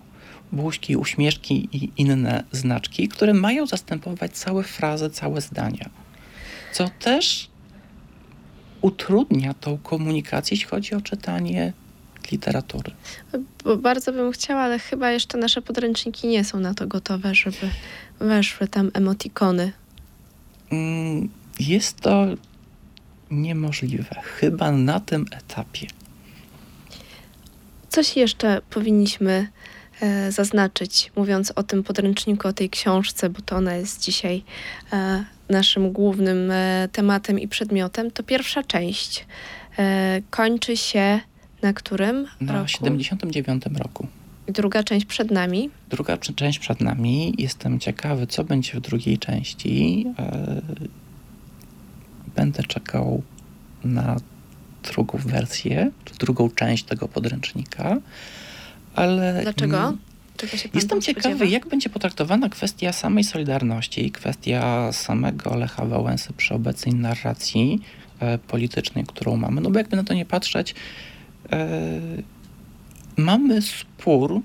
buźki, 0.51 0.95
uśmieszki 0.97 1.69
i 1.71 1.91
inne 1.97 2.43
znaczki, 2.51 3.07
które 3.07 3.34
mają 3.34 3.65
zastępować 3.65 4.31
całe 4.31 4.63
frazy, 4.63 5.09
całe 5.09 5.41
zdania. 5.41 5.89
Co 6.73 6.89
też 6.99 7.47
utrudnia 8.81 9.53
tą 9.53 9.77
komunikację, 9.77 10.55
jeśli 10.55 10.69
chodzi 10.69 10.95
o 10.95 11.01
czytanie 11.01 11.73
literatury. 12.34 12.91
Bo 13.63 13.77
bardzo 13.77 14.13
bym 14.13 14.31
chciała, 14.31 14.61
ale 14.61 14.79
chyba 14.79 15.11
jeszcze 15.11 15.38
nasze 15.38 15.61
podręczniki 15.61 16.27
nie 16.27 16.43
są 16.43 16.59
na 16.59 16.73
to 16.73 16.88
gotowe, 16.88 17.36
żeby 17.36 17.69
weszły 18.19 18.67
tam 18.67 18.91
emotikony. 18.93 19.71
Mm, 20.71 21.29
jest 21.59 21.99
to 21.99 22.25
niemożliwe, 23.31 24.15
chyba 24.23 24.71
na 24.71 24.99
tym 24.99 25.25
etapie. 25.31 25.88
Coś 27.89 28.17
jeszcze 28.17 28.61
powinniśmy 28.69 29.47
e, 30.01 30.31
zaznaczyć, 30.31 31.11
mówiąc 31.15 31.51
o 31.55 31.63
tym 31.63 31.84
podręczniku, 31.84 32.47
o 32.47 32.53
tej 32.53 32.69
książce, 32.69 33.29
bo 33.29 33.41
to 33.41 33.55
ona 33.55 33.75
jest 33.75 34.01
dzisiaj 34.01 34.43
e, 34.93 35.23
naszym 35.49 35.91
głównym 35.91 36.51
e, 36.51 36.89
tematem 36.91 37.39
i 37.39 37.47
przedmiotem. 37.47 38.11
To 38.11 38.23
pierwsza 38.23 38.63
część 38.63 39.25
e, 39.79 40.21
kończy 40.29 40.77
się 40.77 41.19
na 41.64 41.74
którym 41.74 42.28
Na 42.41 42.53
roku? 42.53 42.68
79 42.68 43.64
roku. 43.78 44.07
Druga 44.47 44.84
część 44.84 45.05
przed 45.05 45.32
nami. 45.32 45.70
Druga 45.89 46.18
część 46.18 46.59
przed 46.59 46.82
nami. 46.82 47.34
Jestem 47.38 47.80
ciekawy, 47.80 48.28
co 48.28 48.43
będzie 48.43 48.74
w 48.74 48.80
drugiej 48.82 49.18
części. 49.18 50.05
E, 50.20 50.61
Będę 52.36 52.64
czekał 52.64 53.22
na 53.84 54.16
drugą 54.84 55.18
wersję, 55.18 55.91
czy 56.05 56.14
drugą 56.14 56.49
część 56.49 56.84
tego 56.84 57.07
podręcznika, 57.07 57.97
ale. 58.95 59.39
Dlaczego? 59.43 59.78
mm, 59.78 59.97
Jestem 60.74 61.01
ciekawy, 61.01 61.22
spodziewa? 61.36 61.45
jak 61.45 61.68
będzie 61.68 61.89
potraktowana 61.89 62.49
kwestia 62.49 62.93
samej 62.93 63.24
Solidarności, 63.24 64.11
kwestia 64.11 64.91
samego 64.91 65.55
Lecha 65.55 65.86
Wałęsy 65.86 66.34
przy 66.38 66.53
obecnej 66.53 66.95
narracji 66.95 67.82
e, 68.20 68.38
politycznej, 68.38 69.03
którą 69.07 69.38
mamy. 69.38 69.61
No 69.61 69.70
bo 69.72 69.80
jakby 69.80 69.95
na 69.97 70.03
to 70.03 70.14
nie 70.14 70.26
patrzeć, 70.26 70.76
mamy 73.18 73.62
spór 73.62 74.41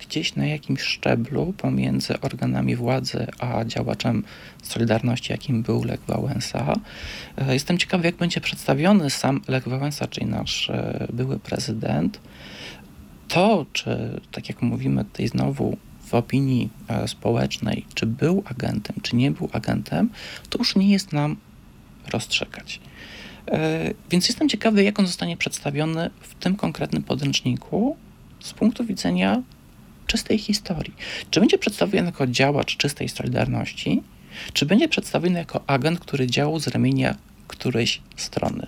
gdzieś 0.00 0.34
na 0.34 0.46
jakimś 0.46 0.80
szczeblu 0.80 1.54
pomiędzy 1.56 2.20
organami 2.20 2.76
władzy 2.76 3.26
a 3.38 3.64
działaczem 3.64 4.24
Solidarności, 4.62 5.32
jakim 5.32 5.62
był 5.62 5.84
Lech 5.84 6.00
Wałęsa. 6.00 6.74
E, 7.36 7.52
Jestem 7.54 7.78
ciekawy, 7.78 8.06
jak 8.06 8.16
będzie 8.16 8.40
przedstawiony 8.40 9.10
sam 9.10 9.40
Lech 9.48 9.68
Wałęsa, 9.68 10.06
czyli 10.06 10.26
nasz 10.26 10.70
e, 10.70 11.06
były 11.12 11.38
prezydent. 11.38 12.20
To, 13.28 13.66
czy 13.72 14.20
tak 14.32 14.48
jak 14.48 14.62
mówimy 14.62 15.04
tutaj 15.04 15.28
znowu 15.28 15.76
w 16.06 16.14
opinii 16.14 16.68
e, 16.88 17.08
społecznej, 17.08 17.84
czy 17.94 18.06
był 18.06 18.42
agentem, 18.46 18.96
czy 19.02 19.16
nie 19.16 19.30
był 19.30 19.48
agentem, 19.52 20.10
to 20.50 20.58
już 20.58 20.76
nie 20.76 20.90
jest 20.90 21.12
nam 21.12 21.36
rozstrzygać. 22.12 22.80
E, 23.48 23.94
Więc 24.10 24.28
jestem 24.28 24.48
ciekawy, 24.48 24.84
jak 24.84 24.98
on 24.98 25.06
zostanie 25.06 25.36
przedstawiony 25.36 26.10
w 26.20 26.34
tym 26.34 26.56
konkretnym 26.56 27.02
podręczniku 27.02 27.96
z 28.40 28.52
punktu 28.52 28.84
widzenia 28.84 29.42
czystej 30.06 30.38
historii. 30.38 30.94
Czy 31.30 31.40
będzie 31.40 31.58
przedstawiony 31.58 32.06
jako 32.06 32.26
działacz 32.26 32.76
czystej 32.76 33.08
Solidarności, 33.08 34.02
czy 34.52 34.66
będzie 34.66 34.88
przedstawiony 34.88 35.38
jako 35.38 35.60
agent, 35.66 36.00
który 36.00 36.26
działał 36.26 36.58
z 36.58 36.66
ramienia 36.66 37.16
którejś 37.48 38.00
strony. 38.16 38.66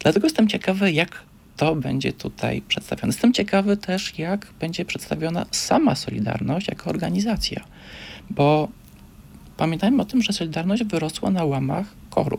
Dlatego 0.00 0.26
jestem 0.26 0.48
ciekawy, 0.48 0.92
jak 0.92 1.22
to 1.56 1.76
będzie 1.76 2.12
tutaj 2.12 2.62
przedstawione. 2.62 3.08
Jestem 3.08 3.32
ciekawy 3.32 3.76
też, 3.76 4.18
jak 4.18 4.46
będzie 4.60 4.84
przedstawiona 4.84 5.46
sama 5.50 5.94
Solidarność 5.94 6.68
jako 6.68 6.90
organizacja, 6.90 7.64
bo 8.30 8.68
pamiętajmy 9.56 10.02
o 10.02 10.04
tym, 10.04 10.22
że 10.22 10.32
Solidarność 10.32 10.84
wyrosła 10.84 11.30
na 11.30 11.44
łamach 11.44 11.86
koru. 12.10 12.38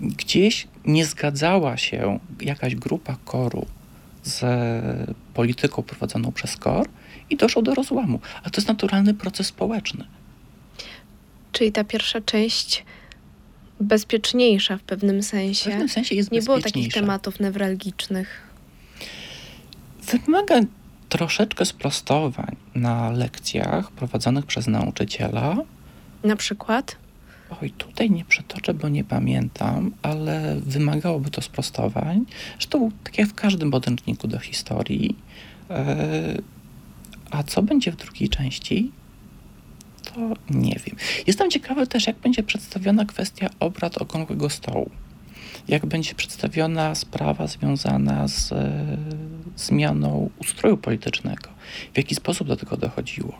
Gdzieś 0.00 0.68
nie 0.84 1.06
zgadzała 1.06 1.76
się 1.76 2.18
jakaś 2.40 2.74
grupa 2.74 3.16
koru 3.24 3.66
z 4.22 4.44
polityką 5.34 5.82
prowadzoną 5.82 6.32
przez 6.32 6.56
KOR 6.56 6.88
i 7.30 7.36
doszło 7.36 7.62
do 7.62 7.74
rozłamu. 7.74 8.20
A 8.44 8.50
to 8.50 8.60
jest 8.60 8.68
naturalny 8.68 9.14
proces 9.14 9.46
społeczny. 9.46 10.04
Czyli 11.52 11.72
ta 11.72 11.84
pierwsza 11.84 12.20
część 12.20 12.84
bezpieczniejsza 13.80 14.76
w 14.76 14.82
pewnym 14.82 15.22
W 15.22 15.26
sensie. 15.26 15.70
pewnym 15.70 15.88
sensie 15.88 16.14
jest 16.14 16.32
Nie 16.32 16.42
było 16.42 16.60
takich 16.60 16.92
tematów 16.92 17.40
newralgicznych. 17.40 18.46
Wymaga 20.26 20.60
troszeczkę 21.08 21.64
sprostowań 21.64 22.56
na 22.74 23.10
lekcjach 23.10 23.90
prowadzonych 23.90 24.46
przez 24.46 24.66
nauczyciela. 24.66 25.56
Na 26.24 26.36
przykład 26.36 26.96
Oj, 27.62 27.70
tutaj 27.70 28.10
nie 28.10 28.24
przytoczę, 28.24 28.74
bo 28.74 28.88
nie 28.88 29.04
pamiętam, 29.04 29.92
ale 30.02 30.56
wymagałoby 30.60 31.30
to 31.30 31.42
sprostowań. 31.42 32.24
Zresztą, 32.52 32.90
tak 33.04 33.18
jak 33.18 33.28
w 33.28 33.34
każdym 33.34 33.70
podręczniku 33.70 34.28
do 34.28 34.38
historii. 34.38 35.16
E, 35.70 36.38
a 37.30 37.42
co 37.42 37.62
będzie 37.62 37.92
w 37.92 37.96
drugiej 37.96 38.28
części? 38.28 38.92
To 40.04 40.20
nie 40.50 40.80
wiem. 40.86 40.96
Jestem 41.26 41.50
ciekawy 41.50 41.86
też, 41.86 42.06
jak 42.06 42.16
będzie 42.16 42.42
przedstawiona 42.42 43.04
kwestia 43.04 43.50
obrad 43.60 43.98
okrągłego 43.98 44.50
stołu. 44.50 44.90
Jak 45.68 45.86
będzie 45.86 46.14
przedstawiona 46.14 46.94
sprawa 46.94 47.46
związana 47.46 48.28
z 48.28 48.52
e, 48.52 48.96
zmianą 49.56 50.30
ustroju 50.38 50.76
politycznego. 50.76 51.48
W 51.94 51.96
jaki 51.96 52.14
sposób 52.14 52.48
do 52.48 52.56
tego 52.56 52.76
dochodziło. 52.76 53.38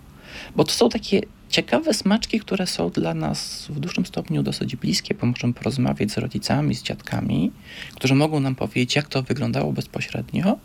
Bo 0.57 0.65
to 0.65 0.73
są 0.73 0.89
takie 0.89 1.21
ciekawe 1.49 1.95
smaczki, 1.95 2.41
które 2.41 2.67
są 2.67 2.91
dla 2.91 3.15
nas 3.15 3.67
w 3.69 3.81
dużym 3.81 4.07
stopniu 4.07 4.43
dosyć 4.43 4.77
bliskie, 4.77 5.15
bo 5.15 5.27
możemy 5.27 5.53
porozmawiać 5.53 6.11
z 6.11 6.19
rodzicami, 6.19 6.75
z 6.75 6.83
dziadkami, 6.83 7.53
którzy 7.95 8.15
mogą 8.15 8.41
nam 8.41 8.55
powiedzieć, 8.55 8.97
jak 8.97 9.09
to 9.09 9.23
wyglądało 9.23 9.73
bezpośrednio, 9.73 10.59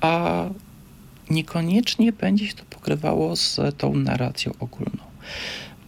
a 0.00 0.44
niekoniecznie 1.30 2.12
będzie 2.12 2.46
się 2.46 2.54
to 2.54 2.64
pokrywało 2.70 3.36
z 3.36 3.60
tą 3.78 3.94
narracją 3.94 4.52
ogólną. 4.60 5.10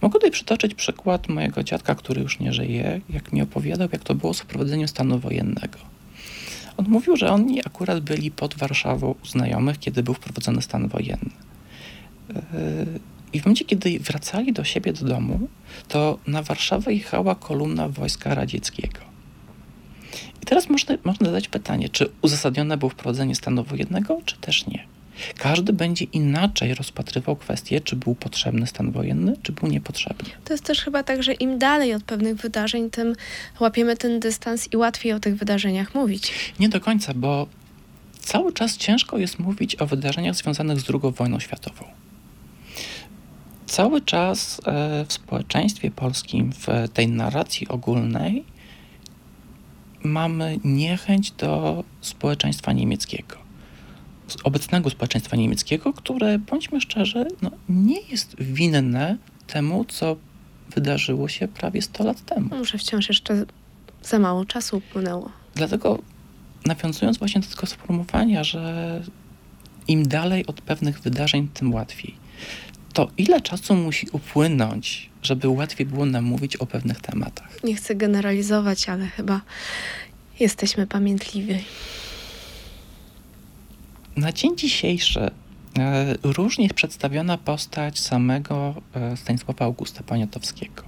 Mogę 0.01 0.13
tutaj 0.13 0.31
przytoczyć 0.31 0.75
przykład 0.75 1.29
mojego 1.29 1.63
dziadka, 1.63 1.95
który 1.95 2.21
już 2.21 2.39
nie 2.39 2.53
żyje, 2.53 3.01
jak 3.09 3.33
mi 3.33 3.41
opowiadał, 3.41 3.89
jak 3.91 4.03
to 4.03 4.15
było 4.15 4.33
z 4.33 4.39
wprowadzeniem 4.39 4.87
stanu 4.87 5.19
wojennego. 5.19 5.77
On 6.77 6.85
mówił, 6.89 7.17
że 7.17 7.31
oni 7.31 7.59
akurat 7.59 7.99
byli 7.99 8.31
pod 8.31 8.55
Warszawą 8.55 9.15
u 9.23 9.27
znajomych, 9.27 9.79
kiedy 9.79 10.03
był 10.03 10.13
wprowadzony 10.13 10.61
stan 10.61 10.87
wojenny. 10.87 11.29
I 13.33 13.39
w 13.39 13.45
momencie, 13.45 13.65
kiedy 13.65 13.99
wracali 13.99 14.53
do 14.53 14.63
siebie 14.63 14.93
do 14.93 15.05
domu, 15.05 15.47
to 15.87 16.19
na 16.27 16.41
Warszawę 16.41 16.93
jechała 16.93 17.35
kolumna 17.35 17.89
wojska 17.89 18.35
radzieckiego. 18.35 18.99
I 20.43 20.45
teraz 20.45 20.69
można, 20.69 20.95
można 21.03 21.25
zadać 21.25 21.47
pytanie, 21.47 21.89
czy 21.89 22.09
uzasadnione 22.21 22.77
było 22.77 22.89
wprowadzenie 22.89 23.35
stanu 23.35 23.63
wojennego, 23.63 24.21
czy 24.25 24.37
też 24.37 24.67
nie. 24.67 24.85
Każdy 25.37 25.73
będzie 25.73 26.05
inaczej 26.05 26.73
rozpatrywał 26.73 27.35
kwestię, 27.35 27.81
czy 27.81 27.95
był 27.95 28.15
potrzebny 28.15 28.67
stan 28.67 28.91
wojenny, 28.91 29.35
czy 29.43 29.51
był 29.51 29.69
niepotrzebny. 29.69 30.29
to 30.45 30.53
jest 30.53 30.63
też 30.63 30.81
chyba 30.81 31.03
tak, 31.03 31.23
że 31.23 31.33
im 31.33 31.59
dalej 31.59 31.93
od 31.93 32.03
pewnych 32.03 32.35
wydarzeń, 32.35 32.89
tym 32.89 33.15
łapiemy 33.59 33.97
ten 33.97 34.19
dystans 34.19 34.73
i 34.73 34.77
łatwiej 34.77 35.13
o 35.13 35.19
tych 35.19 35.35
wydarzeniach 35.35 35.95
mówić. 35.95 36.31
Nie 36.59 36.69
do 36.69 36.81
końca, 36.81 37.13
bo 37.15 37.47
cały 38.19 38.53
czas 38.53 38.77
ciężko 38.77 39.17
jest 39.17 39.39
mówić 39.39 39.81
o 39.81 39.87
wydarzeniach 39.87 40.35
związanych 40.35 40.79
z 40.79 40.89
II 40.89 41.13
wojną 41.17 41.39
światową. 41.39 41.85
Cały 43.67 44.01
czas 44.01 44.61
e, 44.65 45.05
w 45.07 45.13
społeczeństwie 45.13 45.91
polskim, 45.91 46.51
w 46.51 46.89
tej 46.93 47.07
narracji 47.07 47.67
ogólnej, 47.67 48.43
mamy 50.03 50.59
niechęć 50.63 51.31
do 51.31 51.83
społeczeństwa 52.01 52.73
niemieckiego. 52.73 53.37
Obecnego 54.43 54.89
społeczeństwa 54.89 55.35
niemieckiego, 55.35 55.93
które, 55.93 56.39
bądźmy 56.39 56.81
szczerzy, 56.81 57.25
no, 57.41 57.51
nie 57.69 58.01
jest 58.01 58.35
winne 58.39 59.17
temu, 59.47 59.85
co 59.85 60.15
wydarzyło 60.75 61.27
się 61.27 61.47
prawie 61.47 61.81
100 61.81 62.03
lat 62.03 62.25
temu. 62.25 62.49
Może 62.49 62.77
wciąż 62.77 63.09
jeszcze 63.09 63.45
za 64.03 64.19
mało 64.19 64.45
czasu 64.45 64.77
upłynęło. 64.77 65.31
Dlatego 65.55 65.99
nawiązując 66.65 67.17
właśnie 67.17 67.41
do 67.41 67.47
tego 67.47 67.67
sformułowania, 67.67 68.43
że 68.43 69.01
im 69.87 70.07
dalej 70.07 70.45
od 70.45 70.61
pewnych 70.61 70.99
wydarzeń, 70.99 71.47
tym 71.53 71.73
łatwiej. 71.73 72.15
To 72.93 73.09
ile 73.17 73.41
czasu 73.41 73.75
musi 73.75 74.07
upłynąć, 74.11 75.09
żeby 75.23 75.47
łatwiej 75.47 75.85
było 75.85 76.05
nam 76.05 76.23
mówić 76.23 76.55
o 76.55 76.65
pewnych 76.65 77.01
tematach? 77.01 77.63
Nie 77.63 77.75
chcę 77.75 77.95
generalizować, 77.95 78.89
ale 78.89 79.07
chyba 79.07 79.41
jesteśmy 80.39 80.87
pamiętliwi. 80.87 81.63
Na 84.15 84.31
dzień 84.31 84.57
dzisiejszy 84.57 85.31
e, 85.79 86.15
różnie 86.23 86.65
jest 86.65 86.75
przedstawiona 86.75 87.37
postać 87.37 87.99
samego 87.99 88.81
e, 88.93 89.17
Stanisława 89.17 89.65
Augusta 89.65 90.03
Poniatowskiego. 90.03 90.83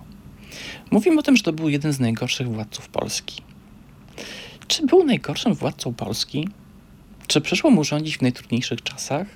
Mówimy 0.92 1.20
o 1.20 1.24
tym, 1.24 1.38
że 1.38 1.44
to 1.44 1.54
był 1.54 1.70
jeden 1.70 1.94
z 1.94 2.00
najgorszych 2.00 2.48
władców 2.50 2.90
Polski. 2.90 3.42
Czy 4.68 4.86
był 4.86 5.04
najgorszym 5.04 5.54
władcą 5.54 5.94
Polski? 5.94 6.50
Czy 7.28 7.42
przyszło 7.42 7.70
mu 7.72 7.84
rządzić 7.84 8.18
w 8.18 8.22
najtrudniejszych 8.22 8.82
czasach? 8.82 9.28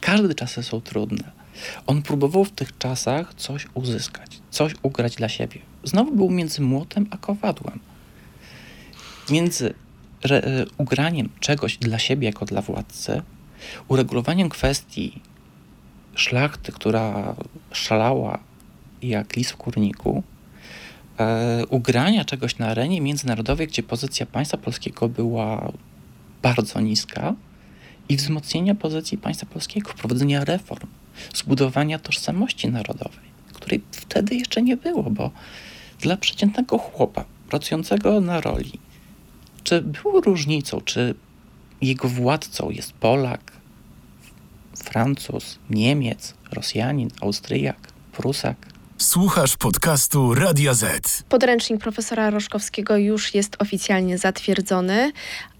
Każde 0.00 0.34
czasy 0.34 0.62
są 0.62 0.80
trudne. 0.80 1.39
On 1.86 2.02
próbował 2.02 2.44
w 2.44 2.50
tych 2.50 2.78
czasach 2.78 3.34
coś 3.34 3.66
uzyskać, 3.74 4.40
coś 4.50 4.74
ugrać 4.82 5.16
dla 5.16 5.28
siebie. 5.28 5.60
Znowu 5.84 6.16
był 6.16 6.30
między 6.30 6.62
młotem 6.62 7.06
a 7.10 7.16
kowadłem. 7.16 7.80
Między 9.30 9.74
re, 10.22 10.42
e, 10.42 10.66
ugraniem 10.78 11.28
czegoś 11.40 11.76
dla 11.76 11.98
siebie 11.98 12.26
jako 12.26 12.44
dla 12.44 12.62
władcy, 12.62 13.22
uregulowaniem 13.88 14.48
kwestii 14.48 15.20
szlachty, 16.14 16.72
która 16.72 17.34
szalała 17.72 18.38
jak 19.02 19.36
lis 19.36 19.50
w 19.50 19.56
kurniku, 19.56 20.22
e, 21.18 21.66
ugrania 21.66 22.24
czegoś 22.24 22.58
na 22.58 22.66
arenie 22.66 23.00
międzynarodowej, 23.00 23.66
gdzie 23.66 23.82
pozycja 23.82 24.26
państwa 24.26 24.58
polskiego 24.58 25.08
była 25.08 25.72
bardzo 26.42 26.80
niska 26.80 27.34
i 28.08 28.16
wzmocnienia 28.16 28.74
pozycji 28.74 29.18
państwa 29.18 29.46
polskiego, 29.46 29.90
prowadzenia 29.94 30.44
reform, 30.44 30.88
zbudowania 31.34 31.98
tożsamości 31.98 32.68
narodowej, 32.68 33.30
której 33.52 33.82
wtedy 33.90 34.34
jeszcze 34.34 34.62
nie 34.62 34.76
było, 34.76 35.02
bo 35.02 35.30
dla 36.00 36.16
przeciętnego 36.16 36.78
chłopa 36.78 37.24
pracującego 37.48 38.20
na 38.20 38.40
roli, 38.40 38.72
czy 39.64 39.82
było 39.82 40.20
różnicą, 40.20 40.80
czy 40.80 41.14
jego 41.80 42.08
władcą 42.08 42.70
jest 42.70 42.92
Polak, 42.92 43.52
Francuz, 44.76 45.58
Niemiec, 45.70 46.34
Rosjanin, 46.52 47.10
Austriak, 47.20 47.92
Prusak. 48.12 48.69
Słuchasz 49.00 49.56
podcastu 49.56 50.34
Radia 50.34 50.74
Z. 50.74 51.22
Podręcznik 51.28 51.80
profesora 51.80 52.30
Roszkowskiego 52.30 52.96
już 52.96 53.34
jest 53.34 53.56
oficjalnie 53.58 54.18
zatwierdzony, 54.18 55.12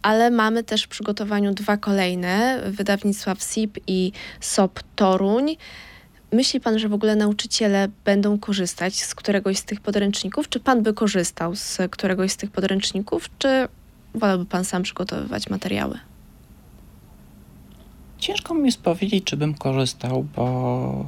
ale 0.02 0.30
mamy 0.30 0.64
też 0.64 0.84
w 0.84 0.88
przygotowaniu 0.88 1.54
dwa 1.54 1.76
kolejne 1.76 2.62
wydawnictwa 2.70 3.34
WSIP 3.34 3.78
i 3.86 4.12
SOP 4.40 4.80
Toruń. 4.96 5.56
Myśli 6.32 6.60
pan, 6.60 6.78
że 6.78 6.88
w 6.88 6.92
ogóle 6.92 7.16
nauczyciele 7.16 7.88
będą 8.04 8.38
korzystać 8.38 9.04
z 9.04 9.14
któregoś 9.14 9.58
z 9.58 9.64
tych 9.64 9.80
podręczników? 9.80 10.48
Czy 10.48 10.60
pan 10.60 10.82
by 10.82 10.94
korzystał 10.94 11.56
z 11.56 11.78
któregoś 11.90 12.32
z 12.32 12.36
tych 12.36 12.50
podręczników, 12.50 13.30
czy 13.38 13.68
wolałby 14.14 14.46
pan 14.46 14.64
sam 14.64 14.82
przygotowywać 14.82 15.50
materiały? 15.50 15.98
Ciężko 18.18 18.54
mi 18.54 18.66
jest 18.66 18.82
powiedzieć, 18.82 19.24
czy 19.24 19.36
bym 19.36 19.54
korzystał, 19.54 20.26
bo. 20.36 21.06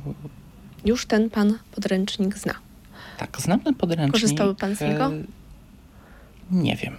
Już 0.85 1.07
ten 1.07 1.30
pan 1.30 1.59
podręcznik 1.74 2.39
zna. 2.39 2.55
Tak, 3.18 3.37
znam 3.41 3.61
ten 3.61 3.74
podręcznik. 3.74 4.12
Korzystałby 4.12 4.55
pan 4.55 4.76
z 4.76 4.80
niego? 4.80 5.07
E, 5.07 5.22
nie 6.51 6.76
wiem. 6.76 6.97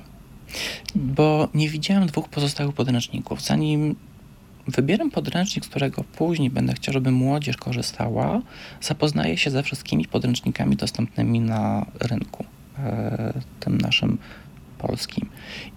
Bo 0.96 1.50
nie 1.54 1.70
widziałem 1.70 2.08
dwóch 2.08 2.30
pozostałych 2.30 2.76
podręczników. 2.76 3.42
Zanim 3.42 3.96
wybieram 4.68 5.12
podręcznik, 5.12 5.66
z 5.66 5.68
którego 5.70 6.04
później 6.04 6.50
będę 6.50 6.74
chciał, 6.74 6.94
żeby 6.94 7.12
młodzież 7.12 7.58
korzystała, 7.58 8.42
zapoznaję 8.82 9.38
się 9.38 9.52
ze 9.52 9.64
wszystkimi 9.64 10.06
podręcznikami 10.06 10.76
dostępnymi 10.76 11.40
na 11.40 11.86
rynku, 12.00 12.46
e, 12.80 13.34
tym 13.60 13.78
naszym 13.78 14.18
polskim. 14.78 15.30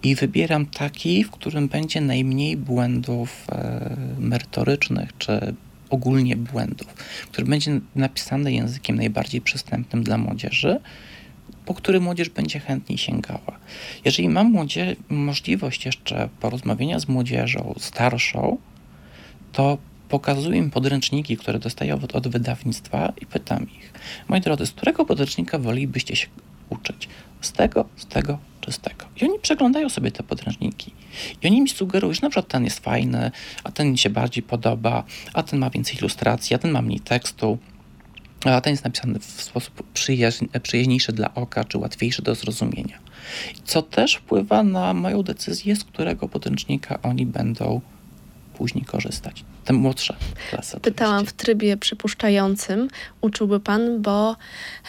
I 0.03 0.15
wybieram 0.15 0.67
taki, 0.67 1.25
w 1.25 1.31
którym 1.31 1.69
będzie 1.69 2.01
najmniej 2.01 2.57
błędów 2.57 3.47
e, 3.49 3.97
merytorycznych 4.19 5.11
czy 5.19 5.55
ogólnie 5.91 6.37
błędów, 6.37 6.95
który 7.33 7.47
będzie 7.47 7.81
napisany 7.95 8.53
językiem 8.53 8.97
najbardziej 8.97 9.41
przystępnym 9.41 10.03
dla 10.03 10.19
młodzieży, 10.19 10.81
po 11.65 11.75
który 11.75 12.01
młodzież 12.01 12.29
będzie 12.29 12.61
chętniej 12.61 12.99
sięgała. 12.99 13.59
Jeżeli 14.05 14.29
mam 14.29 14.53
młodzie- 14.53 14.97
możliwość 15.09 15.87
jeszcze 15.87 16.29
porozmawiania 16.41 16.99
z 16.99 17.09
młodzieżą 17.09 17.75
starszą, 17.79 18.59
to 19.53 19.79
pokazuję 20.09 20.59
im 20.59 20.71
podręczniki, 20.71 21.37
które 21.37 21.59
dostaję 21.59 21.95
od, 21.95 22.15
od 22.15 22.29
wydawnictwa 22.29 23.13
i 23.21 23.27
pytam 23.27 23.63
ich, 23.63 23.93
moi 24.29 24.41
drodzy, 24.41 24.67
z 24.67 24.73
którego 24.73 25.05
podręcznika 25.05 25.59
wolelibyście 25.59 26.17
się 26.17 26.27
uczyć? 26.71 27.09
Z 27.47 27.53
tego, 27.53 27.85
z 27.97 28.07
tego 28.07 28.39
czy 28.61 28.73
z 28.73 28.79
tego? 28.79 29.05
I 29.21 29.25
oni 29.25 29.39
przeglądają 29.39 29.89
sobie 29.89 30.11
te 30.11 30.23
podręczniki. 30.23 30.93
I 31.43 31.47
oni 31.47 31.63
mi 31.63 31.69
sugerują, 31.69 32.13
że 32.15 32.21
na 32.23 32.31
przykład 32.31 32.49
ten 32.49 32.65
jest 32.65 32.81
fajny, 32.81 33.31
a 33.65 33.73
ten 33.73 33.91
mi 33.91 33.99
się 33.99 34.11
bardziej 34.11 34.43
podoba, 34.43 35.05
a 35.33 35.43
ten 35.43 35.59
ma 35.59 35.71
więcej 35.71 35.97
ilustracji, 35.97 36.57
a 36.57 36.59
ten 36.59 36.71
ma 36.71 36.83
mniej 36.83 37.01
tekstu, 37.01 37.59
a 38.45 38.61
ten 38.61 38.71
jest 38.71 38.85
napisany 38.85 39.19
w 39.19 39.43
sposób 39.43 39.83
przyjaźń, 39.95 40.47
przyjaźniejszy 40.63 41.13
dla 41.13 41.35
oka, 41.35 41.65
czy 41.65 41.79
łatwiejszy 41.79 42.23
do 42.23 42.35
zrozumienia. 42.35 42.99
Co 43.65 43.83
też 43.83 44.15
wpływa 44.15 44.63
na 44.63 44.95
moją 44.95 45.23
decyzję, 45.23 45.77
z 45.77 45.85
którego 45.85 46.29
podręcznika 46.29 46.99
oni 47.03 47.27
będą 47.27 47.81
później 48.55 48.85
korzystać. 48.85 49.45
Te 49.67 49.73
młodsze 49.73 50.17
klasy. 50.51 50.81
Pytałam 50.81 51.15
oczywiście. 51.15 51.35
w 51.35 51.37
trybie 51.37 51.77
przypuszczającym, 51.77 52.89
uczyłby 53.21 53.61
pan, 53.61 54.03
bo 54.03 54.37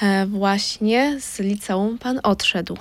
e, 0.02 0.26
właśnie 0.26 1.18
z 1.20 1.40
liceum 1.40 1.98
pan 1.98 2.20
odszedł. 2.24 2.78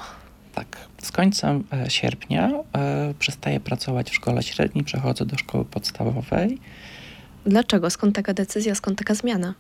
Tak. 0.55 0.77
Z 1.03 1.13
końcem 1.13 1.65
e, 1.73 1.91
sierpnia 1.91 2.51
e, 2.73 3.15
przestaję 3.19 3.61
pracować 3.61 4.11
w 4.11 4.15
szkole 4.15 4.43
średniej, 4.43 4.85
przechodzę 4.85 5.27
do 5.27 5.39
szkoły 5.39 5.65
podstawowej. 5.65 6.59
Dlaczego? 7.47 7.91
Skąd 7.91 8.15
taka 8.17 8.35
decyzja, 8.35 8.75
skąd 8.75 8.99
taka 8.99 9.15
zmiana? 9.15 9.55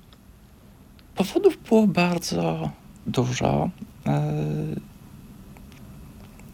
Powodów 1.14 1.58
było 1.68 1.86
bardzo 1.86 2.70
dużo. 3.06 3.70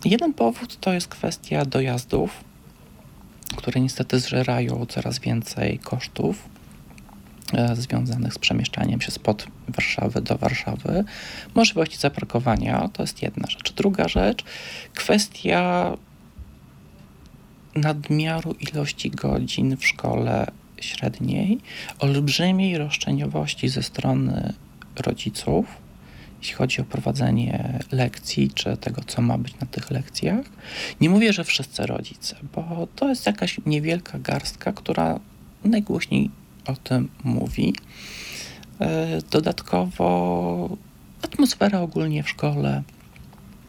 Jeden 0.05 0.35
powód 0.35 0.81
to 0.81 0.93
jest 0.93 1.09
kwestia 1.09 1.65
dojazdów 1.65 2.45
które 3.57 3.81
niestety 3.81 4.21
zżerają 4.21 4.87
coraz 4.87 5.19
więcej 5.19 5.79
kosztów 5.79 6.49
e, 7.53 7.77
związanych 7.77 8.35
z 8.35 8.39
przemieszczaniem 8.39 9.01
się 9.01 9.11
spod 9.11 9.47
Warszawy 9.69 10.21
do 10.21 10.39
Warszawy. 10.39 11.05
Możliwości 11.55 11.99
zaparkowania 11.99 12.89
to 12.93 13.03
jest 13.03 13.23
jedna 13.23 13.51
rzecz. 13.51 13.73
Druga 13.73 14.09
rzecz, 14.09 14.45
kwestia 14.95 15.93
nadmiaru 17.75 18.53
ilości 18.53 19.11
godzin 19.11 19.77
w 19.77 19.87
szkole 19.87 20.47
średniej, 20.81 21.59
olbrzymiej 21.99 22.79
roszczeniowości 22.79 23.69
ze 23.69 23.83
strony 23.83 24.53
rodziców 24.97 25.82
jeśli 26.43 26.55
chodzi 26.55 26.81
o 26.81 26.85
prowadzenie 26.85 27.79
lekcji, 27.93 28.51
czy 28.51 28.77
tego, 28.77 29.03
co 29.07 29.23
ma 29.23 29.39
być 29.39 29.61
na 29.61 29.67
tych 29.67 29.91
lekcjach. 29.91 30.47
Nie 31.01 31.11
mówię, 31.11 31.33
że 31.33 31.45
wszyscy 31.45 31.87
rodzice, 31.87 32.37
bo 32.55 32.89
to 32.97 33.09
jest 33.09 33.27
jakaś 33.27 33.61
niewielka 33.67 34.19
garstka, 34.19 34.73
która 34.73 35.21
najgłośniej 35.65 36.31
o 36.67 36.77
tym 36.77 37.09
mówi. 37.25 37.75
E, 38.81 39.19
dodatkowo 39.31 40.77
atmosfera 41.23 41.81
ogólnie 41.81 42.23
w 42.23 42.29
szkole. 42.29 42.83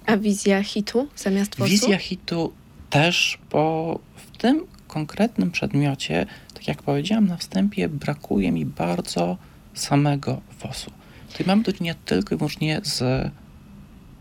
A 0.05 0.17
wizja 0.17 0.63
hitu 0.63 1.07
zamiast 1.15 1.55
WOS-u? 1.55 1.71
Wizja 1.71 1.97
hitu 1.97 2.53
też, 2.89 3.37
bo 3.51 3.99
w 4.15 4.37
tym 4.37 4.65
konkretnym 4.87 5.51
przedmiocie, 5.51 6.25
tak 6.53 6.67
jak 6.67 6.83
powiedziałam 6.83 7.27
na 7.27 7.37
wstępie, 7.37 7.89
brakuje 7.89 8.51
mi 8.51 8.65
bardzo 8.65 9.37
samego 9.73 10.41
WOS-u. 10.63 11.02
Tutaj 11.33 11.47
mamy 11.47 11.63
do 11.63 11.73
czynienia 11.73 11.95
tylko 12.05 12.35
i 12.35 12.37
wyłącznie 12.37 12.81
z 12.83 13.31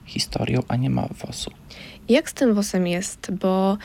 historią, 0.06 0.62
a 0.68 0.76
nie 0.76 0.90
ma 0.90 1.02
WOS-u. 1.02 1.50
Jak 2.08 2.30
z 2.30 2.34
tym 2.34 2.54
WOS-em 2.54 2.86
jest? 2.86 3.30
Bo 3.30 3.78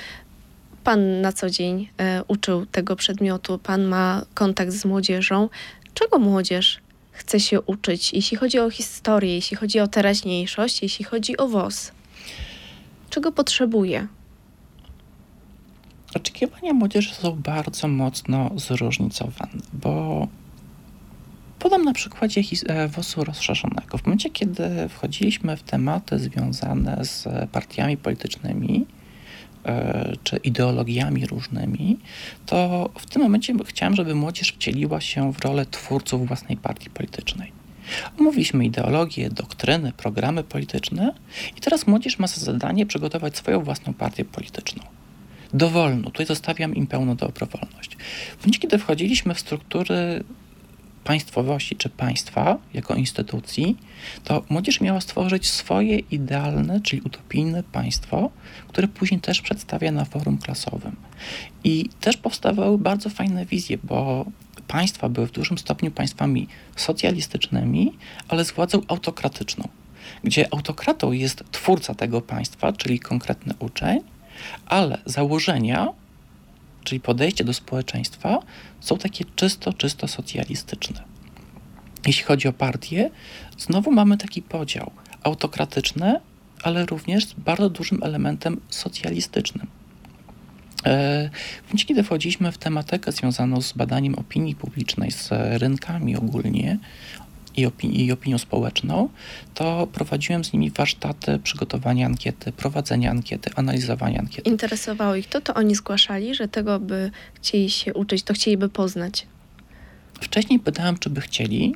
pan 0.83 1.21
na 1.21 1.33
co 1.33 1.49
dzień 1.49 1.89
e, 1.97 2.23
uczył 2.27 2.65
tego 2.65 2.95
przedmiotu, 2.95 3.59
pan 3.59 3.83
ma 3.83 4.25
kontakt 4.33 4.71
z 4.71 4.85
młodzieżą. 4.85 5.49
Czego 5.93 6.19
młodzież 6.19 6.79
chce 7.11 7.39
się 7.39 7.61
uczyć, 7.61 8.13
jeśli 8.13 8.37
chodzi 8.37 8.59
o 8.59 8.69
historię, 8.69 9.35
jeśli 9.35 9.57
chodzi 9.57 9.79
o 9.79 9.87
teraźniejszość, 9.87 10.81
jeśli 10.83 11.05
chodzi 11.05 11.37
o 11.37 11.47
WOS? 11.47 11.91
Czego 13.09 13.31
potrzebuje? 13.31 14.07
Oczekiwania 16.15 16.73
młodzieży 16.73 17.15
są 17.15 17.35
bardzo 17.35 17.87
mocno 17.87 18.51
zróżnicowane, 18.55 19.61
bo 19.73 20.27
Podam 21.59 21.83
na 21.83 21.93
przykładzie 21.93 22.41
e, 22.67 22.87
WOS-u 22.87 23.23
rozszerzonego. 23.23 23.97
W 23.97 24.05
momencie, 24.05 24.29
kiedy 24.29 24.89
wchodziliśmy 24.89 25.57
w 25.57 25.63
tematy 25.63 26.19
związane 26.19 27.05
z 27.05 27.27
partiami 27.51 27.97
politycznymi, 27.97 28.85
e, 29.65 30.13
czy 30.23 30.37
ideologiami 30.37 31.25
różnymi, 31.25 31.99
to 32.45 32.89
w 32.99 33.05
tym 33.05 33.21
momencie 33.21 33.53
chciałem, 33.65 33.95
żeby 33.95 34.15
młodzież 34.15 34.51
wcieliła 34.51 35.01
się 35.01 35.33
w 35.33 35.39
rolę 35.39 35.65
twórców 35.65 36.27
własnej 36.27 36.57
partii 36.57 36.89
politycznej. 36.89 37.51
Omówiliśmy 38.19 38.65
ideologię, 38.65 39.29
doktryny, 39.29 39.91
programy 39.91 40.43
polityczne 40.43 41.13
i 41.57 41.61
teraz 41.61 41.87
młodzież 41.87 42.19
ma 42.19 42.27
za 42.27 42.41
zadanie 42.41 42.85
przygotować 42.85 43.37
swoją 43.37 43.63
własną 43.63 43.93
partię 43.93 44.25
polityczną. 44.25 44.83
Dowolną, 45.53 46.03
tutaj 46.03 46.25
zostawiam 46.25 46.75
im 46.75 46.87
pełną 46.87 47.15
dobrowolność. 47.15 47.97
W 48.37 48.41
momencie, 48.41 48.59
kiedy 48.59 48.77
wchodziliśmy 48.77 49.33
w 49.33 49.39
struktury 49.39 50.23
państwowości 51.07 51.75
czy 51.75 51.89
państwa 51.89 52.57
jako 52.73 52.95
instytucji, 52.95 53.77
to 54.23 54.43
młodzież 54.49 54.81
miała 54.81 55.01
stworzyć 55.01 55.47
swoje 55.47 55.99
idealne, 55.99 56.81
czyli 56.81 57.01
utopijne 57.01 57.63
państwo, 57.63 58.29
które 58.67 58.87
później 58.87 59.19
też 59.19 59.41
przedstawia 59.41 59.91
na 59.91 60.05
forum 60.05 60.37
klasowym. 60.37 60.95
I 61.63 61.89
też 62.01 62.17
powstawały 62.17 62.77
bardzo 62.77 63.09
fajne 63.09 63.45
wizje, 63.45 63.77
bo 63.83 64.25
państwa 64.67 65.09
były 65.09 65.27
w 65.27 65.31
dużym 65.31 65.57
stopniu 65.57 65.91
państwami 65.91 66.47
socjalistycznymi, 66.75 67.93
ale 68.27 68.45
z 68.45 68.51
władzą 68.51 68.81
autokratyczną, 68.87 69.67
gdzie 70.23 70.53
autokratą 70.53 71.11
jest 71.11 71.43
twórca 71.51 71.95
tego 71.95 72.21
państwa, 72.21 72.73
czyli 72.73 72.99
konkretny 72.99 73.53
uczeń, 73.59 73.99
ale 74.65 74.97
założenia 75.05 75.87
czyli 76.87 76.99
podejście 76.99 77.43
do 77.43 77.53
społeczeństwa, 77.53 78.39
są 78.79 78.97
takie 78.97 79.25
czysto, 79.35 79.73
czysto 79.73 80.07
socjalistyczne. 80.07 81.03
Jeśli 82.05 82.23
chodzi 82.23 82.47
o 82.47 82.53
partie, 82.53 83.09
znowu 83.57 83.91
mamy 83.91 84.17
taki 84.17 84.41
podział 84.41 84.91
autokratyczny, 85.23 86.19
ale 86.63 86.85
również 86.85 87.25
z 87.25 87.33
bardzo 87.33 87.69
dużym 87.69 88.03
elementem 88.03 88.61
socjalistycznym. 88.69 89.67
E, 90.85 91.29
w 91.63 91.67
momencie, 91.67 91.85
kiedy 91.85 92.03
wchodziliśmy 92.03 92.51
w 92.51 92.57
tematykę 92.57 93.11
związaną 93.11 93.61
z 93.61 93.73
badaniem 93.73 94.15
opinii 94.15 94.55
publicznej, 94.55 95.11
z 95.11 95.29
rynkami 95.61 96.15
ogólnie, 96.15 96.77
i, 97.57 97.65
opini 97.65 98.05
i 98.05 98.11
opinią 98.11 98.37
społeczną, 98.37 99.09
to 99.53 99.87
prowadziłem 99.93 100.43
z 100.43 100.53
nimi 100.53 100.71
warsztaty 100.71 101.39
przygotowania 101.39 102.05
ankiety, 102.05 102.51
prowadzenia 102.51 103.11
ankiety, 103.11 103.49
analizowania 103.55 104.19
ankiety. 104.19 104.49
Interesowało 104.49 105.15
ich 105.15 105.27
to, 105.27 105.41
to 105.41 105.53
oni 105.53 105.75
zgłaszali, 105.75 106.35
że 106.35 106.47
tego 106.47 106.79
by 106.79 107.11
chcieli 107.33 107.69
się 107.69 107.93
uczyć, 107.93 108.23
to 108.23 108.33
chcieliby 108.33 108.69
poznać. 108.69 109.27
Wcześniej 110.21 110.59
pytałem, 110.59 110.97
czy 110.97 111.09
by 111.09 111.21
chcieli. 111.21 111.75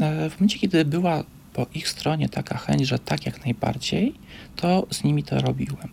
E, 0.00 0.30
w 0.30 0.34
momencie, 0.34 0.58
kiedy 0.58 0.84
była 0.84 1.24
po 1.52 1.66
ich 1.74 1.88
stronie 1.88 2.28
taka 2.28 2.58
chęć, 2.58 2.86
że 2.86 2.98
tak 2.98 3.26
jak 3.26 3.44
najbardziej, 3.44 4.14
to 4.56 4.86
z 4.90 5.04
nimi 5.04 5.22
to 5.22 5.40
robiłem. 5.40 5.88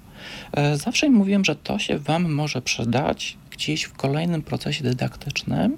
E, 0.54 0.78
zawsze 0.78 1.08
im 1.08 1.14
mówiłem, 1.14 1.46
że 1.46 1.56
to 1.56 1.80
się 1.80 2.00
Wam 2.00 2.34
może 2.34 2.62
przydać 2.62 3.38
gdzieś 3.52 3.84
w 3.84 3.94
kolejnym 3.94 4.42
procesie 4.42 4.84
dydaktycznym, 4.84 5.78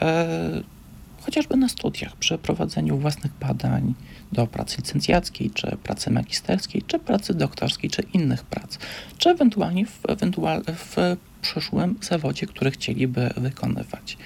e, 0.00 0.62
chociażby 1.20 1.56
na 1.56 1.68
studiach, 1.68 2.16
przy 2.16 2.38
prowadzeniu 2.38 2.98
własnych 2.98 3.32
badań 3.40 3.94
do 4.32 4.46
pracy 4.46 4.76
licencjackiej, 4.76 5.50
czy 5.50 5.76
pracy 5.82 6.10
magisterskiej, 6.10 6.82
czy 6.86 6.98
pracy 6.98 7.34
doktorskiej, 7.34 7.90
czy 7.90 8.02
innych 8.12 8.44
prac, 8.44 8.78
czy 9.18 9.30
ewentualnie 9.30 9.86
w, 9.86 10.00
ewentual, 10.08 10.62
w 10.66 11.16
przyszłym 11.42 11.98
zawodzie, 12.02 12.46
który 12.46 12.70
chcieliby 12.70 13.30
wykonywać. 13.36 14.16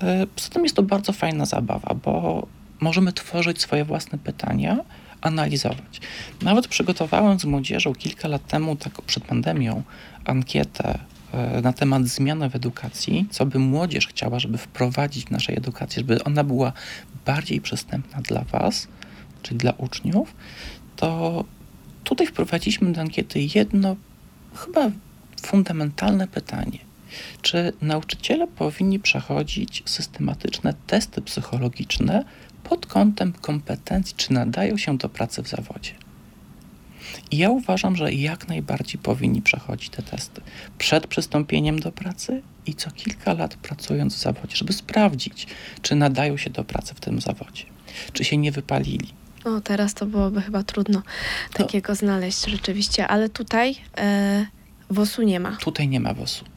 E, 0.00 0.26
poza 0.26 0.48
tym 0.48 0.62
jest 0.62 0.76
to 0.76 0.82
bardzo 0.82 1.12
fajna 1.12 1.46
zabawa, 1.46 1.94
bo 2.04 2.46
możemy 2.80 3.12
tworzyć 3.12 3.60
swoje 3.60 3.84
własne 3.84 4.18
pytania, 4.18 4.78
analizować. 5.20 6.00
Nawet 6.42 6.68
przygotowałem 6.68 7.38
z 7.40 7.44
młodzieżą 7.44 7.94
kilka 7.94 8.28
lat 8.28 8.46
temu, 8.46 8.76
tak 8.76 9.02
przed 9.02 9.24
pandemią, 9.24 9.82
ankietę 10.24 10.98
na 11.62 11.72
temat 11.72 12.06
zmian 12.06 12.50
w 12.50 12.56
edukacji, 12.56 13.26
co 13.30 13.46
by 13.46 13.58
młodzież 13.58 14.06
chciała, 14.06 14.38
żeby 14.38 14.58
wprowadzić 14.58 15.24
w 15.24 15.30
naszej 15.30 15.56
edukacji, 15.56 16.00
żeby 16.00 16.24
ona 16.24 16.44
była 16.44 16.72
bardziej 17.26 17.60
przystępna 17.60 18.22
dla 18.22 18.44
Was, 18.44 18.88
czyli 19.42 19.58
dla 19.58 19.72
uczniów, 19.72 20.34
to 20.96 21.44
tutaj 22.04 22.26
wprowadziliśmy 22.26 22.92
do 22.92 23.00
ankiety 23.00 23.40
jedno 23.54 23.96
chyba 24.54 24.90
fundamentalne 25.42 26.28
pytanie. 26.28 26.78
Czy 27.42 27.72
nauczyciele 27.82 28.46
powinni 28.46 28.98
przechodzić 28.98 29.82
systematyczne 29.86 30.74
testy 30.86 31.22
psychologiczne 31.22 32.24
pod 32.62 32.86
kątem 32.86 33.32
kompetencji, 33.32 34.14
czy 34.16 34.32
nadają 34.32 34.76
się 34.76 34.98
do 34.98 35.08
pracy 35.08 35.42
w 35.42 35.48
zawodzie? 35.48 36.03
I 37.30 37.36
ja 37.36 37.50
uważam, 37.50 37.96
że 37.96 38.12
jak 38.12 38.48
najbardziej 38.48 39.00
powinni 39.00 39.42
przechodzić 39.42 39.88
te 39.88 40.02
testy 40.02 40.40
przed 40.78 41.06
przystąpieniem 41.06 41.80
do 41.80 41.92
pracy 41.92 42.42
i 42.66 42.74
co 42.74 42.90
kilka 42.90 43.32
lat 43.32 43.54
pracując 43.54 44.14
w 44.14 44.18
zawodzie, 44.18 44.56
żeby 44.56 44.72
sprawdzić, 44.72 45.46
czy 45.82 45.94
nadają 45.94 46.36
się 46.36 46.50
do 46.50 46.64
pracy 46.64 46.94
w 46.94 47.00
tym 47.00 47.20
zawodzie, 47.20 47.64
czy 48.12 48.24
się 48.24 48.36
nie 48.36 48.52
wypalili. 48.52 49.08
O, 49.44 49.60
teraz 49.60 49.94
to 49.94 50.06
byłoby 50.06 50.42
chyba 50.42 50.62
trudno 50.62 51.02
takiego 51.52 51.92
no. 51.92 51.96
znaleźć 51.96 52.44
rzeczywiście, 52.46 53.08
ale 53.08 53.28
tutaj 53.28 53.76
e, 53.98 54.46
WOS-u 54.90 55.22
nie 55.22 55.40
ma. 55.40 55.56
Tutaj 55.56 55.88
nie 55.88 56.00
ma 56.00 56.14
WOS-u. 56.14 56.53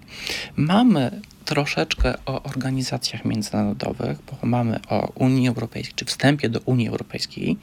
Mamy 0.55 1.21
troszeczkę 1.45 2.13
o 2.25 2.43
organizacjach 2.43 3.25
międzynarodowych, 3.25 4.17
bo 4.31 4.47
mamy 4.47 4.79
o 4.89 5.11
Unii 5.15 5.47
Europejskiej, 5.47 5.95
czy 5.95 6.05
wstępie 6.05 6.49
do 6.49 6.59
Unii 6.59 6.87
Europejskiej, 6.87 7.57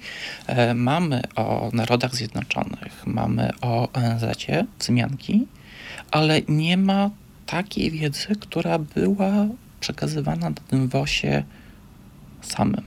e, 0.47 0.75
mamy 0.75 1.23
o 1.37 1.71
Narodach 1.73 2.15
Zjednoczonych, 2.15 3.07
mamy 3.07 3.51
o 3.63 3.89
ONZ, 3.93 4.25
wzmianki, 4.79 5.47
ale 6.11 6.43
nie 6.49 6.77
ma 6.77 7.11
takiej 7.47 7.91
wiedzy, 7.91 8.27
która 8.41 8.79
była 8.79 9.47
przekazywana 9.81 10.51
na 10.51 10.57
tym 10.69 10.89
WOSie 10.89 11.45
samym, 12.43 12.85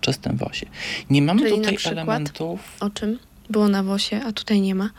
czystym 0.00 0.36
WOSie. 0.36 0.66
Nie 1.10 1.22
mamy 1.22 1.40
Czyli 1.40 1.56
tutaj 1.56 1.76
elementów. 1.84 2.76
O 2.80 2.90
czym 2.90 3.18
było 3.50 3.68
na 3.68 3.82
WOSie, 3.82 4.20
a 4.26 4.32
tutaj 4.32 4.60
nie 4.60 4.74
ma? 4.74 4.90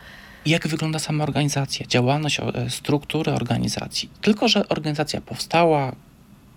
Jak 0.46 0.68
wygląda 0.68 0.98
sama 0.98 1.24
organizacja, 1.24 1.86
działalność, 1.86 2.40
e, 2.40 2.70
struktury 2.70 3.32
organizacji. 3.32 4.10
Tylko, 4.20 4.48
że 4.48 4.68
organizacja 4.68 5.20
powstała, 5.20 5.92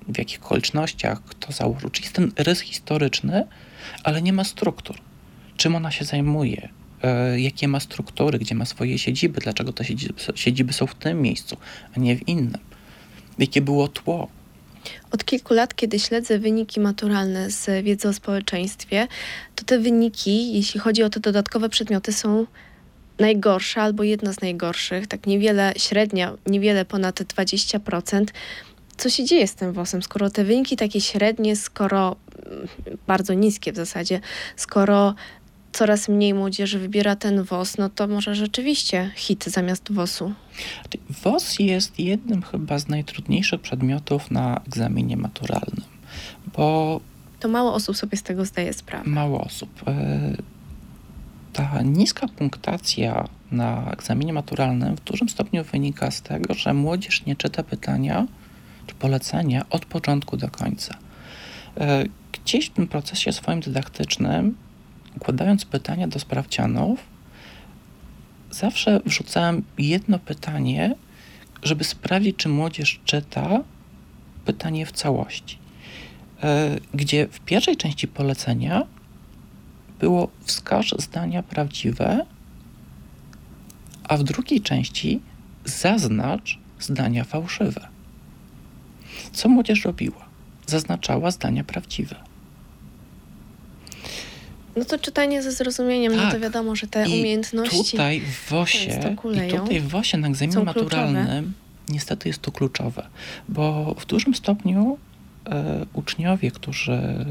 w 0.07 0.17
jakich 0.17 0.45
okolicznościach, 0.45 1.23
kto 1.23 1.51
założył. 1.51 1.89
Czyli 1.89 2.05
jest 2.05 2.15
ten 2.15 2.31
rys 2.37 2.59
historyczny, 2.59 3.47
ale 4.03 4.21
nie 4.21 4.33
ma 4.33 4.43
struktur. 4.43 4.95
Czym 5.57 5.75
ona 5.75 5.91
się 5.91 6.05
zajmuje, 6.05 6.69
e, 7.03 7.39
jakie 7.39 7.67
ma 7.67 7.79
struktury, 7.79 8.39
gdzie 8.39 8.55
ma 8.55 8.65
swoje 8.65 8.99
siedziby, 8.99 9.41
dlaczego 9.41 9.73
te 9.73 9.85
siedziby, 9.85 10.13
siedziby 10.35 10.73
są 10.73 10.87
w 10.87 10.95
tym 10.95 11.21
miejscu, 11.21 11.57
a 11.97 11.99
nie 11.99 12.15
w 12.15 12.27
innym. 12.27 12.61
Jakie 13.39 13.61
było 13.61 13.87
tło, 13.87 14.29
od 15.11 15.25
kilku 15.25 15.53
lat, 15.53 15.75
kiedy 15.75 15.99
śledzę 15.99 16.39
wyniki 16.39 16.79
maturalne 16.79 17.51
z 17.51 17.85
wiedzy 17.85 18.07
o 18.07 18.13
społeczeństwie, 18.13 19.07
to 19.55 19.63
te 19.63 19.79
wyniki, 19.79 20.53
jeśli 20.53 20.79
chodzi 20.79 21.03
o 21.03 21.09
te 21.09 21.19
dodatkowe 21.19 21.69
przedmioty, 21.69 22.13
są 22.13 22.45
najgorsza 23.19 23.81
albo 23.81 24.03
jedna 24.03 24.33
z 24.33 24.41
najgorszych, 24.41 25.07
tak 25.07 25.27
niewiele, 25.27 25.73
średnia, 25.77 26.33
niewiele 26.47 26.85
ponad 26.85 27.19
20%. 27.21 28.25
Co 28.97 29.09
się 29.09 29.25
dzieje 29.25 29.47
z 29.47 29.55
tym 29.55 29.73
WOS-em, 29.73 30.03
skoro 30.03 30.29
te 30.29 30.43
wyniki 30.43 30.75
takie 30.75 31.01
średnie, 31.01 31.55
skoro 31.55 32.15
mm, 32.45 32.67
bardzo 33.07 33.33
niskie 33.33 33.71
w 33.71 33.75
zasadzie, 33.75 34.19
skoro 34.55 35.15
coraz 35.71 36.09
mniej 36.09 36.33
młodzieży 36.33 36.79
wybiera 36.79 37.15
ten 37.15 37.43
WOS, 37.43 37.77
no 37.77 37.89
to 37.89 38.07
może 38.07 38.35
rzeczywiście 38.35 39.11
hit 39.15 39.45
zamiast 39.45 39.91
WOS-u. 39.91 40.33
WOS 41.23 41.59
jest 41.59 41.99
jednym 41.99 42.41
chyba 42.41 42.79
z 42.79 42.87
najtrudniejszych 42.87 43.61
przedmiotów 43.61 44.31
na 44.31 44.61
egzaminie 44.67 45.17
maturalnym, 45.17 45.85
bo... 46.55 46.99
To 47.39 47.47
mało 47.47 47.73
osób 47.73 47.97
sobie 47.97 48.17
z 48.17 48.23
tego 48.23 48.45
zdaje 48.45 48.73
sprawę. 48.73 49.09
Mało 49.09 49.41
osób. 49.41 49.69
Ta 51.53 51.81
niska 51.81 52.27
punktacja 52.27 53.27
na 53.51 53.91
egzaminie 53.91 54.33
maturalnym 54.33 54.95
w 54.95 55.03
dużym 55.03 55.29
stopniu 55.29 55.63
wynika 55.63 56.11
z 56.11 56.21
tego, 56.21 56.53
że 56.53 56.73
młodzież 56.73 57.25
nie 57.25 57.35
czyta 57.35 57.63
pytania 57.63 58.27
czy 58.87 58.95
polecenia 58.95 59.65
od 59.69 59.85
początku 59.85 60.37
do 60.37 60.49
końca. 60.49 60.97
E, 61.77 62.03
gdzieś 62.31 62.65
w 62.65 62.73
tym 62.73 62.87
procesie 62.87 63.31
swoim 63.31 63.59
dydaktycznym, 63.59 64.55
układając 65.15 65.65
pytania 65.65 66.07
do 66.07 66.19
sprawdzianów, 66.19 66.99
zawsze 68.51 68.99
wrzucałem 69.05 69.63
jedno 69.77 70.19
pytanie, 70.19 70.95
żeby 71.63 71.83
sprawdzić, 71.83 72.35
czy 72.35 72.49
młodzież 72.49 72.99
czyta 73.05 73.59
pytanie 74.45 74.85
w 74.85 74.91
całości. 74.91 75.57
E, 76.43 76.77
gdzie 76.93 77.27
w 77.27 77.39
pierwszej 77.39 77.77
części 77.77 78.07
polecenia 78.07 78.85
było 79.99 80.29
wskaż 80.43 80.95
zdania 80.99 81.43
prawdziwe, 81.43 82.25
a 84.03 84.17
w 84.17 84.23
drugiej 84.23 84.61
części 84.61 85.19
zaznacz 85.65 86.59
zdania 86.79 87.23
fałszywe. 87.23 87.87
Co 89.33 89.49
młodzież 89.49 89.85
robiła? 89.85 90.25
Zaznaczała 90.67 91.31
zdania 91.31 91.63
prawdziwe. 91.63 92.15
No 94.75 94.85
to 94.85 94.99
czytanie 94.99 95.43
ze 95.43 95.51
zrozumieniem, 95.51 96.11
tak. 96.11 96.21
no 96.21 96.25
to 96.25 96.31
tak. 96.31 96.41
wiadomo, 96.41 96.75
że 96.75 96.87
te 96.87 97.09
I 97.09 97.19
umiejętności. 97.19 97.91
Tutaj 97.91 98.21
w 98.21 98.49
WOSie, 98.49 98.99
i 99.47 99.51
tutaj 99.51 99.79
w 99.79 99.87
WOSie 99.87 100.17
na 100.17 100.27
egzaminie 100.27 100.63
maturalnym 100.63 101.53
niestety 101.89 102.29
jest 102.29 102.41
to 102.41 102.51
kluczowe, 102.51 103.07
bo 103.49 103.95
w 103.99 104.05
dużym 104.05 104.35
stopniu 104.35 104.97
e, 105.45 105.85
uczniowie, 105.93 106.51
którzy 106.51 107.25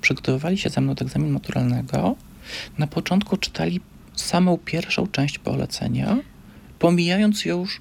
przygotowywali 0.00 0.58
się 0.58 0.70
ze 0.70 0.80
mną 0.80 0.94
do 0.94 1.04
egzaminu 1.04 1.32
maturalnego, 1.32 2.16
na 2.78 2.86
początku 2.86 3.36
czytali 3.36 3.80
samą 4.16 4.58
pierwszą 4.58 5.06
część 5.06 5.38
polecenia, 5.38 6.16
pomijając 6.78 7.44
już 7.44 7.80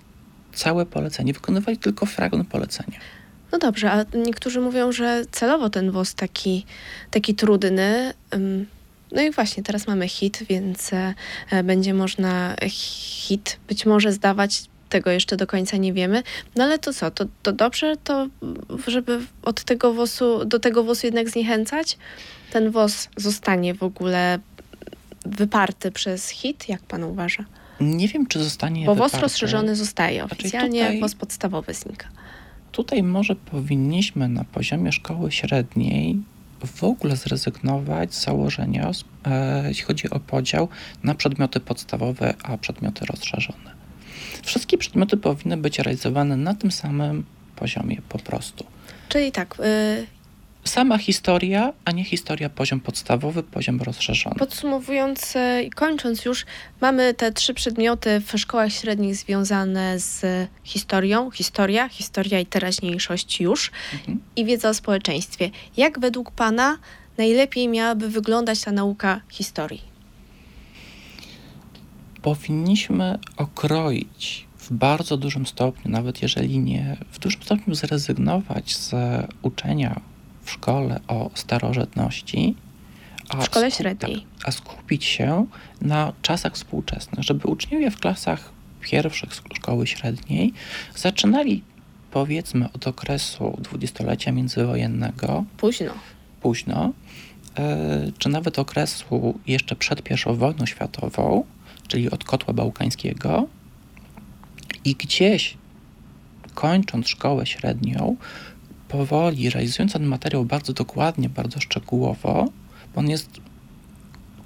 całe 0.53 0.85
polecenie, 0.85 1.33
wykonywali 1.33 1.77
tylko 1.77 2.05
fragment 2.05 2.49
polecenia. 2.49 2.99
No 3.51 3.59
dobrze, 3.59 3.91
a 3.91 4.05
niektórzy 4.17 4.61
mówią, 4.61 4.91
że 4.91 5.25
celowo 5.31 5.69
ten 5.69 5.91
WOS 5.91 6.15
taki, 6.15 6.65
taki 7.11 7.35
trudny. 7.35 8.13
No 9.11 9.21
i 9.21 9.31
właśnie, 9.31 9.63
teraz 9.63 9.87
mamy 9.87 10.07
hit, 10.07 10.43
więc 10.49 10.91
e, 10.93 11.63
będzie 11.63 11.93
można 11.93 12.55
hit 12.69 13.59
być 13.67 13.85
może 13.85 14.11
zdawać 14.11 14.63
tego 14.93 15.11
jeszcze 15.11 15.37
do 15.37 15.47
końca 15.47 15.77
nie 15.77 15.93
wiemy. 15.93 16.23
No 16.55 16.63
ale 16.63 16.79
to 16.79 16.93
co, 16.93 17.11
to, 17.11 17.25
to 17.43 17.51
dobrze, 17.51 17.97
to 18.03 18.27
żeby 18.87 19.19
od 19.43 19.63
tego 19.63 19.93
wosu, 19.93 20.45
do 20.45 20.59
tego 20.59 20.83
wosu 20.83 21.07
jednak 21.07 21.29
zniechęcać? 21.29 21.97
Ten 22.51 22.71
wos 22.71 23.09
zostanie 23.17 23.73
w 23.73 23.83
ogóle 23.83 24.39
wyparty 25.25 25.91
przez 25.91 26.29
hit, 26.29 26.69
jak 26.69 26.81
pan 26.81 27.03
uważa? 27.03 27.45
Nie 27.81 28.07
wiem, 28.07 28.27
czy 28.27 28.43
zostanie 28.43 28.85
Bo 28.85 28.95
wyparty. 28.95 29.15
WOS 29.15 29.21
rozszerzony 29.21 29.75
zostaje, 29.75 30.19
znaczy 30.19 30.35
oficjalnie 30.35 30.83
tutaj, 30.83 30.99
WOS 30.99 31.15
podstawowy 31.15 31.73
znika. 31.73 32.07
Tutaj 32.71 33.03
może 33.03 33.35
powinniśmy 33.35 34.29
na 34.29 34.43
poziomie 34.43 34.91
szkoły 34.91 35.31
średniej 35.31 36.19
w 36.65 36.83
ogóle 36.83 37.15
zrezygnować 37.15 38.15
z 38.15 38.23
założenia, 38.23 38.91
e, 39.25 39.67
jeśli 39.67 39.83
chodzi 39.83 40.09
o 40.09 40.19
podział 40.19 40.67
na 41.03 41.15
przedmioty 41.15 41.59
podstawowe, 41.59 42.33
a 42.43 42.57
przedmioty 42.57 43.05
rozszerzone. 43.05 43.82
Wszystkie 44.43 44.77
przedmioty 44.77 45.17
powinny 45.17 45.57
być 45.57 45.79
realizowane 45.79 46.37
na 46.37 46.55
tym 46.55 46.71
samym 46.71 47.25
poziomie 47.55 48.01
po 48.09 48.19
prostu. 48.19 48.65
Czyli 49.09 49.31
tak, 49.31 49.55
y, 49.59 50.07
sama 50.63 50.97
historia, 50.97 51.73
a 51.85 51.91
nie 51.91 52.03
historia 52.03 52.49
poziom 52.49 52.79
podstawowy, 52.79 53.43
poziom 53.43 53.81
rozszerzony. 53.81 54.35
Podsumowując 54.39 55.33
i 55.65 55.69
kończąc 55.69 56.25
już, 56.25 56.45
mamy 56.81 57.13
te 57.13 57.31
trzy 57.31 57.53
przedmioty 57.53 58.19
w 58.19 58.39
szkołach 58.39 58.73
średnich 58.73 59.15
związane 59.15 59.99
z 59.99 60.25
historią, 60.63 61.31
historia, 61.31 61.89
historia 61.89 62.39
i 62.39 62.45
teraźniejszość 62.45 63.41
już 63.41 63.71
mhm. 63.93 64.19
i 64.35 64.45
wiedza 64.45 64.69
o 64.69 64.73
społeczeństwie. 64.73 65.49
Jak 65.77 65.99
według 65.99 66.31
Pana 66.31 66.77
najlepiej 67.17 67.67
miałaby 67.67 68.09
wyglądać 68.09 68.61
ta 68.61 68.71
nauka 68.71 69.21
historii? 69.29 69.92
Powinniśmy 72.23 73.19
okroić 73.37 74.47
w 74.57 74.73
bardzo 74.73 75.17
dużym 75.17 75.45
stopniu, 75.45 75.91
nawet 75.91 76.21
jeżeli 76.21 76.59
nie 76.59 76.97
w 77.11 77.19
dużym 77.19 77.43
stopniu 77.43 77.75
zrezygnować 77.75 78.75
z 78.75 78.91
uczenia 79.41 80.01
w 80.43 80.51
szkole 80.51 80.99
o 81.07 81.29
starożytności. 81.33 82.55
w 83.41 83.45
szkole 83.45 83.71
średniej. 83.71 84.15
Tak, 84.15 84.47
a 84.47 84.51
skupić 84.51 85.05
się 85.05 85.45
na 85.81 86.13
czasach 86.21 86.53
współczesnych, 86.53 87.25
żeby 87.25 87.47
uczniowie 87.47 87.91
w 87.91 87.99
klasach 87.99 88.51
pierwszych 88.81 89.29
szkoły 89.53 89.87
średniej 89.87 90.53
zaczynali 90.95 91.63
powiedzmy 92.11 92.71
od 92.73 92.87
okresu 92.87 93.57
dwudziestolecia 93.59 94.31
międzywojennego. 94.31 95.45
Późno. 95.57 95.93
Późno. 96.41 96.93
E, 97.57 98.11
czy 98.17 98.29
nawet 98.29 98.59
okresu 98.59 99.39
jeszcze 99.47 99.75
przed 99.75 100.11
I 100.11 100.35
wojną 100.35 100.65
światową, 100.65 101.45
czyli 101.87 102.11
od 102.11 102.23
kotła 102.23 102.53
bałkańskiego. 102.53 103.47
I 104.85 104.95
gdzieś 104.95 105.57
kończąc 106.53 107.07
szkołę 107.07 107.45
średnią, 107.45 108.15
powoli, 108.87 109.49
realizując 109.49 109.93
ten 109.93 110.05
materiał 110.05 110.45
bardzo 110.45 110.73
dokładnie, 110.73 111.29
bardzo 111.29 111.59
szczegółowo, 111.59 112.49
bo 112.95 112.99
on 112.99 113.09
jest 113.09 113.29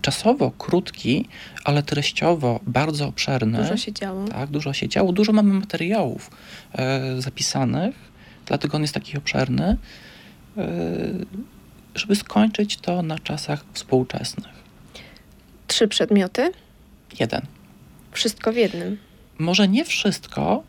czasowo 0.02 0.52
krótki, 0.52 1.28
ale 1.64 1.84
treściowo 1.84 2.60
bardzo 2.68 3.08
obszerny. 3.08 3.58
Dużo 3.58 3.78
się 3.78 3.94
działo. 3.94 4.28
Tak, 4.28 4.50
dużo 4.50 4.74
się 4.74 4.88
działo. 4.90 5.12
Dużo 5.12 5.34
mamy 5.34 5.54
materiałów 5.54 6.32
e, 6.74 7.22
zapisanych, 7.22 7.96
dlatego 8.46 8.76
on 8.76 8.82
jest 8.82 8.94
taki 8.94 9.18
obszerny, 9.18 9.78
e, 10.58 10.68
żeby 11.96 12.16
skończyć 12.16 12.78
to 12.78 13.02
na 13.02 13.20
czasach 13.20 13.66
współczesnych. 13.74 14.54
Trzy 15.68 15.88
przedmioty? 15.88 16.52
Jeden. 17.20 17.42
Wszystko 18.12 18.54
w 18.54 18.56
jednym. 18.56 18.98
Może 19.38 19.68
nie 19.68 19.86
wszystko, 19.86 20.64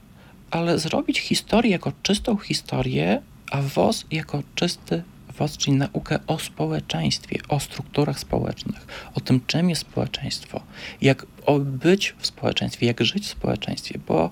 ale 0.51 0.79
zrobić 0.79 1.21
historię 1.21 1.71
jako 1.71 1.93
czystą 2.03 2.37
historię 2.37 3.23
a 3.51 3.63
WOS 3.63 4.05
jako 4.11 4.43
czysty 4.55 5.03
WOS, 5.39 5.57
czyli 5.57 5.77
naukę 5.77 6.19
o 6.27 6.39
społeczeństwie, 6.39 7.39
o 7.49 7.61
strukturach 7.61 8.21
społecznych, 8.21 8.87
o 9.15 9.21
tym, 9.21 9.41
czym 9.47 9.71
jest 9.71 9.83
społeczeństwo, 9.83 10.61
jak 11.01 11.27
być 11.65 12.15
w 12.19 12.27
społeczeństwie, 12.27 12.87
jak 12.87 13.05
żyć 13.05 13.25
w 13.25 13.31
społeczeństwie, 13.31 13.99
bo 14.07 14.31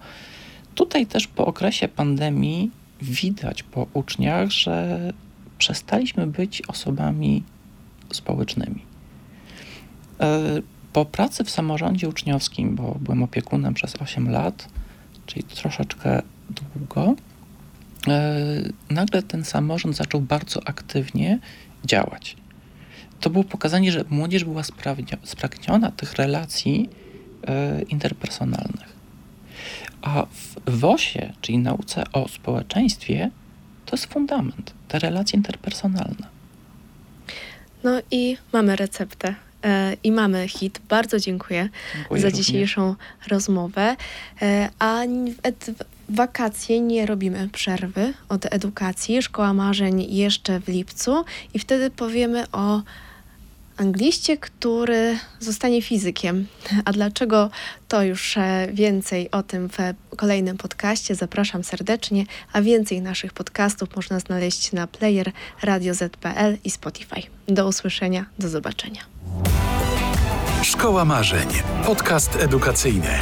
tutaj 0.75 1.07
też 1.07 1.27
po 1.27 1.47
okresie 1.47 1.89
pandemii 1.89 2.71
widać 3.03 3.63
po 3.63 3.87
uczniach, 3.95 4.51
że 4.51 5.01
przestaliśmy 5.59 6.27
być 6.27 6.63
osobami 6.63 7.43
społecznymi. 8.13 8.83
Po 10.97 11.05
pracy 11.05 11.45
w 11.45 11.51
samorządzie 11.51 12.09
uczniowskim, 12.09 12.77
bo 12.77 12.97
byłem 13.01 13.23
opiekunem 13.23 13.75
przez 13.75 13.97
8 13.97 14.31
lat, 14.31 14.69
czyli 15.27 15.43
troszeczkę 15.43 16.23
długo, 16.51 17.15
E, 18.09 18.35
nagle 18.91 19.23
ten 19.23 19.45
samorząd 19.45 19.97
zaczął 19.97 20.21
bardzo 20.21 20.69
aktywnie 20.69 21.39
działać. 21.85 22.37
To 23.21 23.31
było 23.31 23.45
pokazanie, 23.45 23.93
że 23.93 24.05
młodzież 24.11 24.45
była 24.45 24.63
spragniona 25.25 25.91
tych 25.91 26.15
relacji 26.15 26.89
e, 27.47 27.83
interpersonalnych. 27.83 28.97
A 30.03 30.27
w 30.67 30.79
WOS-ie, 30.81 31.33
czyli 31.41 31.59
nauce 31.59 32.05
o 32.13 32.29
społeczeństwie, 32.29 33.31
to 33.87 33.97
jest 33.97 34.13
fundament, 34.13 34.75
te 34.89 34.99
relacje 34.99 35.37
interpersonalne. 35.37 36.27
No 37.85 38.01
i 38.11 38.37
mamy 38.53 38.77
receptę 38.77 39.35
i 40.05 40.13
mamy 40.13 40.49
hit. 40.49 40.81
Bardzo 40.89 41.21
dziękuję, 41.21 41.69
dziękuję 41.95 42.21
za 42.21 42.29
również. 42.29 42.47
dzisiejszą 42.47 42.95
rozmowę. 43.29 43.97
A 44.79 45.03
wakacje 46.09 46.81
nie 46.81 47.07
robimy 47.07 47.49
przerwy 47.53 48.15
od 48.29 48.55
edukacji. 48.55 49.23
Szkoła 49.23 49.53
Marzeń 49.53 50.15
jeszcze 50.15 50.61
w 50.61 50.69
lipcu 50.69 51.25
i 51.55 51.59
wtedy 51.59 51.91
powiemy 51.91 52.45
o 52.53 52.83
angliście, 53.77 54.37
który 54.37 55.19
zostanie 55.41 55.83
fizykiem. 55.83 56.47
A 56.85 56.93
dlaczego 56.93 57.51
to 57.89 58.03
już 58.03 58.37
e, 58.37 58.69
więcej 58.73 59.31
o 59.31 59.43
tym 59.43 59.69
w 59.69 59.77
kolejnym 60.17 60.57
podcaście. 60.57 61.15
Zapraszam 61.15 61.65
serdecznie, 61.65 62.25
a 62.53 62.63
więcej 62.63 63.03
naszych 63.03 63.33
podcastów 63.33 63.97
można 63.97 64.21
znaleźć 64.21 64.73
na 64.73 64.87
player 64.87 65.33
Radio 65.63 65.95
Z.pl 65.95 66.59
i 66.65 66.71
Spotify. 66.71 67.23
Do 67.49 67.69
usłyszenia, 67.69 68.27
do 68.39 68.49
zobaczenia. 68.49 69.16
Szkoła 70.63 71.05
Marzeń. 71.05 71.49
Podcast 71.87 72.37
edukacyjny. 72.41 73.19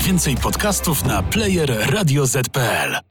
Więcej 0.00 0.36
podcastów 0.36 1.04
na 1.04 1.22
player 1.22 1.90
radioz.pl 1.90 3.09